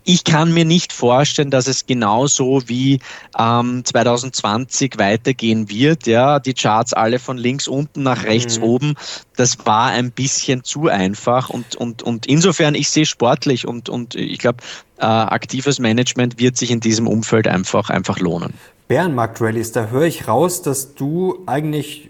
ich 0.03 0.23
kann 0.23 0.53
mir 0.53 0.65
nicht 0.65 0.93
vorstellen, 0.93 1.49
dass 1.49 1.67
es 1.67 1.85
genauso 1.85 2.61
wie 2.67 2.99
ähm, 3.37 3.83
2020 3.85 4.97
weitergehen 4.97 5.69
wird. 5.69 6.07
Ja, 6.07 6.39
die 6.39 6.53
Charts 6.53 6.93
alle 6.93 7.19
von 7.19 7.37
links 7.37 7.67
unten 7.67 8.03
nach 8.03 8.23
rechts 8.23 8.57
mhm. 8.57 8.63
oben. 8.63 8.93
Das 9.35 9.65
war 9.65 9.87
ein 9.87 10.11
bisschen 10.11 10.63
zu 10.63 10.87
einfach 10.87 11.49
und 11.49 11.75
und 11.75 12.03
und 12.03 12.25
insofern 12.25 12.75
ich 12.75 12.89
sehe 12.89 13.05
sportlich 13.05 13.67
und 13.67 13.89
und 13.89 14.15
ich 14.15 14.39
glaube 14.39 14.63
äh, 14.97 15.05
aktives 15.05 15.79
Management 15.79 16.39
wird 16.39 16.57
sich 16.57 16.71
in 16.71 16.79
diesem 16.79 17.07
Umfeld 17.07 17.47
einfach 17.47 17.89
einfach 17.89 18.19
lohnen. 18.19 18.53
Bärenmarkt-Rallies, 18.87 19.71
da 19.71 19.87
höre 19.87 20.03
ich 20.03 20.27
raus, 20.27 20.61
dass 20.61 20.93
du 20.95 21.39
eigentlich 21.45 22.09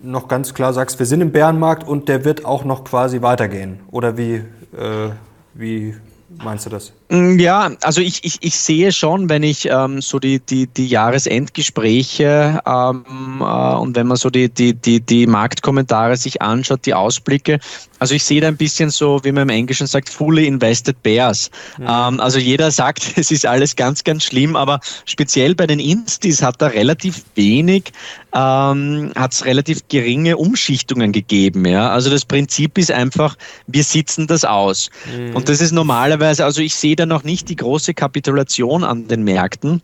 noch 0.00 0.28
ganz 0.28 0.54
klar 0.54 0.72
sagst, 0.72 0.98
wir 0.98 1.06
sind 1.06 1.20
im 1.20 1.32
Bärenmarkt 1.32 1.86
und 1.86 2.08
der 2.08 2.24
wird 2.24 2.44
auch 2.44 2.64
noch 2.64 2.84
quasi 2.84 3.22
weitergehen. 3.22 3.80
Oder 3.90 4.16
wie, 4.16 4.34
äh, 4.76 5.10
wie 5.54 5.94
meinst 6.42 6.66
du 6.66 6.70
das? 6.70 6.92
Mm, 7.12 7.38
ja, 7.38 7.72
also 7.82 8.00
ich, 8.00 8.24
ich, 8.24 8.38
ich 8.40 8.56
sehe 8.56 8.90
schon, 8.90 9.28
wenn 9.28 9.42
ich 9.42 9.68
ähm, 9.68 10.00
so 10.00 10.18
die, 10.18 10.40
die, 10.40 10.66
die 10.66 10.86
Jahresendgespräche 10.86 12.60
ähm, 12.64 13.04
äh, 13.38 13.74
und 13.74 13.94
wenn 13.96 14.06
man 14.06 14.16
so 14.16 14.30
die, 14.30 14.48
die, 14.48 14.72
die, 14.72 15.00
die 15.00 15.26
Marktkommentare 15.26 16.16
sich 16.16 16.40
anschaut, 16.40 16.86
die 16.86 16.94
Ausblicke, 16.94 17.60
also 18.02 18.16
ich 18.16 18.24
sehe 18.24 18.40
da 18.40 18.48
ein 18.48 18.56
bisschen 18.56 18.90
so, 18.90 19.20
wie 19.22 19.30
man 19.30 19.44
im 19.44 19.50
Englischen 19.50 19.86
sagt, 19.86 20.08
fully 20.08 20.46
invested 20.48 21.00
bears. 21.04 21.52
Mhm. 21.78 21.86
Ähm, 21.86 22.20
also 22.20 22.40
jeder 22.40 22.72
sagt, 22.72 23.12
es 23.16 23.30
ist 23.30 23.46
alles 23.46 23.76
ganz, 23.76 24.02
ganz 24.02 24.24
schlimm, 24.24 24.56
aber 24.56 24.80
speziell 25.04 25.54
bei 25.54 25.68
den 25.68 25.78
Instis 25.78 26.42
hat 26.42 26.60
da 26.60 26.66
relativ 26.66 27.22
wenig, 27.36 27.92
ähm, 28.34 29.12
hat 29.14 29.34
es 29.34 29.44
relativ 29.44 29.86
geringe 29.88 30.36
Umschichtungen 30.36 31.12
gegeben. 31.12 31.64
Ja? 31.64 31.90
Also 31.90 32.10
das 32.10 32.24
Prinzip 32.24 32.76
ist 32.76 32.90
einfach, 32.90 33.36
wir 33.68 33.84
sitzen 33.84 34.26
das 34.26 34.44
aus. 34.44 34.90
Mhm. 35.16 35.36
Und 35.36 35.48
das 35.48 35.60
ist 35.60 35.70
normalerweise, 35.70 36.44
also 36.44 36.60
ich 36.60 36.74
sehe 36.74 36.96
da 36.96 37.01
noch 37.06 37.24
nicht 37.24 37.48
die 37.48 37.56
große 37.56 37.94
Kapitulation 37.94 38.84
an 38.84 39.08
den 39.08 39.24
Märkten. 39.24 39.82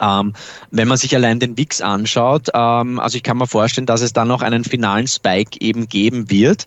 Ähm, 0.00 0.32
wenn 0.70 0.88
man 0.88 0.96
sich 0.96 1.14
allein 1.14 1.40
den 1.40 1.56
VIX 1.56 1.80
anschaut, 1.80 2.48
ähm, 2.54 3.00
also 3.00 3.16
ich 3.16 3.22
kann 3.22 3.36
mir 3.36 3.46
vorstellen, 3.46 3.86
dass 3.86 4.00
es 4.00 4.12
da 4.12 4.24
noch 4.24 4.42
einen 4.42 4.64
finalen 4.64 5.08
Spike 5.08 5.60
eben 5.60 5.88
geben 5.88 6.30
wird. 6.30 6.66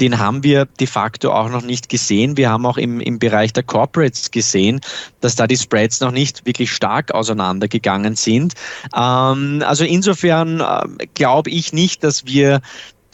Den 0.00 0.18
haben 0.18 0.42
wir 0.42 0.64
de 0.64 0.86
facto 0.86 1.30
auch 1.32 1.50
noch 1.50 1.62
nicht 1.62 1.88
gesehen. 1.88 2.36
Wir 2.36 2.50
haben 2.50 2.64
auch 2.64 2.78
im, 2.78 3.00
im 3.00 3.18
Bereich 3.18 3.52
der 3.52 3.64
Corporates 3.64 4.30
gesehen, 4.30 4.80
dass 5.20 5.36
da 5.36 5.46
die 5.46 5.58
Spreads 5.58 6.00
noch 6.00 6.10
nicht 6.10 6.46
wirklich 6.46 6.72
stark 6.72 7.12
auseinandergegangen 7.12 8.16
sind. 8.16 8.54
Ähm, 8.96 9.62
also 9.66 9.84
insofern 9.84 10.60
äh, 10.60 11.06
glaube 11.14 11.50
ich 11.50 11.72
nicht, 11.72 12.02
dass 12.02 12.24
wir 12.24 12.62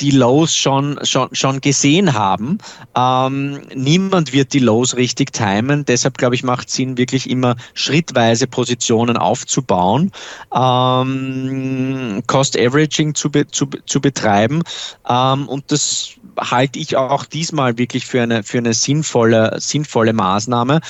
die 0.01 0.11
Lows 0.11 0.55
schon, 0.55 0.99
schon, 1.05 1.35
schon 1.35 1.61
gesehen 1.61 2.15
haben. 2.15 2.59
Ähm, 2.95 3.63
niemand 3.75 4.33
wird 4.33 4.53
die 4.53 4.59
Lows 4.59 4.97
richtig 4.97 5.33
timen. 5.33 5.85
Deshalb, 5.85 6.19
glaube 6.19 6.35
ich, 6.35 6.43
macht 6.43 6.71
Sinn, 6.71 6.99
wirklich 6.99 7.29
immer 7.31 7.57
schrittweise 7.75 8.47
Positionen 8.47 9.17
aufzubauen, 9.17 10.13
ähm, 10.55 12.23
Cost 12.27 12.59
Averaging 12.59 13.15
zu, 13.15 13.31
be, 13.31 13.47
zu, 13.49 13.67
zu 13.87 14.01
betreiben. 14.01 14.63
Ähm, 15.09 15.49
und 15.49 15.71
das 15.73 16.11
halte 16.39 16.79
ich 16.79 16.97
auch 16.97 17.25
diesmal 17.25 17.79
wirklich 17.79 18.07
für 18.07 18.23
eine, 18.23 18.43
für 18.43 18.59
eine 18.59 18.75
sinnvolle, 18.75 19.57
sinnvolle 19.59 20.13
Maßnahme. 20.13 20.81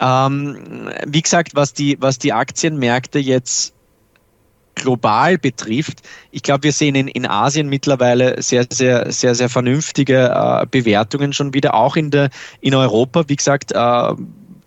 Ähm, 0.00 0.90
wie 1.06 1.22
gesagt, 1.22 1.54
was 1.54 1.72
die, 1.72 1.96
was 2.00 2.18
die 2.18 2.32
Aktienmärkte 2.32 3.18
jetzt 3.18 3.74
global 4.78 5.38
betrifft, 5.38 6.02
ich 6.30 6.42
glaube, 6.42 6.64
wir 6.64 6.72
sehen 6.72 6.94
in, 6.94 7.08
in 7.08 7.26
Asien 7.26 7.68
mittlerweile 7.68 8.40
sehr, 8.42 8.66
sehr, 8.70 9.12
sehr, 9.12 9.34
sehr 9.34 9.48
vernünftige 9.48 10.30
äh, 10.30 10.66
Bewertungen 10.70 11.32
schon 11.32 11.52
wieder, 11.52 11.74
auch 11.74 11.96
in, 11.96 12.10
der, 12.10 12.30
in 12.60 12.74
Europa. 12.74 13.24
Wie 13.28 13.36
gesagt, 13.36 13.72
äh, 13.72 14.14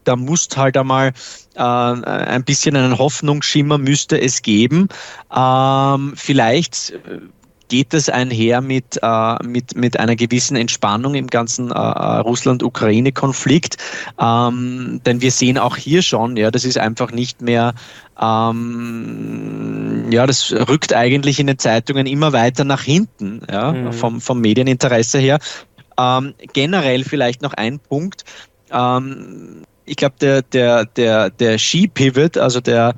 da 0.03 0.15
muss 0.15 0.47
halt 0.55 0.77
einmal 0.77 1.13
äh, 1.55 1.61
ein 1.61 2.43
bisschen 2.43 2.75
einen 2.75 2.97
Hoffnungsschimmer 2.97 3.77
müsste 3.77 4.19
es 4.19 4.41
geben. 4.41 4.89
Ähm, 5.35 6.13
vielleicht 6.15 6.91
äh, 6.91 7.19
geht 7.71 7.93
es 7.93 8.09
einher 8.09 8.59
mit, 8.59 8.99
äh, 9.01 9.35
mit, 9.45 9.77
mit 9.77 9.97
einer 9.97 10.17
gewissen 10.17 10.57
Entspannung 10.57 11.15
im 11.15 11.27
ganzen 11.27 11.71
äh, 11.71 11.77
Russland-Ukraine-Konflikt. 11.77 13.77
Ähm, 14.19 14.99
denn 15.05 15.21
wir 15.21 15.31
sehen 15.31 15.57
auch 15.57 15.77
hier 15.77 16.01
schon, 16.01 16.35
ja, 16.35 16.51
das 16.51 16.65
ist 16.65 16.77
einfach 16.77 17.11
nicht 17.11 17.41
mehr, 17.41 17.73
ähm, 18.21 20.11
ja, 20.11 20.27
das 20.27 20.51
rückt 20.51 20.93
eigentlich 20.93 21.39
in 21.39 21.47
den 21.47 21.59
Zeitungen 21.59 22.07
immer 22.07 22.33
weiter 22.33 22.65
nach 22.65 22.81
hinten, 22.81 23.39
ja, 23.49 23.71
mhm. 23.71 23.93
vom, 23.93 24.19
vom 24.19 24.41
Medieninteresse 24.41 25.19
her. 25.19 25.39
Ähm, 25.97 26.33
generell 26.51 27.05
vielleicht 27.05 27.41
noch 27.41 27.53
ein 27.53 27.79
Punkt. 27.79 28.25
Ähm, 28.69 29.61
ich 29.85 29.95
glaube, 29.95 30.15
der, 30.19 30.41
der, 30.41 30.83
der, 30.83 31.29
der 31.29 31.57
Ski-Pivot, 31.57 32.37
also 32.37 32.59
der, 32.59 32.95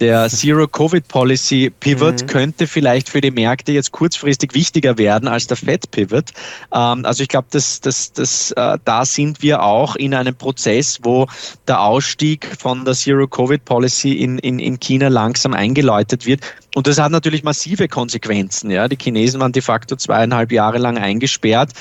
der 0.00 0.28
Zero-Covid-Policy-Pivot 0.30 2.22
mhm. 2.22 2.26
könnte 2.26 2.66
vielleicht 2.66 3.08
für 3.08 3.20
die 3.20 3.30
Märkte 3.30 3.72
jetzt 3.72 3.92
kurzfristig 3.92 4.54
wichtiger 4.54 4.98
werden 4.98 5.28
als 5.28 5.46
der 5.46 5.56
Fed-Pivot. 5.56 6.32
Ähm, 6.72 7.04
also 7.04 7.22
ich 7.22 7.28
glaube, 7.28 7.48
dass, 7.50 7.80
dass, 7.80 8.12
dass, 8.12 8.52
äh, 8.52 8.78
da 8.84 9.04
sind 9.04 9.42
wir 9.42 9.62
auch 9.62 9.96
in 9.96 10.14
einem 10.14 10.34
Prozess, 10.34 10.98
wo 11.02 11.26
der 11.66 11.80
Ausstieg 11.80 12.46
von 12.58 12.84
der 12.84 12.94
Zero-Covid-Policy 12.94 14.12
in, 14.12 14.38
in, 14.38 14.58
in 14.58 14.80
China 14.80 15.08
langsam 15.08 15.54
eingeläutet 15.54 16.26
wird. 16.26 16.40
Und 16.74 16.86
das 16.86 16.98
hat 16.98 17.10
natürlich 17.10 17.42
massive 17.42 17.88
Konsequenzen. 17.88 18.70
Ja? 18.70 18.88
Die 18.88 18.98
Chinesen 19.00 19.40
waren 19.40 19.52
de 19.52 19.62
facto 19.62 19.96
zweieinhalb 19.96 20.52
Jahre 20.52 20.78
lang 20.78 20.98
eingesperrt 20.98 21.72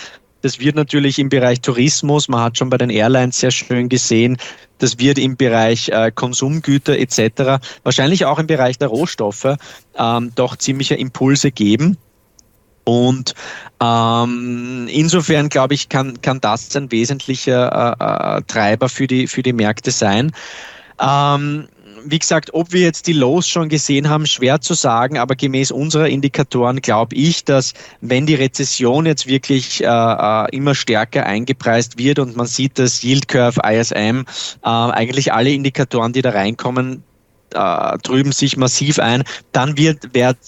Das 0.41 0.59
wird 0.59 0.75
natürlich 0.75 1.19
im 1.19 1.29
Bereich 1.29 1.61
Tourismus, 1.61 2.27
man 2.27 2.41
hat 2.41 2.57
schon 2.57 2.69
bei 2.69 2.77
den 2.77 2.89
Airlines 2.89 3.39
sehr 3.39 3.51
schön 3.51 3.89
gesehen, 3.89 4.37
das 4.77 4.99
wird 4.99 5.17
im 5.17 5.35
Bereich 5.35 5.89
äh, 5.89 6.11
Konsumgüter 6.13 6.97
etc., 6.97 7.63
wahrscheinlich 7.83 8.25
auch 8.25 8.39
im 8.39 8.47
Bereich 8.47 8.77
der 8.77 8.89
Rohstoffe 8.89 9.57
ähm, 9.97 10.31
doch 10.35 10.55
ziemliche 10.55 10.95
Impulse 10.95 11.51
geben. 11.51 11.97
Und 12.83 13.33
ähm, 13.81 14.87
insofern 14.89 15.49
glaube 15.49 15.73
ich, 15.73 15.89
kann, 15.89 16.21
kann 16.21 16.39
das 16.39 16.73
ein 16.75 16.89
wesentlicher 16.89 17.97
äh, 17.99 18.37
äh, 18.37 18.41
Treiber 18.47 18.87
für 18.87 19.07
die, 19.07 19.27
für 19.27 19.43
die 19.43 19.51
Märkte 19.51 19.91
sein. 19.91 20.31
Ähm, 20.99 21.67
wie 22.05 22.19
gesagt, 22.19 22.53
ob 22.53 22.71
wir 22.71 22.81
jetzt 22.81 23.07
die 23.07 23.13
Lows 23.13 23.47
schon 23.47 23.69
gesehen 23.69 24.09
haben, 24.09 24.25
schwer 24.25 24.61
zu 24.61 24.73
sagen, 24.73 25.17
aber 25.17 25.35
gemäß 25.35 25.71
unserer 25.71 26.07
Indikatoren 26.07 26.81
glaube 26.81 27.15
ich, 27.15 27.43
dass 27.45 27.73
wenn 28.01 28.25
die 28.25 28.35
Rezession 28.35 29.05
jetzt 29.05 29.27
wirklich 29.27 29.83
äh, 29.83 29.87
äh 29.87 30.47
immer 30.51 30.75
stärker 30.75 31.25
eingepreist 31.25 31.97
wird 31.97 32.19
und 32.19 32.35
man 32.35 32.47
sieht, 32.47 32.79
dass 32.79 33.03
Yield 33.03 33.27
Curve, 33.27 33.61
ISM, 33.63 34.25
äh, 34.63 34.69
eigentlich 34.69 35.33
alle 35.33 35.51
Indikatoren, 35.51 36.13
die 36.13 36.21
da 36.21 36.31
reinkommen, 36.31 37.03
äh, 37.53 37.97
drüben 37.99 38.31
sich 38.31 38.57
massiv 38.57 38.99
ein, 38.99 39.23
dann 39.51 39.77
wird 39.77 40.07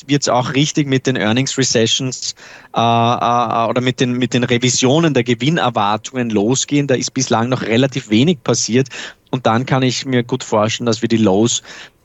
es 0.09 0.29
auch 0.29 0.53
richtig 0.53 0.87
mit 0.87 1.07
den 1.07 1.15
Earnings 1.15 1.57
Recessions 1.57 2.35
äh, 2.75 2.79
äh, 2.79 3.69
oder 3.69 3.81
mit 3.81 3.99
den, 3.99 4.13
mit 4.13 4.33
den 4.33 4.43
Revisionen 4.43 5.13
der 5.13 5.23
Gewinnerwartungen 5.23 6.29
losgehen. 6.29 6.87
Da 6.87 6.95
ist 6.95 7.13
bislang 7.13 7.49
noch 7.49 7.61
relativ 7.61 8.09
wenig 8.09 8.43
passiert 8.43 8.89
und 9.31 9.45
dann 9.45 9.65
kann 9.65 9.83
ich 9.83 10.05
mir 10.05 10.23
gut 10.23 10.43
vorstellen, 10.43 10.85
dass 10.85 11.01
wir 11.01 11.09
die 11.09 11.17
Lows 11.17 11.61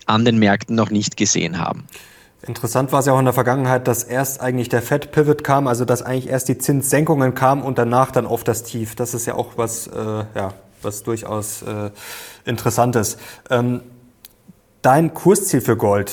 an 0.06 0.24
den 0.24 0.38
Märkten 0.38 0.76
noch 0.76 0.90
nicht 0.90 1.16
gesehen 1.16 1.58
haben. 1.58 1.86
Interessant 2.46 2.92
war 2.92 3.00
es 3.00 3.06
ja 3.06 3.14
auch 3.14 3.18
in 3.18 3.24
der 3.24 3.32
Vergangenheit, 3.32 3.88
dass 3.88 4.02
erst 4.02 4.42
eigentlich 4.42 4.68
der 4.68 4.82
Fed 4.82 5.12
Pivot 5.12 5.44
kam, 5.44 5.66
also 5.66 5.86
dass 5.86 6.02
eigentlich 6.02 6.28
erst 6.28 6.48
die 6.48 6.58
Zinssenkungen 6.58 7.34
kamen 7.34 7.62
und 7.62 7.78
danach 7.78 8.10
dann 8.10 8.26
auf 8.26 8.44
das 8.44 8.64
Tief. 8.64 8.94
Das 8.94 9.14
ist 9.14 9.24
ja 9.24 9.34
auch 9.34 9.52
was, 9.56 9.86
äh, 9.86 10.24
ja, 10.34 10.52
was 10.82 11.02
durchaus 11.04 11.62
äh, 11.62 11.90
interessant. 12.44 13.16
Ähm, 13.48 13.80
Dein 14.84 15.14
Kursziel 15.14 15.62
für 15.62 15.78
Gold, 15.78 16.12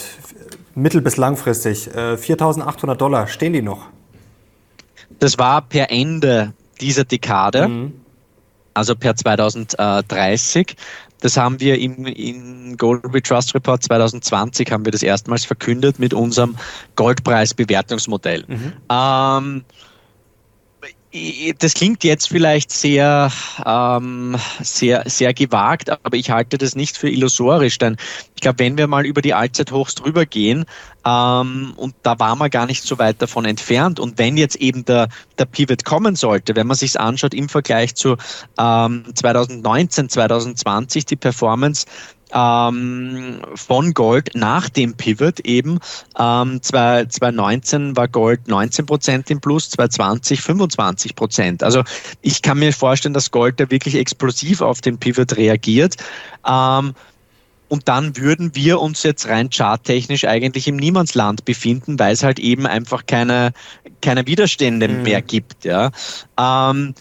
mittel- 0.75 1.01
bis 1.01 1.17
langfristig, 1.17 1.89
4.800 1.89 2.93
äh, 2.93 2.95
Dollar, 2.95 3.27
stehen 3.27 3.51
die 3.51 3.61
noch? 3.61 3.87
Das 5.19 5.37
war 5.37 5.61
per 5.61 5.91
Ende 5.91 6.53
dieser 6.79 7.03
Dekade, 7.03 7.67
mhm. 7.67 7.93
also 8.73 8.95
per 8.95 9.13
2030. 9.13 10.77
Das 11.19 11.35
haben 11.35 11.59
wir 11.59 11.79
im, 11.79 12.05
im 12.05 12.77
Gold 12.77 13.25
Trust 13.25 13.53
Report 13.55 13.83
2020 13.83 14.71
haben 14.71 14.85
wir 14.85 14.93
das 14.93 15.03
erstmals 15.03 15.43
verkündet 15.43 15.99
mit 15.99 16.13
unserem 16.13 16.55
Goldpreisbewertungsmodell. 16.95 18.45
Mhm. 18.47 18.73
Ähm, 18.89 19.65
das 21.59 21.73
klingt 21.73 22.05
jetzt 22.05 22.29
vielleicht 22.29 22.71
sehr, 22.71 23.31
ähm, 23.65 24.37
sehr, 24.61 25.03
sehr 25.07 25.33
gewagt, 25.33 25.89
aber 25.89 26.15
ich 26.15 26.31
halte 26.31 26.57
das 26.57 26.75
nicht 26.75 26.97
für 26.97 27.09
illusorisch, 27.09 27.77
denn 27.79 27.97
ich 28.35 28.41
glaube, 28.41 28.59
wenn 28.59 28.77
wir 28.77 28.87
mal 28.87 29.05
über 29.05 29.21
die 29.21 29.33
Allzeithochs 29.33 29.95
drüber 29.95 30.25
gehen, 30.25 30.65
ähm, 31.05 31.73
und 31.75 31.95
da 32.03 32.17
waren 32.19 32.37
wir 32.37 32.49
gar 32.49 32.65
nicht 32.65 32.83
so 32.83 32.97
weit 32.97 33.21
davon 33.21 33.43
entfernt, 33.43 33.99
und 33.99 34.17
wenn 34.19 34.37
jetzt 34.37 34.55
eben 34.55 34.85
der, 34.85 35.09
der 35.37 35.45
Pivot 35.45 35.83
kommen 35.83 36.15
sollte, 36.15 36.55
wenn 36.55 36.67
man 36.67 36.77
sich 36.77 36.97
anschaut 36.97 37.33
im 37.33 37.49
Vergleich 37.49 37.93
zu 37.95 38.15
ähm, 38.57 39.03
2019, 39.13 40.07
2020, 40.07 41.05
die 41.05 41.17
Performance, 41.17 41.85
ähm, 42.33 43.41
von 43.55 43.93
Gold 43.93 44.31
nach 44.33 44.69
dem 44.69 44.93
Pivot 44.93 45.39
eben. 45.41 45.79
Ähm, 46.17 46.61
2019 46.61 47.95
war 47.95 48.07
Gold 48.07 48.47
19 48.47 48.85
Prozent 48.85 49.29
im 49.31 49.41
Plus, 49.41 49.69
2020 49.71 50.41
25 50.41 51.15
Prozent. 51.15 51.63
Also 51.63 51.83
ich 52.21 52.41
kann 52.41 52.59
mir 52.59 52.73
vorstellen, 52.73 53.13
dass 53.13 53.31
Gold 53.31 53.59
da 53.59 53.69
wirklich 53.69 53.95
explosiv 53.95 54.61
auf 54.61 54.81
den 54.81 54.97
Pivot 54.97 55.37
reagiert. 55.37 55.95
Ähm, 56.47 56.93
und 57.71 57.87
dann 57.87 58.17
würden 58.17 58.53
wir 58.53 58.81
uns 58.81 59.01
jetzt 59.03 59.29
rein 59.29 59.49
charttechnisch 59.49 60.25
eigentlich 60.25 60.67
im 60.67 60.75
Niemandsland 60.75 61.45
befinden, 61.45 61.97
weil 61.99 62.11
es 62.11 62.21
halt 62.21 62.37
eben 62.37 62.67
einfach 62.67 63.05
keine, 63.05 63.53
keine 64.01 64.27
Widerstände 64.27 64.89
mhm. 64.89 65.03
mehr 65.03 65.21
gibt. 65.21 65.63
Ja. 65.63 65.91
Ähm, 66.37 66.93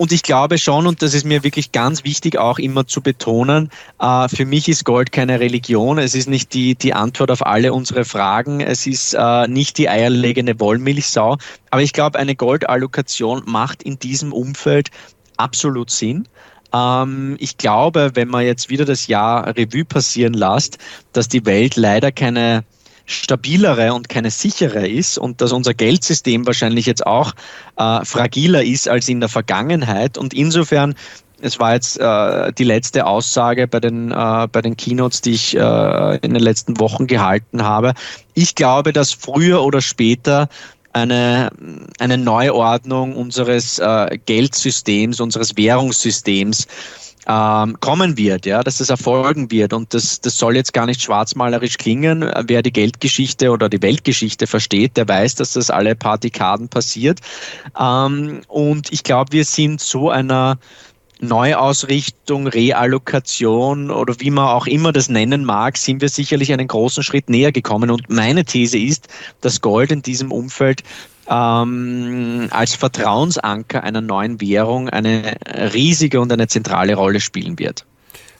und 0.00 0.12
ich 0.12 0.22
glaube 0.22 0.56
schon, 0.56 0.86
und 0.86 1.02
das 1.02 1.12
ist 1.12 1.26
mir 1.26 1.44
wirklich 1.44 1.72
ganz 1.72 2.04
wichtig 2.04 2.38
auch 2.38 2.58
immer 2.58 2.86
zu 2.86 3.02
betonen, 3.02 3.68
äh, 3.98 4.28
für 4.30 4.46
mich 4.46 4.66
ist 4.66 4.86
Gold 4.86 5.12
keine 5.12 5.40
Religion. 5.40 5.98
Es 5.98 6.14
ist 6.14 6.26
nicht 6.26 6.54
die, 6.54 6.74
die 6.74 6.94
Antwort 6.94 7.30
auf 7.30 7.44
alle 7.44 7.74
unsere 7.74 8.06
Fragen. 8.06 8.62
Es 8.62 8.86
ist 8.86 9.12
äh, 9.12 9.46
nicht 9.46 9.76
die 9.76 9.90
eierlegende 9.90 10.58
Wollmilchsau. 10.58 11.36
Aber 11.68 11.82
ich 11.82 11.92
glaube, 11.92 12.18
eine 12.18 12.34
Goldallokation 12.34 13.42
macht 13.44 13.82
in 13.82 13.98
diesem 13.98 14.32
Umfeld 14.32 14.88
absolut 15.36 15.90
Sinn 15.90 16.26
ähm, 16.72 17.36
ich 17.38 17.58
glaube, 17.58 18.12
wenn 18.14 18.28
man 18.28 18.46
jetzt 18.46 18.70
wieder 18.70 18.86
das 18.86 19.06
Jahr 19.06 19.54
Revue 19.54 19.84
passieren 19.84 20.32
lässt, 20.32 20.78
dass 21.12 21.28
die 21.28 21.44
Welt 21.44 21.76
leider 21.76 22.10
keine 22.10 22.64
stabilere 23.06 23.92
und 23.94 24.08
keine 24.08 24.30
sichere 24.30 24.86
ist 24.86 25.18
und 25.18 25.40
dass 25.40 25.52
unser 25.52 25.74
Geldsystem 25.74 26.46
wahrscheinlich 26.46 26.86
jetzt 26.86 27.06
auch 27.06 27.32
äh, 27.76 28.04
fragiler 28.04 28.62
ist 28.62 28.88
als 28.88 29.08
in 29.08 29.20
der 29.20 29.28
Vergangenheit. 29.28 30.18
Und 30.18 30.34
insofern 30.34 30.94
es 31.42 31.58
war 31.58 31.74
jetzt 31.74 31.98
äh, 31.98 32.52
die 32.52 32.64
letzte 32.64 33.06
Aussage 33.06 33.66
bei 33.66 33.80
den, 33.80 34.10
äh, 34.10 34.48
bei 34.50 34.60
den 34.62 34.76
Keynotes, 34.76 35.22
die 35.22 35.32
ich 35.32 35.56
äh, 35.56 36.16
in 36.16 36.34
den 36.34 36.42
letzten 36.42 36.78
Wochen 36.80 37.06
gehalten 37.06 37.62
habe. 37.62 37.94
Ich 38.34 38.54
glaube, 38.54 38.92
dass 38.92 39.12
früher 39.12 39.62
oder 39.62 39.80
später 39.80 40.48
eine, 40.92 41.50
eine 41.98 42.18
Neuordnung 42.18 43.16
unseres 43.16 43.78
äh, 43.78 44.18
Geldsystems, 44.26 45.20
unseres 45.20 45.56
Währungssystems 45.56 46.66
ähm, 47.26 47.78
kommen 47.80 48.16
wird, 48.16 48.46
ja, 48.46 48.62
dass 48.62 48.78
das 48.78 48.90
erfolgen 48.90 49.50
wird. 49.50 49.72
Und 49.72 49.92
das, 49.94 50.20
das 50.20 50.38
soll 50.38 50.56
jetzt 50.56 50.72
gar 50.72 50.86
nicht 50.86 51.02
schwarzmalerisch 51.02 51.76
klingen. 51.76 52.30
Wer 52.46 52.62
die 52.62 52.72
Geldgeschichte 52.72 53.50
oder 53.50 53.68
die 53.68 53.82
Weltgeschichte 53.82 54.46
versteht, 54.46 54.96
der 54.96 55.08
weiß, 55.08 55.34
dass 55.36 55.52
das 55.52 55.70
alle 55.70 55.94
paar 55.94 56.18
Dekaden 56.18 56.68
passiert. 56.68 57.20
Ähm, 57.78 58.40
und 58.48 58.92
ich 58.92 59.02
glaube, 59.02 59.32
wir 59.32 59.44
sind 59.44 59.80
so 59.80 60.10
einer 60.10 60.58
Neuausrichtung, 61.20 62.46
Reallokation 62.46 63.90
oder 63.90 64.14
wie 64.20 64.30
man 64.30 64.48
auch 64.48 64.66
immer 64.66 64.90
das 64.92 65.10
nennen 65.10 65.44
mag, 65.44 65.76
sind 65.76 66.00
wir 66.00 66.08
sicherlich 66.08 66.52
einen 66.52 66.66
großen 66.66 67.02
Schritt 67.02 67.28
näher 67.28 67.52
gekommen. 67.52 67.90
Und 67.90 68.08
meine 68.08 68.44
These 68.44 68.78
ist, 68.78 69.08
dass 69.42 69.60
Gold 69.60 69.92
in 69.92 70.00
diesem 70.02 70.32
Umfeld 70.32 70.82
ähm, 71.30 72.48
als 72.50 72.74
Vertrauensanker 72.74 73.84
einer 73.84 74.00
neuen 74.00 74.40
Währung 74.40 74.88
eine 74.88 75.36
riesige 75.72 76.20
und 76.20 76.32
eine 76.32 76.48
zentrale 76.48 76.94
Rolle 76.94 77.20
spielen 77.20 77.58
wird. 77.58 77.86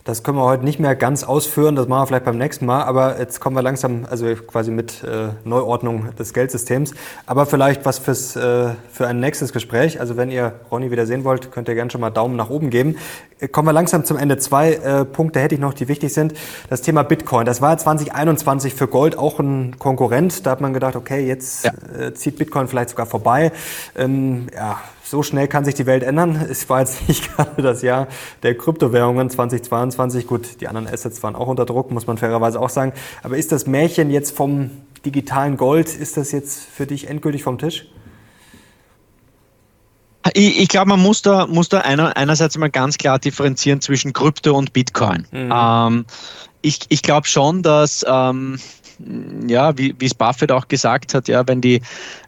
Das 0.05 0.22
können 0.22 0.38
wir 0.38 0.44
heute 0.44 0.64
nicht 0.64 0.80
mehr 0.80 0.96
ganz 0.96 1.24
ausführen, 1.24 1.76
das 1.76 1.86
machen 1.86 2.03
wir 2.03 2.07
vielleicht 2.07 2.24
beim 2.24 2.38
nächsten 2.38 2.64
Mal, 2.64 2.84
aber 2.84 3.18
jetzt 3.18 3.38
kommen 3.38 3.55
wir 3.55 3.62
langsam, 3.62 4.07
also 4.09 4.34
quasi 4.34 4.70
mit 4.70 5.05
äh, 5.05 5.28
Neuordnung 5.44 6.14
des 6.18 6.32
Geldsystems. 6.32 6.94
Aber 7.26 7.44
vielleicht 7.44 7.84
was 7.84 7.98
fürs, 7.98 8.34
äh, 8.34 8.70
für 8.90 9.07
ein 9.07 9.20
nächstes 9.20 9.53
Gespräch. 9.53 10.01
Also 10.01 10.16
wenn 10.16 10.30
ihr 10.30 10.55
Ronny 10.70 10.90
wieder 10.90 11.05
sehen 11.05 11.24
wollt, 11.24 11.53
könnt 11.53 11.68
ihr 11.68 11.74
gerne 11.74 11.90
schon 11.90 12.01
mal 12.01 12.11
Daumen 12.11 12.34
nach 12.34 12.48
oben 12.48 12.70
geben. 12.70 12.96
Äh, 13.40 13.48
kommen 13.48 13.68
wir 13.68 13.74
langsam 13.74 14.05
zum 14.07 14.16
Ende. 14.16 14.38
Zwei 14.38 14.72
äh, 14.72 15.05
Punkte 15.05 15.40
hätte 15.40 15.55
ich 15.55 15.61
noch, 15.61 15.74
die 15.74 15.86
wichtig 15.88 16.14
sind. 16.14 16.32
Das 16.70 16.80
Thema 16.80 17.03
Bitcoin. 17.03 17.44
Das 17.44 17.61
war 17.61 17.76
2021 17.76 18.74
für 18.74 18.88
Gold 18.88 19.18
auch 19.18 19.38
ein 19.38 19.78
Konkurrent. 19.78 20.46
Da 20.46 20.53
hat 20.53 20.62
man 20.62 20.72
gedacht, 20.72 20.96
okay, 20.96 21.26
jetzt 21.26 21.66
ja. 21.66 21.72
äh, 21.98 22.14
zieht 22.14 22.38
Bitcoin 22.38 22.68
vielleicht 22.68 22.90
sogar 22.90 23.05
vorbei. 23.05 23.53
Ähm, 23.96 24.46
ja, 24.55 24.80
so 25.11 25.24
schnell 25.24 25.48
kann 25.48 25.64
sich 25.64 25.74
die 25.74 25.86
Welt 25.86 26.02
ändern. 26.02 26.46
Es 26.48 26.68
war 26.68 26.80
jetzt 26.80 27.08
nicht 27.08 27.34
gerade 27.34 27.62
das 27.62 27.82
Jahr 27.82 28.06
der 28.42 28.56
Kryptowährungen 28.56 29.28
2022. 29.28 30.26
Gut, 30.26 30.61
die 30.61 30.68
anderen 30.68 30.86
Assets 30.86 31.22
waren 31.22 31.34
auch 31.34 31.48
unter 31.48 31.66
Druck, 31.66 31.90
muss 31.90 32.06
man 32.06 32.16
fairerweise 32.16 32.61
auch 32.61 32.70
sagen. 32.70 32.92
Aber 33.22 33.36
ist 33.36 33.52
das 33.52 33.66
Märchen 33.66 34.11
jetzt 34.11 34.36
vom 34.36 34.70
digitalen 35.04 35.56
Gold, 35.56 35.94
ist 35.94 36.16
das 36.16 36.30
jetzt 36.32 36.61
für 36.64 36.86
dich 36.86 37.08
endgültig 37.08 37.42
vom 37.42 37.58
Tisch? 37.58 37.86
Ich, 40.34 40.61
ich 40.61 40.68
glaube, 40.68 40.90
man 40.90 41.00
muss 41.00 41.22
da, 41.22 41.46
muss 41.46 41.70
da 41.70 41.80
einer, 41.80 42.16
einerseits 42.16 42.56
mal 42.58 42.70
ganz 42.70 42.98
klar 42.98 43.18
differenzieren 43.18 43.80
zwischen 43.80 44.12
Krypto 44.12 44.56
und 44.56 44.72
Bitcoin. 44.72 45.26
Mhm. 45.32 45.52
Ähm, 45.52 46.04
ich 46.62 46.80
ich 46.88 47.02
glaube 47.02 47.26
schon, 47.26 47.62
dass 47.62 48.04
ähm, 48.06 48.58
ja, 49.46 49.76
wie, 49.78 49.94
wie 49.98 50.07
es 50.07 50.14
Buffett 50.14 50.53
auch 50.53 50.68
gesagt 50.68 51.14
hat, 51.14 51.28
ja, 51.28 51.46
wenn 51.46 51.61
die, 51.61 51.82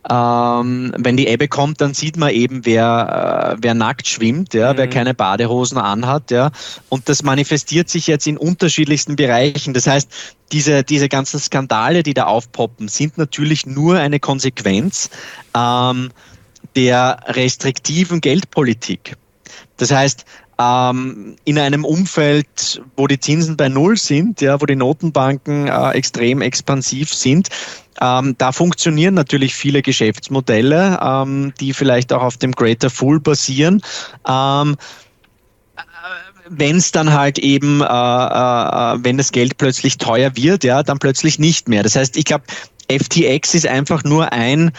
ähm, 0.09 0.93
wenn 0.97 1.17
die 1.17 1.27
Ebbe 1.27 1.49
kommt, 1.49 1.81
dann 1.81 1.95
sieht 1.95 2.17
man 2.17 2.31
eben, 2.31 2.65
wer, 2.65 3.55
äh, 3.55 3.57
wer 3.61 3.75
nackt 3.75 4.09
schwimmt, 4.09 4.55
ja, 4.55 4.73
mhm. 4.73 4.79
wer 4.79 4.89
keine 4.89 5.15
Badehosen 5.15 5.79
anhat, 5.79 6.31
ja. 6.31 6.51
Und 6.89 7.09
das 7.09 7.23
manifestiert 7.23 7.89
sich 7.89 8.07
jetzt 8.07 8.27
in 8.27 8.37
unterschiedlichsten 8.37 9.17
Bereichen. 9.17 9.75
Das 9.75 9.87
heißt, 9.87 10.11
diese, 10.53 10.83
diese 10.83 11.09
ganzen 11.09 11.41
Skandale, 11.41 12.03
die 12.03 12.15
da 12.15 12.25
aufpoppen, 12.25 12.89
sind 12.89 13.19
natürlich 13.19 13.67
nur 13.67 13.99
eine 13.99 14.21
Konsequenz 14.21 15.11
ähm, 15.57 16.11
der 16.77 17.19
restriktiven 17.27 18.21
Geldpolitik. 18.21 19.17
Das 19.77 19.91
heißt, 19.91 20.25
ähm, 20.59 21.37
in 21.45 21.59
einem 21.59 21.85
Umfeld, 21.85 22.83
wo 22.97 23.07
die 23.07 23.19
Zinsen 23.19 23.57
bei 23.57 23.69
Null 23.69 23.97
sind, 23.97 24.41
ja, 24.41 24.61
wo 24.61 24.67
die 24.67 24.77
Notenbanken 24.77 25.69
äh, 25.69 25.91
extrem 25.91 26.41
expansiv 26.43 27.13
sind, 27.13 27.49
ähm, 28.01 28.35
da 28.39 28.53
funktionieren 28.53 29.15
natürlich 29.15 29.55
viele 29.55 29.83
Geschäftsmodelle, 29.83 30.99
ähm, 31.03 31.53
die 31.61 31.73
vielleicht 31.73 32.13
auch 32.13 32.23
auf 32.23 32.37
dem 32.37 32.53
Greater 32.53 32.91
Full 32.91 33.21
basieren. 33.21 33.83
Ähm, 34.27 34.77
wenn 36.49 36.77
es 36.77 36.91
dann 36.91 37.13
halt 37.13 37.39
eben, 37.39 37.81
äh, 37.81 37.85
äh, 37.85 38.99
wenn 39.05 39.17
das 39.17 39.31
Geld 39.33 39.57
plötzlich 39.59 39.99
teuer 39.99 40.33
wird, 40.35 40.65
ja, 40.65 40.83
dann 40.83 40.99
plötzlich 40.99 41.39
nicht 41.39 41.69
mehr. 41.69 41.83
Das 41.83 41.97
heißt, 41.97 42.17
ich 42.17 42.25
glaube, 42.25 42.45
FTX 42.91 43.55
ist 43.55 43.67
einfach 43.67 44.05
nur 44.05 44.33
ein 44.33 44.73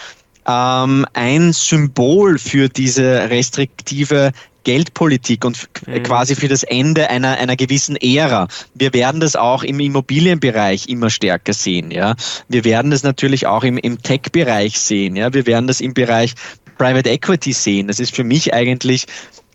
ähm, 0.45 1.05
ein 1.13 1.53
Symbol 1.53 2.38
für 2.38 2.67
diese 2.67 3.30
restriktive 3.30 4.34
Geldpolitik 4.64 5.45
und 5.45 5.70
mhm. 5.86 6.03
quasi 6.03 6.36
für 6.36 6.47
das 6.47 6.64
Ende 6.64 7.09
einer, 7.09 7.38
einer 7.38 7.55
gewissen 7.55 7.95
Ära. 7.95 8.47
Wir 8.74 8.93
werden 8.93 9.20
das 9.20 9.36
auch 9.36 9.64
im 9.64 9.80
Immobilienbereich 9.80 10.88
immer 10.88 11.09
stärker 11.09 11.53
sehen. 11.53 11.91
Ja. 11.91 12.16
Wir 12.47 12.64
werden 12.64 12.91
das 12.91 13.03
natürlich 13.03 13.47
auch 13.47 13.64
im, 13.64 13.78
im 13.78 14.01
Tech-Bereich 14.01 14.80
sehen. 14.80 15.16
Ja. 15.16 15.34
Wir 15.34 15.45
werden 15.45 15.68
das 15.68 15.82
im 15.82 15.93
Bereich 15.93 16.34
Private 16.78 17.09
Equity 17.09 17.53
sehen. 17.53 17.88
Das 17.88 17.99
ist 17.99 18.16
für 18.16 18.24
mich 18.24 18.53
eigentlich 18.53 19.05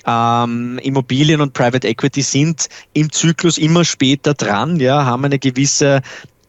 ähm, 0.06 0.78
Immobilien 0.82 1.40
und 1.40 1.52
Private 1.52 1.86
Equity 1.86 2.22
sind 2.22 2.68
im 2.94 3.12
Zyklus 3.12 3.58
immer 3.58 3.84
später 3.84 4.34
dran, 4.34 4.80
ja, 4.80 5.04
haben 5.04 5.24
eine 5.24 5.38
gewisse 5.38 6.00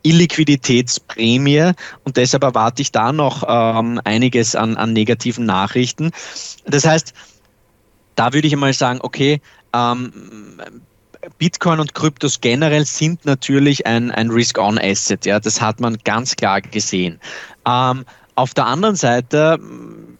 Illiquiditätsprämie 0.04 1.72
und 2.06 2.16
deshalb 2.16 2.44
erwarte 2.44 2.82
ich 2.82 2.92
da 2.92 3.12
noch 3.12 3.44
ähm, 3.48 4.00
einiges 4.06 4.56
an, 4.56 4.78
an 4.78 4.94
negativen 4.94 5.46
Nachrichten. 5.46 6.12
Das 6.66 6.86
heißt, 6.86 7.14
da 8.20 8.34
würde 8.34 8.48
ich 8.48 8.54
einmal 8.54 8.74
sagen, 8.74 9.00
okay, 9.02 9.40
ähm, 9.74 10.12
Bitcoin 11.38 11.80
und 11.80 11.94
Kryptos 11.94 12.42
generell 12.42 12.86
sind 12.86 13.24
natürlich 13.24 13.86
ein, 13.86 14.12
ein 14.12 14.30
Risk-on-Asset. 14.30 15.26
Ja, 15.26 15.40
das 15.40 15.62
hat 15.62 15.80
man 15.80 15.98
ganz 16.04 16.36
klar 16.36 16.60
gesehen. 16.60 17.22
Ähm, 17.66 18.04
auf 18.36 18.54
der 18.54 18.66
anderen 18.66 18.98
Seite, 18.98 19.58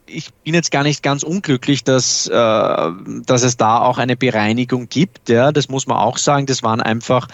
ich 0.06 0.34
bin 0.46 0.54
jetzt 0.54 0.72
gar 0.72 0.84
nicht 0.84 1.04
ganz 1.04 1.24
unglücklich, 1.24 1.84
dass, 1.84 2.28
äh, 2.28 2.32
dass 2.34 3.44
es 3.44 3.58
da 3.58 3.80
auch 3.80 3.98
eine 3.98 4.16
Bereinigung 4.16 4.88
gibt. 4.88 5.28
Ja, 5.28 5.52
das 5.52 5.68
muss 5.68 5.86
man 5.86 5.98
auch 5.98 6.18
sagen. 6.18 6.46
Das 6.46 6.64
waren 6.64 6.80
einfach 6.80 7.28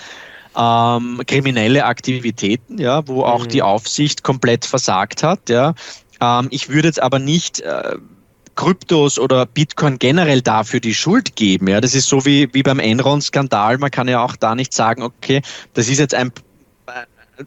ähm, 0.57 1.21
kriminelle 1.27 1.85
Aktivitäten, 1.85 2.79
ja, 2.79 3.07
wo 3.07 3.23
auch 3.23 3.43
mhm. 3.43 3.49
die 3.49 3.61
Aufsicht 3.61 4.23
komplett 4.23 4.65
versagt 4.65 5.21
hat. 5.21 5.47
Ja. 5.47 5.75
Ähm, 6.19 6.47
ich 6.49 6.69
würde 6.69 6.87
jetzt 6.87 7.01
aber 7.01 7.19
nicht 7.19 7.59
äh, 7.59 7.97
Kryptos 8.55 9.19
oder 9.19 9.45
Bitcoin 9.45 9.99
generell 9.99 10.41
dafür 10.41 10.79
die 10.79 10.95
Schuld 10.95 11.35
geben. 11.35 11.67
Ja, 11.67 11.81
das 11.81 11.93
ist 11.93 12.07
so 12.07 12.25
wie, 12.25 12.53
wie 12.53 12.63
beim 12.63 12.79
Enron-Skandal. 12.79 13.77
Man 13.77 13.91
kann 13.91 14.07
ja 14.07 14.23
auch 14.23 14.35
da 14.35 14.55
nicht 14.55 14.73
sagen, 14.73 15.03
okay, 15.03 15.41
das 15.73 15.89
ist 15.89 15.99
jetzt 15.99 16.13
ein 16.13 16.31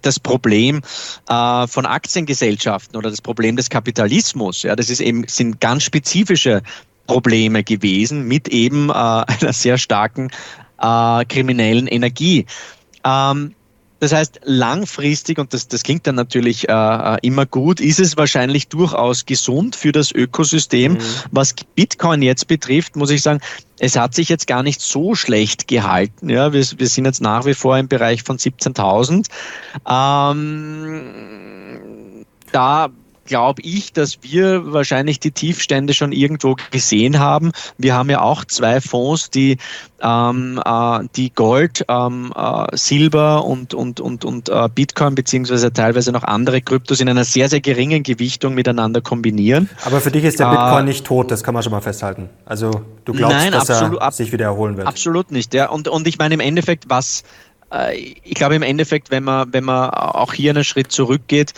das 0.02 0.20
Problem 0.20 0.82
äh, 1.28 1.66
von 1.66 1.86
Aktiengesellschaften 1.86 2.96
oder 2.96 3.10
das 3.10 3.22
Problem 3.22 3.56
des 3.56 3.70
Kapitalismus. 3.70 4.62
Ja, 4.62 4.76
das 4.76 4.90
ist 4.90 5.00
eben, 5.00 5.26
sind 5.26 5.60
ganz 5.60 5.82
spezifische 5.84 6.62
Probleme 7.06 7.64
gewesen 7.64 8.28
mit 8.28 8.48
eben 8.48 8.90
äh, 8.90 8.92
einer 8.92 9.52
sehr 9.52 9.78
starken 9.78 10.30
äh, 10.80 11.24
kriminellen 11.24 11.86
Energie. 11.86 12.46
Ähm, 13.04 13.54
das 14.00 14.12
heißt, 14.12 14.40
langfristig, 14.44 15.38
und 15.38 15.52
das, 15.52 15.66
das 15.66 15.82
klingt 15.82 16.06
dann 16.06 16.14
natürlich 16.14 16.68
äh, 16.68 16.72
äh, 16.72 17.16
immer 17.22 17.46
gut, 17.46 17.80
ist 17.80 17.98
es 17.98 18.16
wahrscheinlich 18.16 18.68
durchaus 18.68 19.26
gesund 19.26 19.74
für 19.74 19.90
das 19.92 20.12
Ökosystem. 20.12 20.92
Mhm. 20.92 20.98
Was 21.32 21.54
Bitcoin 21.74 22.22
jetzt 22.22 22.46
betrifft, 22.46 22.94
muss 22.96 23.10
ich 23.10 23.22
sagen, 23.22 23.40
es 23.80 23.96
hat 23.96 24.14
sich 24.14 24.28
jetzt 24.28 24.46
gar 24.46 24.62
nicht 24.62 24.80
so 24.80 25.14
schlecht 25.14 25.66
gehalten. 25.68 26.30
Ja, 26.30 26.52
wir, 26.52 26.64
wir 26.76 26.86
sind 26.86 27.06
jetzt 27.06 27.20
nach 27.20 27.44
wie 27.44 27.54
vor 27.54 27.76
im 27.78 27.88
Bereich 27.88 28.22
von 28.22 28.38
17.000. 28.38 29.26
Ähm, 29.88 31.04
da 32.52 32.88
glaube 33.28 33.62
ich, 33.62 33.92
dass 33.92 34.22
wir 34.22 34.72
wahrscheinlich 34.72 35.20
die 35.20 35.30
Tiefstände 35.30 35.94
schon 35.94 36.10
irgendwo 36.12 36.56
gesehen 36.72 37.20
haben. 37.20 37.52
Wir 37.76 37.94
haben 37.94 38.10
ja 38.10 38.20
auch 38.22 38.44
zwei 38.44 38.80
Fonds, 38.80 39.30
die, 39.30 39.58
ähm, 40.02 40.60
äh, 40.64 41.00
die 41.14 41.30
Gold, 41.30 41.84
ähm, 41.88 42.32
äh, 42.34 42.76
Silber 42.76 43.44
und, 43.44 43.74
und, 43.74 44.00
und, 44.00 44.24
und 44.24 44.48
äh, 44.48 44.68
Bitcoin 44.74 45.14
beziehungsweise 45.14 45.72
teilweise 45.72 46.10
noch 46.10 46.24
andere 46.24 46.60
Kryptos 46.60 47.00
in 47.00 47.08
einer 47.08 47.24
sehr, 47.24 47.48
sehr 47.48 47.60
geringen 47.60 48.02
Gewichtung 48.02 48.54
miteinander 48.54 49.00
kombinieren. 49.00 49.68
Aber 49.84 50.00
für 50.00 50.10
dich 50.10 50.24
ist 50.24 50.40
der 50.40 50.46
Bitcoin 50.46 50.84
äh, 50.84 50.88
nicht 50.88 51.04
tot, 51.04 51.30
das 51.30 51.44
kann 51.44 51.54
man 51.54 51.62
schon 51.62 51.72
mal 51.72 51.80
festhalten. 51.80 52.30
Also 52.46 52.70
du 53.04 53.12
glaubst, 53.12 53.36
nein, 53.36 53.52
dass 53.52 53.70
absolut, 53.70 54.00
er 54.00 54.10
sich 54.10 54.32
wieder 54.32 54.46
erholen 54.46 54.76
wird. 54.76 54.86
Absolut 54.86 55.30
nicht. 55.30 55.54
Ja. 55.54 55.68
Und, 55.68 55.86
und 55.86 56.08
ich 56.08 56.18
meine 56.18 56.34
im 56.34 56.40
Endeffekt, 56.40 56.88
was 56.88 57.24
äh, 57.72 57.96
ich 57.96 58.34
glaube 58.34 58.54
im 58.54 58.62
Endeffekt, 58.62 59.10
wenn 59.10 59.24
man, 59.24 59.52
wenn 59.52 59.64
man 59.64 59.90
auch 59.90 60.32
hier 60.32 60.50
einen 60.50 60.64
Schritt 60.64 60.92
zurückgeht, 60.92 61.52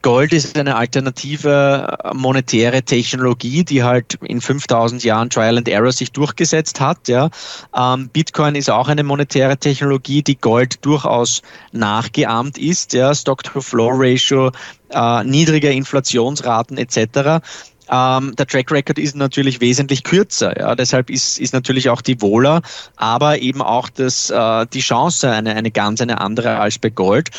Gold 0.00 0.32
ist 0.32 0.56
eine 0.56 0.76
alternative 0.76 1.98
äh, 2.04 2.14
monetäre 2.14 2.82
Technologie, 2.82 3.64
die 3.64 3.82
halt 3.82 4.16
in 4.22 4.40
5000 4.40 5.02
Jahren 5.02 5.28
Trial 5.28 5.58
and 5.58 5.68
Error 5.68 5.90
sich 5.90 6.12
durchgesetzt 6.12 6.80
hat. 6.80 7.08
Ja. 7.08 7.30
Ähm, 7.76 8.08
Bitcoin 8.08 8.54
ist 8.54 8.70
auch 8.70 8.86
eine 8.86 9.02
monetäre 9.02 9.56
Technologie, 9.56 10.22
die 10.22 10.36
Gold 10.36 10.84
durchaus 10.84 11.42
nachgeahmt 11.72 12.58
ist. 12.58 12.92
Ja. 12.92 13.12
Stock-to-Flow-Ratio, 13.12 14.52
äh, 14.90 15.24
niedrige 15.24 15.72
Inflationsraten 15.72 16.78
etc. 16.78 17.42
Ähm, 17.90 18.36
der 18.36 18.46
Track 18.46 18.70
Record 18.70 19.00
ist 19.00 19.16
natürlich 19.16 19.60
wesentlich 19.60 20.04
kürzer. 20.04 20.56
Ja. 20.60 20.76
Deshalb 20.76 21.10
ist, 21.10 21.40
ist 21.40 21.52
natürlich 21.52 21.90
auch 21.90 22.02
die 22.02 22.20
Vola, 22.20 22.62
aber 22.94 23.40
eben 23.40 23.60
auch 23.60 23.88
das, 23.88 24.30
äh, 24.30 24.64
die 24.72 24.80
Chance 24.80 25.28
eine, 25.28 25.56
eine 25.56 25.72
ganz 25.72 26.00
eine 26.00 26.20
andere 26.20 26.60
als 26.60 26.78
bei 26.78 26.90
Gold 26.90 27.30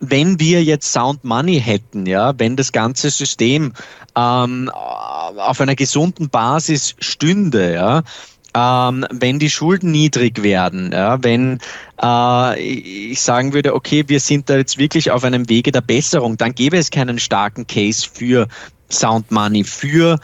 wenn 0.00 0.38
wir 0.40 0.62
jetzt 0.62 0.92
Sound 0.92 1.24
Money 1.24 1.60
hätten, 1.60 2.06
ja, 2.06 2.38
wenn 2.38 2.56
das 2.56 2.72
ganze 2.72 3.10
System 3.10 3.72
ähm, 4.16 4.70
auf 4.72 5.60
einer 5.60 5.74
gesunden 5.74 6.28
Basis 6.28 6.94
stünde, 6.98 7.74
ja, 7.74 8.02
ähm, 8.54 9.04
wenn 9.10 9.38
die 9.38 9.50
Schulden 9.50 9.90
niedrig 9.90 10.42
werden, 10.42 10.92
ja, 10.92 11.22
wenn 11.22 11.58
äh, 12.02 12.60
ich 12.60 13.20
sagen 13.20 13.52
würde, 13.52 13.74
okay, 13.74 14.04
wir 14.06 14.20
sind 14.20 14.48
da 14.48 14.56
jetzt 14.56 14.78
wirklich 14.78 15.10
auf 15.10 15.24
einem 15.24 15.48
Wege 15.48 15.72
der 15.72 15.82
Besserung, 15.82 16.36
dann 16.36 16.54
gäbe 16.54 16.78
es 16.78 16.90
keinen 16.90 17.18
starken 17.18 17.66
Case 17.66 18.08
für 18.12 18.48
Sound 18.90 19.30
Money, 19.30 19.64
für 19.64 20.18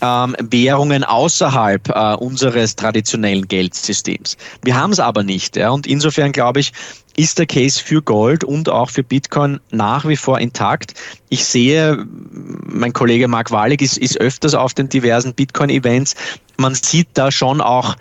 ähm, 0.00 0.36
Währungen 0.38 1.04
außerhalb 1.04 1.88
äh, 1.88 2.14
unseres 2.14 2.76
traditionellen 2.76 3.48
Geldsystems. 3.48 4.36
Wir 4.62 4.76
haben 4.76 4.92
es 4.92 5.00
aber 5.00 5.22
nicht. 5.22 5.56
Ja, 5.56 5.70
und 5.70 5.86
insofern 5.86 6.32
glaube 6.32 6.60
ich, 6.60 6.72
ist 7.16 7.38
der 7.38 7.46
Case 7.46 7.82
für 7.82 8.02
Gold 8.02 8.44
und 8.44 8.68
auch 8.68 8.90
für 8.90 9.02
Bitcoin 9.02 9.60
nach 9.70 10.06
wie 10.06 10.16
vor 10.16 10.38
intakt. 10.38 10.94
Ich 11.28 11.44
sehe, 11.44 12.06
mein 12.08 12.92
Kollege 12.92 13.28
Mark 13.28 13.50
Wallig 13.50 13.82
ist, 13.82 13.98
ist 13.98 14.18
öfters 14.18 14.54
auf 14.54 14.74
den 14.74 14.88
diversen 14.88 15.34
Bitcoin-Events. 15.34 16.14
Man 16.56 16.74
sieht 16.74 17.08
da 17.14 17.30
schon 17.30 17.60
auch 17.60 17.96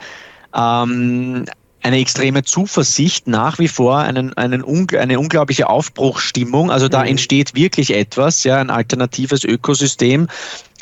ähm, 0.56 1.46
eine 1.82 2.00
extreme 2.00 2.44
Zuversicht, 2.44 3.28
nach 3.28 3.58
wie 3.60 3.68
vor 3.68 4.00
einen, 4.00 4.34
einen, 4.34 4.64
eine 4.98 5.20
unglaubliche 5.20 5.70
Aufbruchsstimmung. 5.70 6.72
Also 6.72 6.90
da 6.90 7.02
mhm. 7.02 7.10
entsteht 7.10 7.56
wirklich 7.56 7.96
etwas, 7.96 8.44
ja, 8.44 8.58
ein 8.58 8.70
alternatives 8.70 9.44
Ökosystem. 9.44 10.28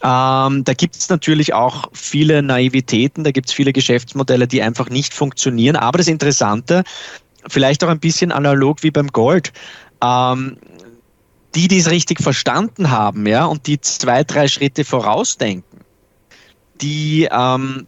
Ähm, 0.04 0.64
da 0.64 0.74
gibt 0.76 0.96
es 0.96 1.10
natürlich 1.10 1.54
auch 1.54 1.90
viele 1.94 2.42
Naivitäten, 2.42 3.24
da 3.24 3.32
gibt 3.32 3.50
es 3.50 3.54
viele 3.54 3.74
Geschäftsmodelle, 3.74 4.48
die 4.48 4.62
einfach 4.62 4.90
nicht 4.90 5.14
funktionieren. 5.14 5.76
Aber 5.76 5.98
das 5.98 6.08
Interessante, 6.08 6.84
vielleicht 7.48 7.84
auch 7.84 7.90
ein 7.90 8.00
bisschen 8.00 8.32
analog 8.32 8.84
wie 8.84 8.92
beim 8.92 9.08
Gold. 9.08 9.54
Ähm, 10.02 10.58
die, 11.56 11.68
die 11.68 11.80
es 11.80 11.90
richtig 11.90 12.22
verstanden 12.22 12.92
haben, 12.92 13.26
ja, 13.26 13.46
und 13.46 13.66
die 13.66 13.82
zwei, 13.82 14.24
drei 14.24 14.48
Schritte 14.48 14.86
vorausdenken, 14.86 15.80
die, 16.82 17.28
ähm, 17.32 17.88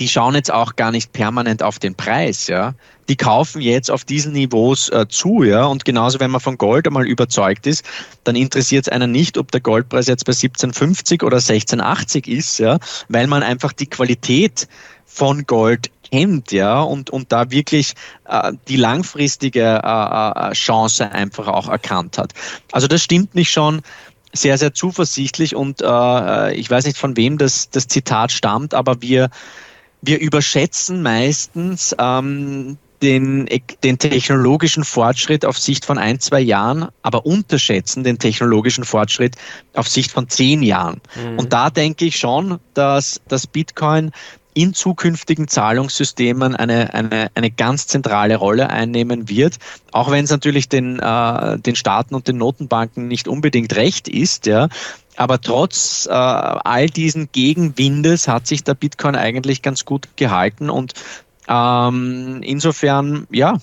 die 0.00 0.08
schauen 0.08 0.34
jetzt 0.34 0.52
auch 0.52 0.76
gar 0.76 0.90
nicht 0.90 1.12
permanent 1.12 1.62
auf 1.62 1.78
den 1.78 1.94
Preis, 1.94 2.46
ja. 2.46 2.74
Die 3.08 3.16
kaufen 3.16 3.62
jetzt 3.62 3.90
auf 3.90 4.04
diesen 4.04 4.32
Niveaus 4.32 4.90
äh, 4.90 5.06
zu, 5.08 5.42
ja. 5.42 5.64
Und 5.64 5.84
genauso, 5.84 6.20
wenn 6.20 6.30
man 6.30 6.40
von 6.40 6.58
Gold 6.58 6.86
einmal 6.86 7.06
überzeugt 7.06 7.66
ist, 7.66 7.84
dann 8.24 8.36
interessiert 8.36 8.86
es 8.86 8.92
einen 8.92 9.10
nicht, 9.10 9.38
ob 9.38 9.50
der 9.50 9.60
Goldpreis 9.60 10.06
jetzt 10.06 10.24
bei 10.24 10.32
17,50 10.32 11.24
oder 11.24 11.38
16,80 11.38 12.28
ist, 12.28 12.58
ja, 12.58 12.78
weil 13.08 13.26
man 13.26 13.42
einfach 13.42 13.72
die 13.72 13.86
Qualität 13.86 14.68
von 15.06 15.46
Gold 15.46 15.90
kennt, 16.10 16.52
ja, 16.52 16.80
und, 16.80 17.10
und 17.10 17.32
da 17.32 17.50
wirklich 17.50 17.94
äh, 18.28 18.52
die 18.68 18.76
langfristige 18.76 19.80
äh, 19.82 20.50
äh, 20.50 20.52
Chance 20.52 21.10
einfach 21.10 21.48
auch 21.48 21.68
erkannt 21.68 22.18
hat. 22.18 22.32
Also 22.72 22.86
das 22.86 23.02
stimmt 23.02 23.34
nicht 23.34 23.50
schon 23.50 23.82
sehr, 24.32 24.58
sehr 24.58 24.74
zuversichtlich 24.74 25.56
und 25.56 25.80
äh, 25.82 26.54
ich 26.54 26.70
weiß 26.70 26.86
nicht, 26.86 26.98
von 26.98 27.16
wem 27.16 27.38
das, 27.38 27.70
das 27.70 27.88
Zitat 27.88 28.32
stammt, 28.32 28.74
aber 28.74 29.00
wir, 29.00 29.30
wir 30.02 30.20
überschätzen 30.20 31.02
meistens 31.02 31.94
ähm, 31.98 32.78
den, 33.02 33.48
den 33.84 33.98
technologischen 33.98 34.84
Fortschritt 34.84 35.44
auf 35.44 35.58
Sicht 35.58 35.84
von 35.84 35.98
ein, 35.98 36.20
zwei 36.20 36.40
Jahren, 36.40 36.88
aber 37.02 37.26
unterschätzen 37.26 38.02
den 38.04 38.18
technologischen 38.18 38.84
Fortschritt 38.84 39.36
auf 39.74 39.88
Sicht 39.88 40.10
von 40.10 40.28
zehn 40.28 40.62
Jahren. 40.62 41.00
Mhm. 41.14 41.38
Und 41.38 41.52
da 41.52 41.70
denke 41.70 42.06
ich 42.06 42.16
schon, 42.16 42.58
dass 42.74 43.20
das 43.28 43.46
Bitcoin 43.46 44.10
in 44.58 44.74
zukünftigen 44.74 45.46
Zahlungssystemen 45.46 46.56
eine, 46.56 46.92
eine, 46.92 47.30
eine 47.36 47.50
ganz 47.52 47.86
zentrale 47.86 48.34
Rolle 48.34 48.70
einnehmen 48.70 49.28
wird, 49.28 49.58
auch 49.92 50.10
wenn 50.10 50.24
es 50.24 50.32
natürlich 50.32 50.68
den, 50.68 50.98
äh, 50.98 51.60
den 51.60 51.76
Staaten 51.76 52.16
und 52.16 52.26
den 52.26 52.38
Notenbanken 52.38 53.06
nicht 53.06 53.28
unbedingt 53.28 53.76
recht 53.76 54.08
ist, 54.08 54.46
ja. 54.46 54.68
Aber 55.14 55.40
trotz 55.40 56.06
äh, 56.06 56.12
all 56.12 56.86
diesen 56.88 57.30
Gegenwindes 57.30 58.26
hat 58.26 58.48
sich 58.48 58.64
der 58.64 58.74
Bitcoin 58.74 59.14
eigentlich 59.14 59.62
ganz 59.62 59.84
gut 59.84 60.08
gehalten 60.16 60.70
und 60.70 60.94
ähm, 61.46 62.40
insofern, 62.42 63.28
ja, 63.30 63.58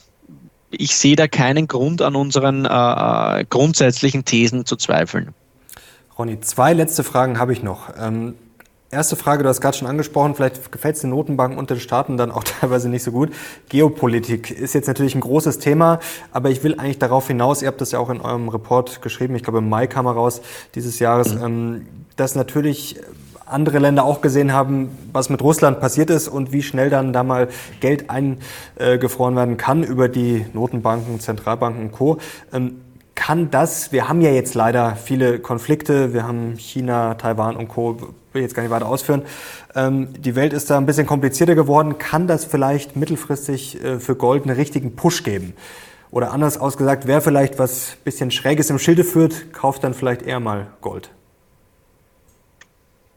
ich 0.71 0.95
sehe 0.95 1.17
da 1.17 1.27
keinen 1.27 1.67
Grund 1.67 2.01
an 2.01 2.15
unseren 2.15 2.63
äh, 2.63 3.45
grundsätzlichen 3.49 4.23
Thesen 4.23 4.65
zu 4.65 4.77
zweifeln. 4.77 5.33
Ronny, 6.17 6.39
zwei 6.39 6.71
letzte 6.71 7.03
Fragen 7.03 7.37
habe 7.37 7.51
ich 7.51 7.63
noch. 7.63 7.89
Ähm, 7.99 8.35
erste 8.95 9.15
Frage, 9.15 9.43
du 9.43 9.49
hast 9.49 9.61
gerade 9.61 9.77
schon 9.77 9.87
angesprochen, 9.87 10.35
vielleicht 10.35 10.71
gefällt 10.71 10.95
es 10.95 11.01
den 11.01 11.11
Notenbanken 11.11 11.59
und 11.59 11.69
den 11.69 11.79
Staaten 11.79 12.17
dann 12.17 12.31
auch 12.31 12.43
teilweise 12.61 12.89
nicht 12.89 13.03
so 13.03 13.11
gut. 13.11 13.31
Geopolitik 13.69 14.49
ist 14.49 14.73
jetzt 14.73 14.87
natürlich 14.87 15.15
ein 15.15 15.21
großes 15.21 15.59
Thema, 15.59 15.99
aber 16.31 16.49
ich 16.49 16.63
will 16.63 16.79
eigentlich 16.79 16.99
darauf 16.99 17.27
hinaus, 17.27 17.61
ihr 17.61 17.67
habt 17.67 17.81
das 17.81 17.91
ja 17.91 17.99
auch 17.99 18.09
in 18.09 18.21
eurem 18.21 18.49
Report 18.49 19.01
geschrieben, 19.01 19.35
ich 19.35 19.43
glaube 19.43 19.59
im 19.59 19.69
Mai 19.69 19.87
kam 19.87 20.05
er 20.05 20.13
raus 20.13 20.41
dieses 20.73 20.99
Jahres, 20.99 21.35
mhm. 21.35 21.43
ähm, 21.43 21.85
dass 22.15 22.35
natürlich 22.35 22.99
andere 23.45 23.79
Länder 23.79 24.05
auch 24.05 24.21
gesehen 24.21 24.53
haben, 24.53 24.97
was 25.13 25.29
mit 25.29 25.41
Russland 25.41 25.79
passiert 25.79 26.09
ist 26.09 26.27
und 26.27 26.51
wie 26.51 26.63
schnell 26.63 26.89
dann 26.89 27.13
da 27.13 27.23
mal 27.23 27.47
Geld 27.79 28.05
eingefroren 28.09 29.35
werden 29.35 29.57
kann 29.57 29.83
über 29.83 30.09
die 30.09 30.45
Notenbanken, 30.53 31.19
Zentralbanken 31.19 31.83
und 31.83 31.91
Co. 31.91 32.17
Ähm, 32.51 32.81
kann 33.13 33.49
das, 33.49 33.91
wir 33.91 34.09
haben 34.09 34.21
ja 34.21 34.31
jetzt 34.31 34.55
leider 34.55 34.95
viele 34.95 35.39
Konflikte, 35.39 36.13
wir 36.13 36.27
haben 36.27 36.55
China, 36.57 37.15
Taiwan 37.15 37.55
und 37.55 37.69
Co., 37.69 37.97
will 38.35 38.43
jetzt 38.43 38.53
gar 38.53 38.61
nicht 38.61 38.71
weiter 38.71 38.87
ausführen. 38.87 39.23
Ähm, 39.73 40.09
die 40.13 40.35
Welt 40.35 40.53
ist 40.53 40.69
da 40.69 40.77
ein 40.77 40.85
bisschen 40.85 41.07
komplizierter 41.07 41.55
geworden. 41.55 41.97
Kann 41.97 42.27
das 42.27 42.45
vielleicht 42.45 42.95
mittelfristig 42.95 43.83
äh, 43.83 43.99
für 43.99 44.15
Gold 44.15 44.43
einen 44.43 44.55
richtigen 44.55 44.95
Push 44.95 45.23
geben? 45.23 45.53
Oder 46.11 46.31
anders 46.31 46.59
ausgesagt, 46.59 47.07
wer 47.07 47.21
vielleicht 47.21 47.57
was 47.57 47.97
bisschen 48.03 48.29
Schräges 48.29 48.69
im 48.69 48.77
Schilde 48.77 49.03
führt, 49.03 49.51
kauft 49.53 49.83
dann 49.83 49.93
vielleicht 49.93 50.21
eher 50.21 50.39
mal 50.39 50.67
Gold. 50.81 51.09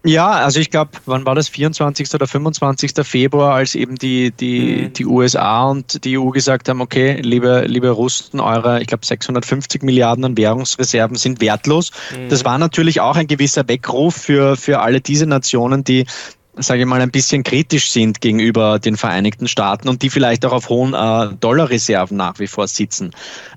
Ja, 0.09 0.31
also 0.31 0.59
ich 0.59 0.71
glaube, 0.71 0.93
wann 1.05 1.27
war 1.27 1.35
das? 1.35 1.51
24. 1.51 2.15
oder 2.15 2.27
25. 2.27 2.93
Februar, 3.03 3.55
als 3.55 3.75
eben 3.75 3.97
die, 3.97 4.31
die, 4.31 4.85
mhm. 4.85 4.93
die 4.95 5.05
USA 5.05 5.65
und 5.65 6.03
die 6.05 6.19
EU 6.19 6.31
gesagt 6.31 6.71
haben, 6.71 6.81
okay, 6.81 7.21
liebe, 7.21 7.65
liebe 7.67 7.91
Russen, 7.91 8.41
eure, 8.41 8.81
ich 8.81 8.87
glaube, 8.87 9.05
650 9.05 9.83
Milliarden 9.83 10.25
an 10.25 10.37
Währungsreserven 10.39 11.17
sind 11.17 11.43
wertlos. 11.43 11.93
Mhm. 12.17 12.31
Das 12.31 12.47
war 12.47 12.57
natürlich 12.57 13.03
auch 13.03 13.17
ein 13.17 13.27
gewisser 13.27 13.69
Weckruf 13.69 14.15
für, 14.15 14.57
für 14.57 14.81
alle 14.81 15.03
diese 15.03 15.27
Nationen, 15.27 15.85
die 15.85 16.07
sage 16.61 16.81
ich 16.81 16.87
mal, 16.87 17.01
ein 17.01 17.11
bisschen 17.11 17.43
kritisch 17.43 17.91
sind 17.91 18.21
gegenüber 18.21 18.79
den 18.79 18.97
Vereinigten 18.97 19.49
Staaten 19.49 19.89
und 19.89 20.03
die 20.03 20.11
vielleicht 20.11 20.45
auch 20.45 20.53
auf 20.53 20.69
hohen 20.69 20.95
äh, 20.95 21.35
Dollarreserven 21.41 22.17
nach 22.17 22.39
wie 22.39 22.47
vor 22.47 22.69
sitzen. 22.69 23.13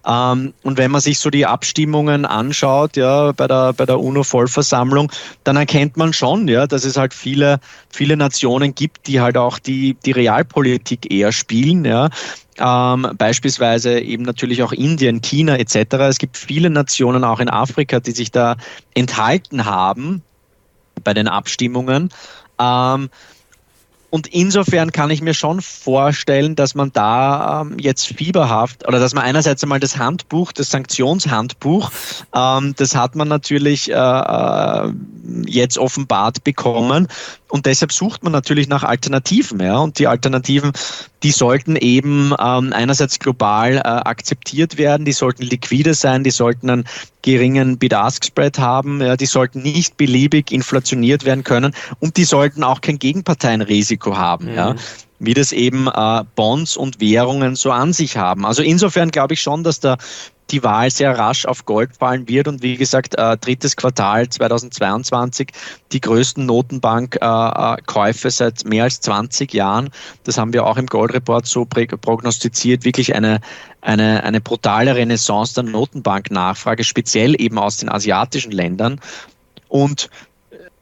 Ähm, 0.06 0.54
und 0.64 0.78
wenn 0.78 0.92
man 0.92 1.02
sich 1.02 1.20
so 1.20 1.30
die 1.30 1.46
Abstimmungen 1.46 2.26
anschaut, 2.26 2.98
ja, 2.98 3.32
bei 3.32 3.48
der, 3.48 3.74
bei 3.74 3.86
der 3.86 4.00
UNO-Vollversammlung, 4.00 5.12
dann 5.44 5.58
erkennt 5.58 5.98
man 5.98 6.14
schon, 6.14 6.48
ja, 6.48 6.68
dass 6.68 6.84
es 6.84 6.98
halt 6.98 7.14
viele, 7.14 7.60
viele 7.90 8.18
Nationen 8.18 8.76
gibt, 8.76 9.08
die 9.08 9.22
halt 9.22 9.38
auch 9.38 9.60
die, 9.60 9.96
die 10.06 10.12
Realpolitik 10.12 11.12
eher 11.12 11.32
spielen, 11.32 11.86
ja. 11.86 12.10
Ähm, 12.60 13.08
beispielsweise 13.18 14.00
eben 14.00 14.24
natürlich 14.24 14.62
auch 14.62 14.72
Indien, 14.72 15.22
China 15.22 15.58
etc. 15.58 15.96
Es 16.10 16.20
gibt 16.20 16.38
viele 16.38 16.70
Nationen 16.70 17.24
auch 17.24 17.40
in 17.40 17.50
Afrika, 17.50 18.00
die 18.00 18.12
sich 18.12 18.30
da 18.30 18.56
enthalten 18.94 19.66
haben 19.66 20.22
bei 21.04 21.14
den 21.14 21.28
Abstimmungen. 21.28 22.10
Ähm, 22.62 23.10
und 24.12 24.28
insofern 24.28 24.92
kann 24.92 25.10
ich 25.10 25.22
mir 25.22 25.34
schon 25.34 25.62
vorstellen, 25.62 26.58
dass 26.58 26.76
man 26.76 26.92
da 26.92 27.62
ähm, 27.62 27.80
jetzt 27.80 28.08
fieberhaft 28.08 28.86
oder 28.86 29.00
dass 29.00 29.14
man 29.14 29.24
einerseits 29.24 29.64
einmal 29.64 29.80
das 29.80 29.98
Handbuch, 29.98 30.52
das 30.52 30.70
Sanktionshandbuch, 30.70 31.90
ähm, 32.36 32.76
das 32.76 32.94
hat 32.94 33.16
man 33.16 33.30
natürlich 33.30 33.90
äh, 33.90 33.94
äh, 33.94 34.92
jetzt 35.46 35.78
offenbart 35.78 36.44
bekommen 36.44 37.08
und 37.48 37.66
deshalb 37.66 37.94
sucht 37.94 38.24
man 38.24 38.34
natürlich 38.34 38.68
nach 38.68 38.84
Alternativen. 38.84 39.62
Ja? 39.62 39.78
Und 39.78 39.98
die 39.98 40.08
Alternativen, 40.08 40.74
die 41.24 41.32
sollten 41.32 41.76
eben 41.76 42.34
ähm, 42.40 42.74
einerseits 42.74 43.20
global 43.20 43.78
äh, 43.78 43.80
akzeptiert 43.80 44.78
werden, 44.78 45.06
die 45.06 45.12
sollten 45.12 45.44
liquide 45.44 45.94
sein, 45.94 46.24
die 46.24 46.32
sollten 46.32 46.70
einen 46.70 46.86
geringen 47.22 47.78
Bid-Ask-Spread 47.78 48.60
haben, 48.60 49.02
ja? 49.02 49.16
die 49.16 49.26
sollten 49.26 49.62
nicht 49.62 49.98
beliebig 49.98 50.52
inflationiert 50.52 51.26
werden 51.26 51.44
können 51.44 51.76
und 52.00 52.18
die 52.18 52.24
sollten 52.24 52.64
auch 52.64 52.82
kein 52.82 53.00
Gegenparteienrisiko 53.00 54.18
haben. 54.18 54.46
Mhm. 54.46 54.56
Ja? 54.56 54.76
wie 55.24 55.36
das 55.36 55.52
eben 55.52 55.88
äh, 55.88 56.24
Bonds 56.36 56.76
und 56.76 57.00
Währungen 57.00 57.56
so 57.56 57.72
an 57.72 57.94
sich 57.94 58.18
haben. 58.18 58.44
Also 58.44 58.64
insofern 58.64 59.12
glaube 59.12 59.36
ich 59.36 59.42
schon, 59.42 59.64
dass 59.64 59.80
der 59.80 60.00
die 60.52 60.64
Wahl 60.64 60.92
sehr 60.92 61.18
rasch 61.18 61.46
auf 61.46 61.66
Gold 61.66 61.96
fallen 61.98 62.28
wird. 62.28 62.48
Und 62.48 62.62
wie 62.62 62.78
gesagt, 62.78 63.16
äh, 63.18 63.38
drittes 63.38 63.76
Quartal 63.76 64.28
2022, 64.30 65.50
die 65.92 66.02
größten 66.02 66.46
Notenbankkäufe 66.46 68.28
äh, 68.28 68.32
seit 68.32 68.66
mehr 68.66 68.86
als 68.86 69.02
20 69.02 69.54
Jahren. 69.54 69.90
Das 70.24 70.38
haben 70.38 70.54
wir 70.54 70.66
auch 70.66 70.78
im 70.78 70.88
Goldreport 70.88 71.46
so 71.46 71.66
prognostiziert. 71.66 72.84
Wirklich 72.84 73.16
eine, 73.16 73.40
eine, 73.82 74.24
eine 74.24 74.42
brutale 74.42 74.96
Renaissance 74.96 75.54
der 75.54 75.64
Notenbanknachfrage, 75.64 76.84
speziell 76.84 77.40
eben 77.40 77.58
aus 77.58 77.78
den 77.78 77.90
asiatischen 77.90 78.52
Ländern. 78.52 79.00
Und 79.68 80.10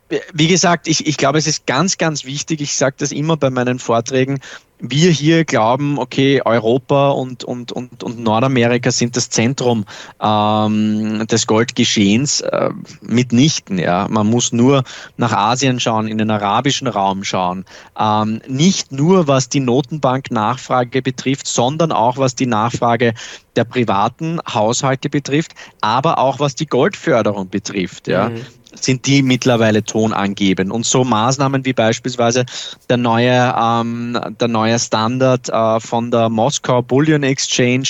äh, 0.10 0.20
wie 0.34 0.48
gesagt, 0.48 0.88
ich, 0.88 1.06
ich 1.06 1.18
glaube, 1.18 1.38
es 1.38 1.48
ist 1.48 1.68
ganz, 1.68 1.98
ganz 1.98 2.26
wichtig, 2.26 2.62
ich 2.62 2.76
sage 2.76 2.96
das 3.00 3.12
immer 3.12 3.38
bei 3.38 3.50
meinen 3.50 3.80
Vorträgen, 3.80 4.40
wir 4.80 5.12
hier 5.12 5.44
glauben, 5.44 6.00
okay, 6.00 6.42
Europa 6.44 7.10
und, 7.10 7.44
und, 7.44 7.72
und, 7.72 8.02
und 8.04 8.20
Nordamerika 8.20 8.92
sind 8.92 9.18
das 9.18 9.30
Zentrum 9.30 9.86
ähm, 10.22 11.28
des 11.28 11.48
Goldgeschehens 11.48 12.42
äh, 12.42 12.70
mitnichten. 13.02 13.78
Ja. 13.78 14.08
Man 14.10 14.28
muss 14.28 14.54
nur 14.54 14.84
nach 15.18 15.34
Asien 15.34 15.80
schauen, 15.80 16.08
in 16.08 16.18
den 16.18 16.32
arabischen 16.32 16.88
Raum 16.88 17.24
schauen. 17.24 17.66
Ähm, 18.00 18.42
nicht 18.48 18.92
nur 18.92 19.28
was 19.28 19.50
die 19.50 19.60
Notenbank-Nachfrage 19.60 21.02
betrifft, 21.02 21.48
sondern 21.48 21.92
auch 21.92 22.18
was 22.18 22.36
die 22.36 22.48
Nachfrage 22.48 23.14
der 23.56 23.66
privaten 23.66 24.40
Haushalte 24.52 25.10
betrifft, 25.10 25.54
aber 25.82 26.20
auch 26.20 26.40
was 26.40 26.56
die 26.56 26.68
Goldförderung 26.68 27.50
betrifft. 27.50 28.08
Ja. 28.08 28.30
Mhm 28.30 28.46
sind 28.76 29.06
die 29.06 29.22
mittlerweile 29.22 29.84
tonangebend. 29.84 30.72
Und 30.72 30.86
so 30.86 31.04
Maßnahmen 31.04 31.66
wie 31.66 31.74
beispielsweise 31.74 32.46
der 32.90 32.98
neue, 32.98 33.56
ähm, 33.58 34.20
der 34.40 34.48
neue 34.48 34.78
Standard 34.80 35.50
äh, 35.50 35.80
von 35.80 36.12
der 36.12 36.30
Moskau 36.30 36.82
Bullion 36.82 37.24
Exchange. 37.24 37.90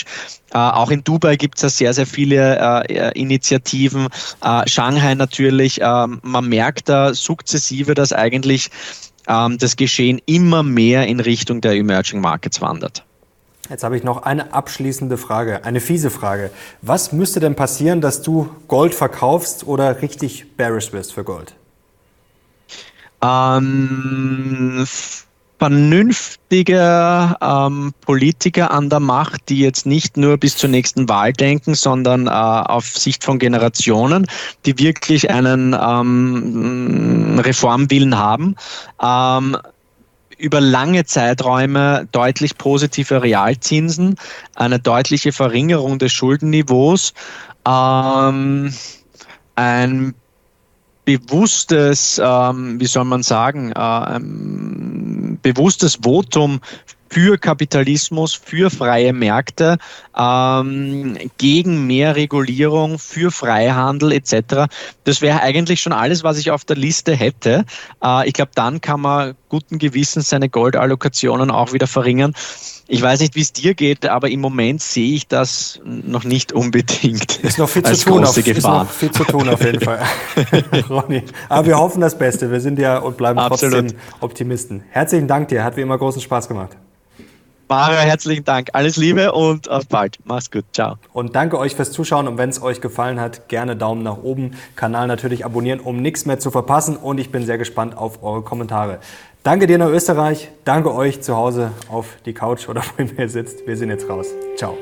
Äh, 0.52 0.58
auch 0.58 0.92
in 0.92 1.04
Dubai 1.04 1.36
gibt 1.36 1.58
es 1.58 1.62
ja 1.62 1.70
sehr, 1.70 1.94
sehr 1.94 2.08
viele 2.08 2.86
äh, 2.88 3.20
Initiativen. 3.20 4.08
Äh, 4.44 4.68
Shanghai 4.68 5.16
natürlich. 5.16 5.80
Ähm, 5.82 6.20
man 6.24 6.48
merkt 6.48 6.90
da 6.90 7.14
sukzessive, 7.14 7.94
dass 7.94 8.14
eigentlich 8.14 8.70
ähm, 9.28 9.58
das 9.58 9.76
Geschehen 9.76 10.22
immer 10.26 10.64
mehr 10.64 11.08
in 11.08 11.20
Richtung 11.20 11.62
der 11.62 11.74
Emerging 11.74 12.22
Markets 12.22 12.62
wandert. 12.62 13.04
Jetzt 13.70 13.84
habe 13.84 13.96
ich 13.96 14.04
noch 14.04 14.24
eine 14.24 14.54
abschließende 14.54 15.18
Frage, 15.18 15.64
eine 15.64 15.80
fiese 15.80 16.10
Frage. 16.10 16.50
Was 16.82 17.12
müsste 17.12 17.40
denn 17.40 17.56
passieren, 17.56 18.02
dass 18.02 18.24
du 18.24 18.50
Gold 18.68 18.96
verkaufst 18.96 19.68
oder 19.68 20.02
richtig 20.02 20.58
bearish 20.58 20.92
wirst 20.92 21.14
für 21.14 21.24
Gold? 21.24 21.54
Ähm, 23.22 24.88
vernünftige 25.60 27.36
ähm, 27.42 27.94
Politiker 28.02 28.72
an 28.72 28.90
der 28.90 29.02
Macht, 29.02 29.50
die 29.50 29.60
jetzt 29.60 29.86
nicht 29.86 30.18
nur 30.18 30.38
bis 30.38 30.58
zur 30.58 30.70
nächsten 30.70 31.08
Wahl 31.08 31.34
denken, 31.34 31.76
sondern 31.76 32.26
äh, 32.26 32.30
auf 32.32 32.86
Sicht 32.86 33.24
von 33.24 33.38
Generationen, 33.38 34.26
die 34.66 34.80
wirklich 34.80 35.30
einen 35.30 35.76
ähm, 35.80 37.40
Reformwillen 37.40 38.18
haben. 38.18 38.56
Ähm, 39.00 39.58
über 40.40 40.62
lange 40.62 41.06
Zeiträume 41.06 42.08
deutlich 42.12 42.58
positive 42.58 43.22
Realzinsen, 43.22 44.16
eine 44.56 44.80
deutliche 44.80 45.32
Verringerung 45.32 46.00
des 46.00 46.12
Schuldenniveaus, 46.14 47.14
ähm, 47.68 48.74
ein 49.56 50.16
bewusstes, 51.06 52.22
ähm, 52.24 52.80
wie 52.80 52.86
soll 52.86 53.06
man 53.06 53.24
sagen, 53.24 53.72
äh, 53.74 54.20
bewusstes 55.42 56.00
Votum 56.04 56.62
für 57.10 57.38
Kapitalismus, 57.38 58.34
für 58.34 58.70
freie 58.70 59.14
Märkte, 59.14 59.78
ähm, 60.18 61.18
gegen 61.38 61.88
mehr 61.88 62.16
Regulierung, 62.16 63.00
für 63.00 63.32
Freihandel 63.32 64.12
etc. 64.12 64.72
Das 65.04 65.22
wäre 65.22 65.42
eigentlich 65.42 65.82
schon 65.82 65.94
alles, 65.94 66.24
was 66.24 66.38
ich 66.38 66.52
auf 66.52 66.66
der 66.66 66.76
Liste 66.76 67.16
hätte. 67.16 67.66
Äh, 68.04 68.28
ich 68.28 68.34
glaube, 68.34 68.52
dann 68.56 68.82
kann 68.82 69.02
man 69.02 69.36
guten 69.50 69.80
Gewissens 69.80 70.30
seine 70.30 70.50
Goldallokationen 70.50 71.52
auch 71.52 71.74
wieder 71.74 71.88
verringern. 71.88 72.34
Ich 72.88 73.02
weiß 73.02 73.20
nicht, 73.20 73.36
wie 73.36 73.42
es 73.42 73.54
dir 73.54 73.76
geht, 73.76 74.08
aber 74.08 74.30
im 74.30 74.42
Moment 74.42 74.82
sehe 74.82 75.14
ich 75.14 75.28
das 75.28 75.80
noch 75.84 76.24
nicht 76.24 76.54
unbedingt. 76.54 77.38
Ist 77.44 77.60
noch 77.60 77.70
viel 77.70 77.84
zu 77.84 78.06
tun, 78.06 78.26
auf, 78.26 78.36
ist 78.36 78.64
noch 78.64 78.90
viel 78.90 79.12
zu 79.12 79.24
tun 79.26 79.48
auf 79.48 79.64
jeden 79.64 79.82
Fall, 79.82 80.02
Ronny. 80.90 81.24
Aber 81.50 81.68
wir 81.68 81.78
hoffen 81.78 82.02
das 82.02 82.18
Beste. 82.18 82.52
Wir 82.52 82.60
sind 82.60 82.80
ja 82.80 82.98
und 82.98 83.18
bleiben 83.18 83.38
Absolut. 83.38 83.90
trotzdem 83.90 84.00
Optimisten. 84.22 84.84
Herzlichen 84.90 85.28
Dank 85.28 85.50
dir, 85.50 85.64
hat 85.64 85.78
wie 85.78 85.82
immer 85.82 85.98
großen 85.98 86.22
Spaß 86.22 86.48
gemacht. 86.48 86.78
Mario, 87.70 88.00
herzlichen 88.00 88.44
Dank. 88.44 88.70
Alles 88.74 88.98
Liebe 88.98 89.32
und 89.32 89.70
auf 89.70 89.88
bald. 89.88 90.18
Mach's 90.26 90.50
gut. 90.50 90.66
Ciao. 90.74 90.96
Und 91.14 91.36
danke 91.36 91.60
euch 91.60 91.76
fürs 91.76 91.92
Zuschauen. 91.92 92.28
Und 92.28 92.40
wenn 92.40 92.50
es 92.50 92.62
euch 92.62 92.82
gefallen 92.82 93.20
hat, 93.20 93.48
gerne 93.48 93.76
Daumen 93.76 94.02
nach 94.02 94.18
oben. 94.18 94.56
Kanal 94.76 95.06
natürlich 95.08 95.46
abonnieren, 95.46 95.80
um 95.80 96.02
nichts 96.02 96.26
mehr 96.26 96.40
zu 96.40 96.50
verpassen. 96.50 96.98
Und 96.98 97.20
ich 97.20 97.32
bin 97.32 97.46
sehr 97.46 97.60
gespannt 97.60 97.96
auf 97.96 98.24
eure 98.24 98.42
Kommentare. 98.42 98.98
Danke 99.44 99.68
dir 99.68 99.78
nach 99.78 99.90
Österreich. 99.90 100.50
Danke 100.66 100.94
euch 100.94 101.22
zu 101.22 101.38
Hause 101.38 101.72
auf 101.90 102.18
die 102.26 102.34
Couch 102.34 102.68
oder 102.68 102.82
wo 102.98 103.04
ihr 103.22 103.30
sitzt. 103.30 103.68
Wir 103.68 103.78
sind 103.78 103.90
jetzt 103.90 104.10
raus. 104.10 104.28
Ciao. 104.58 104.76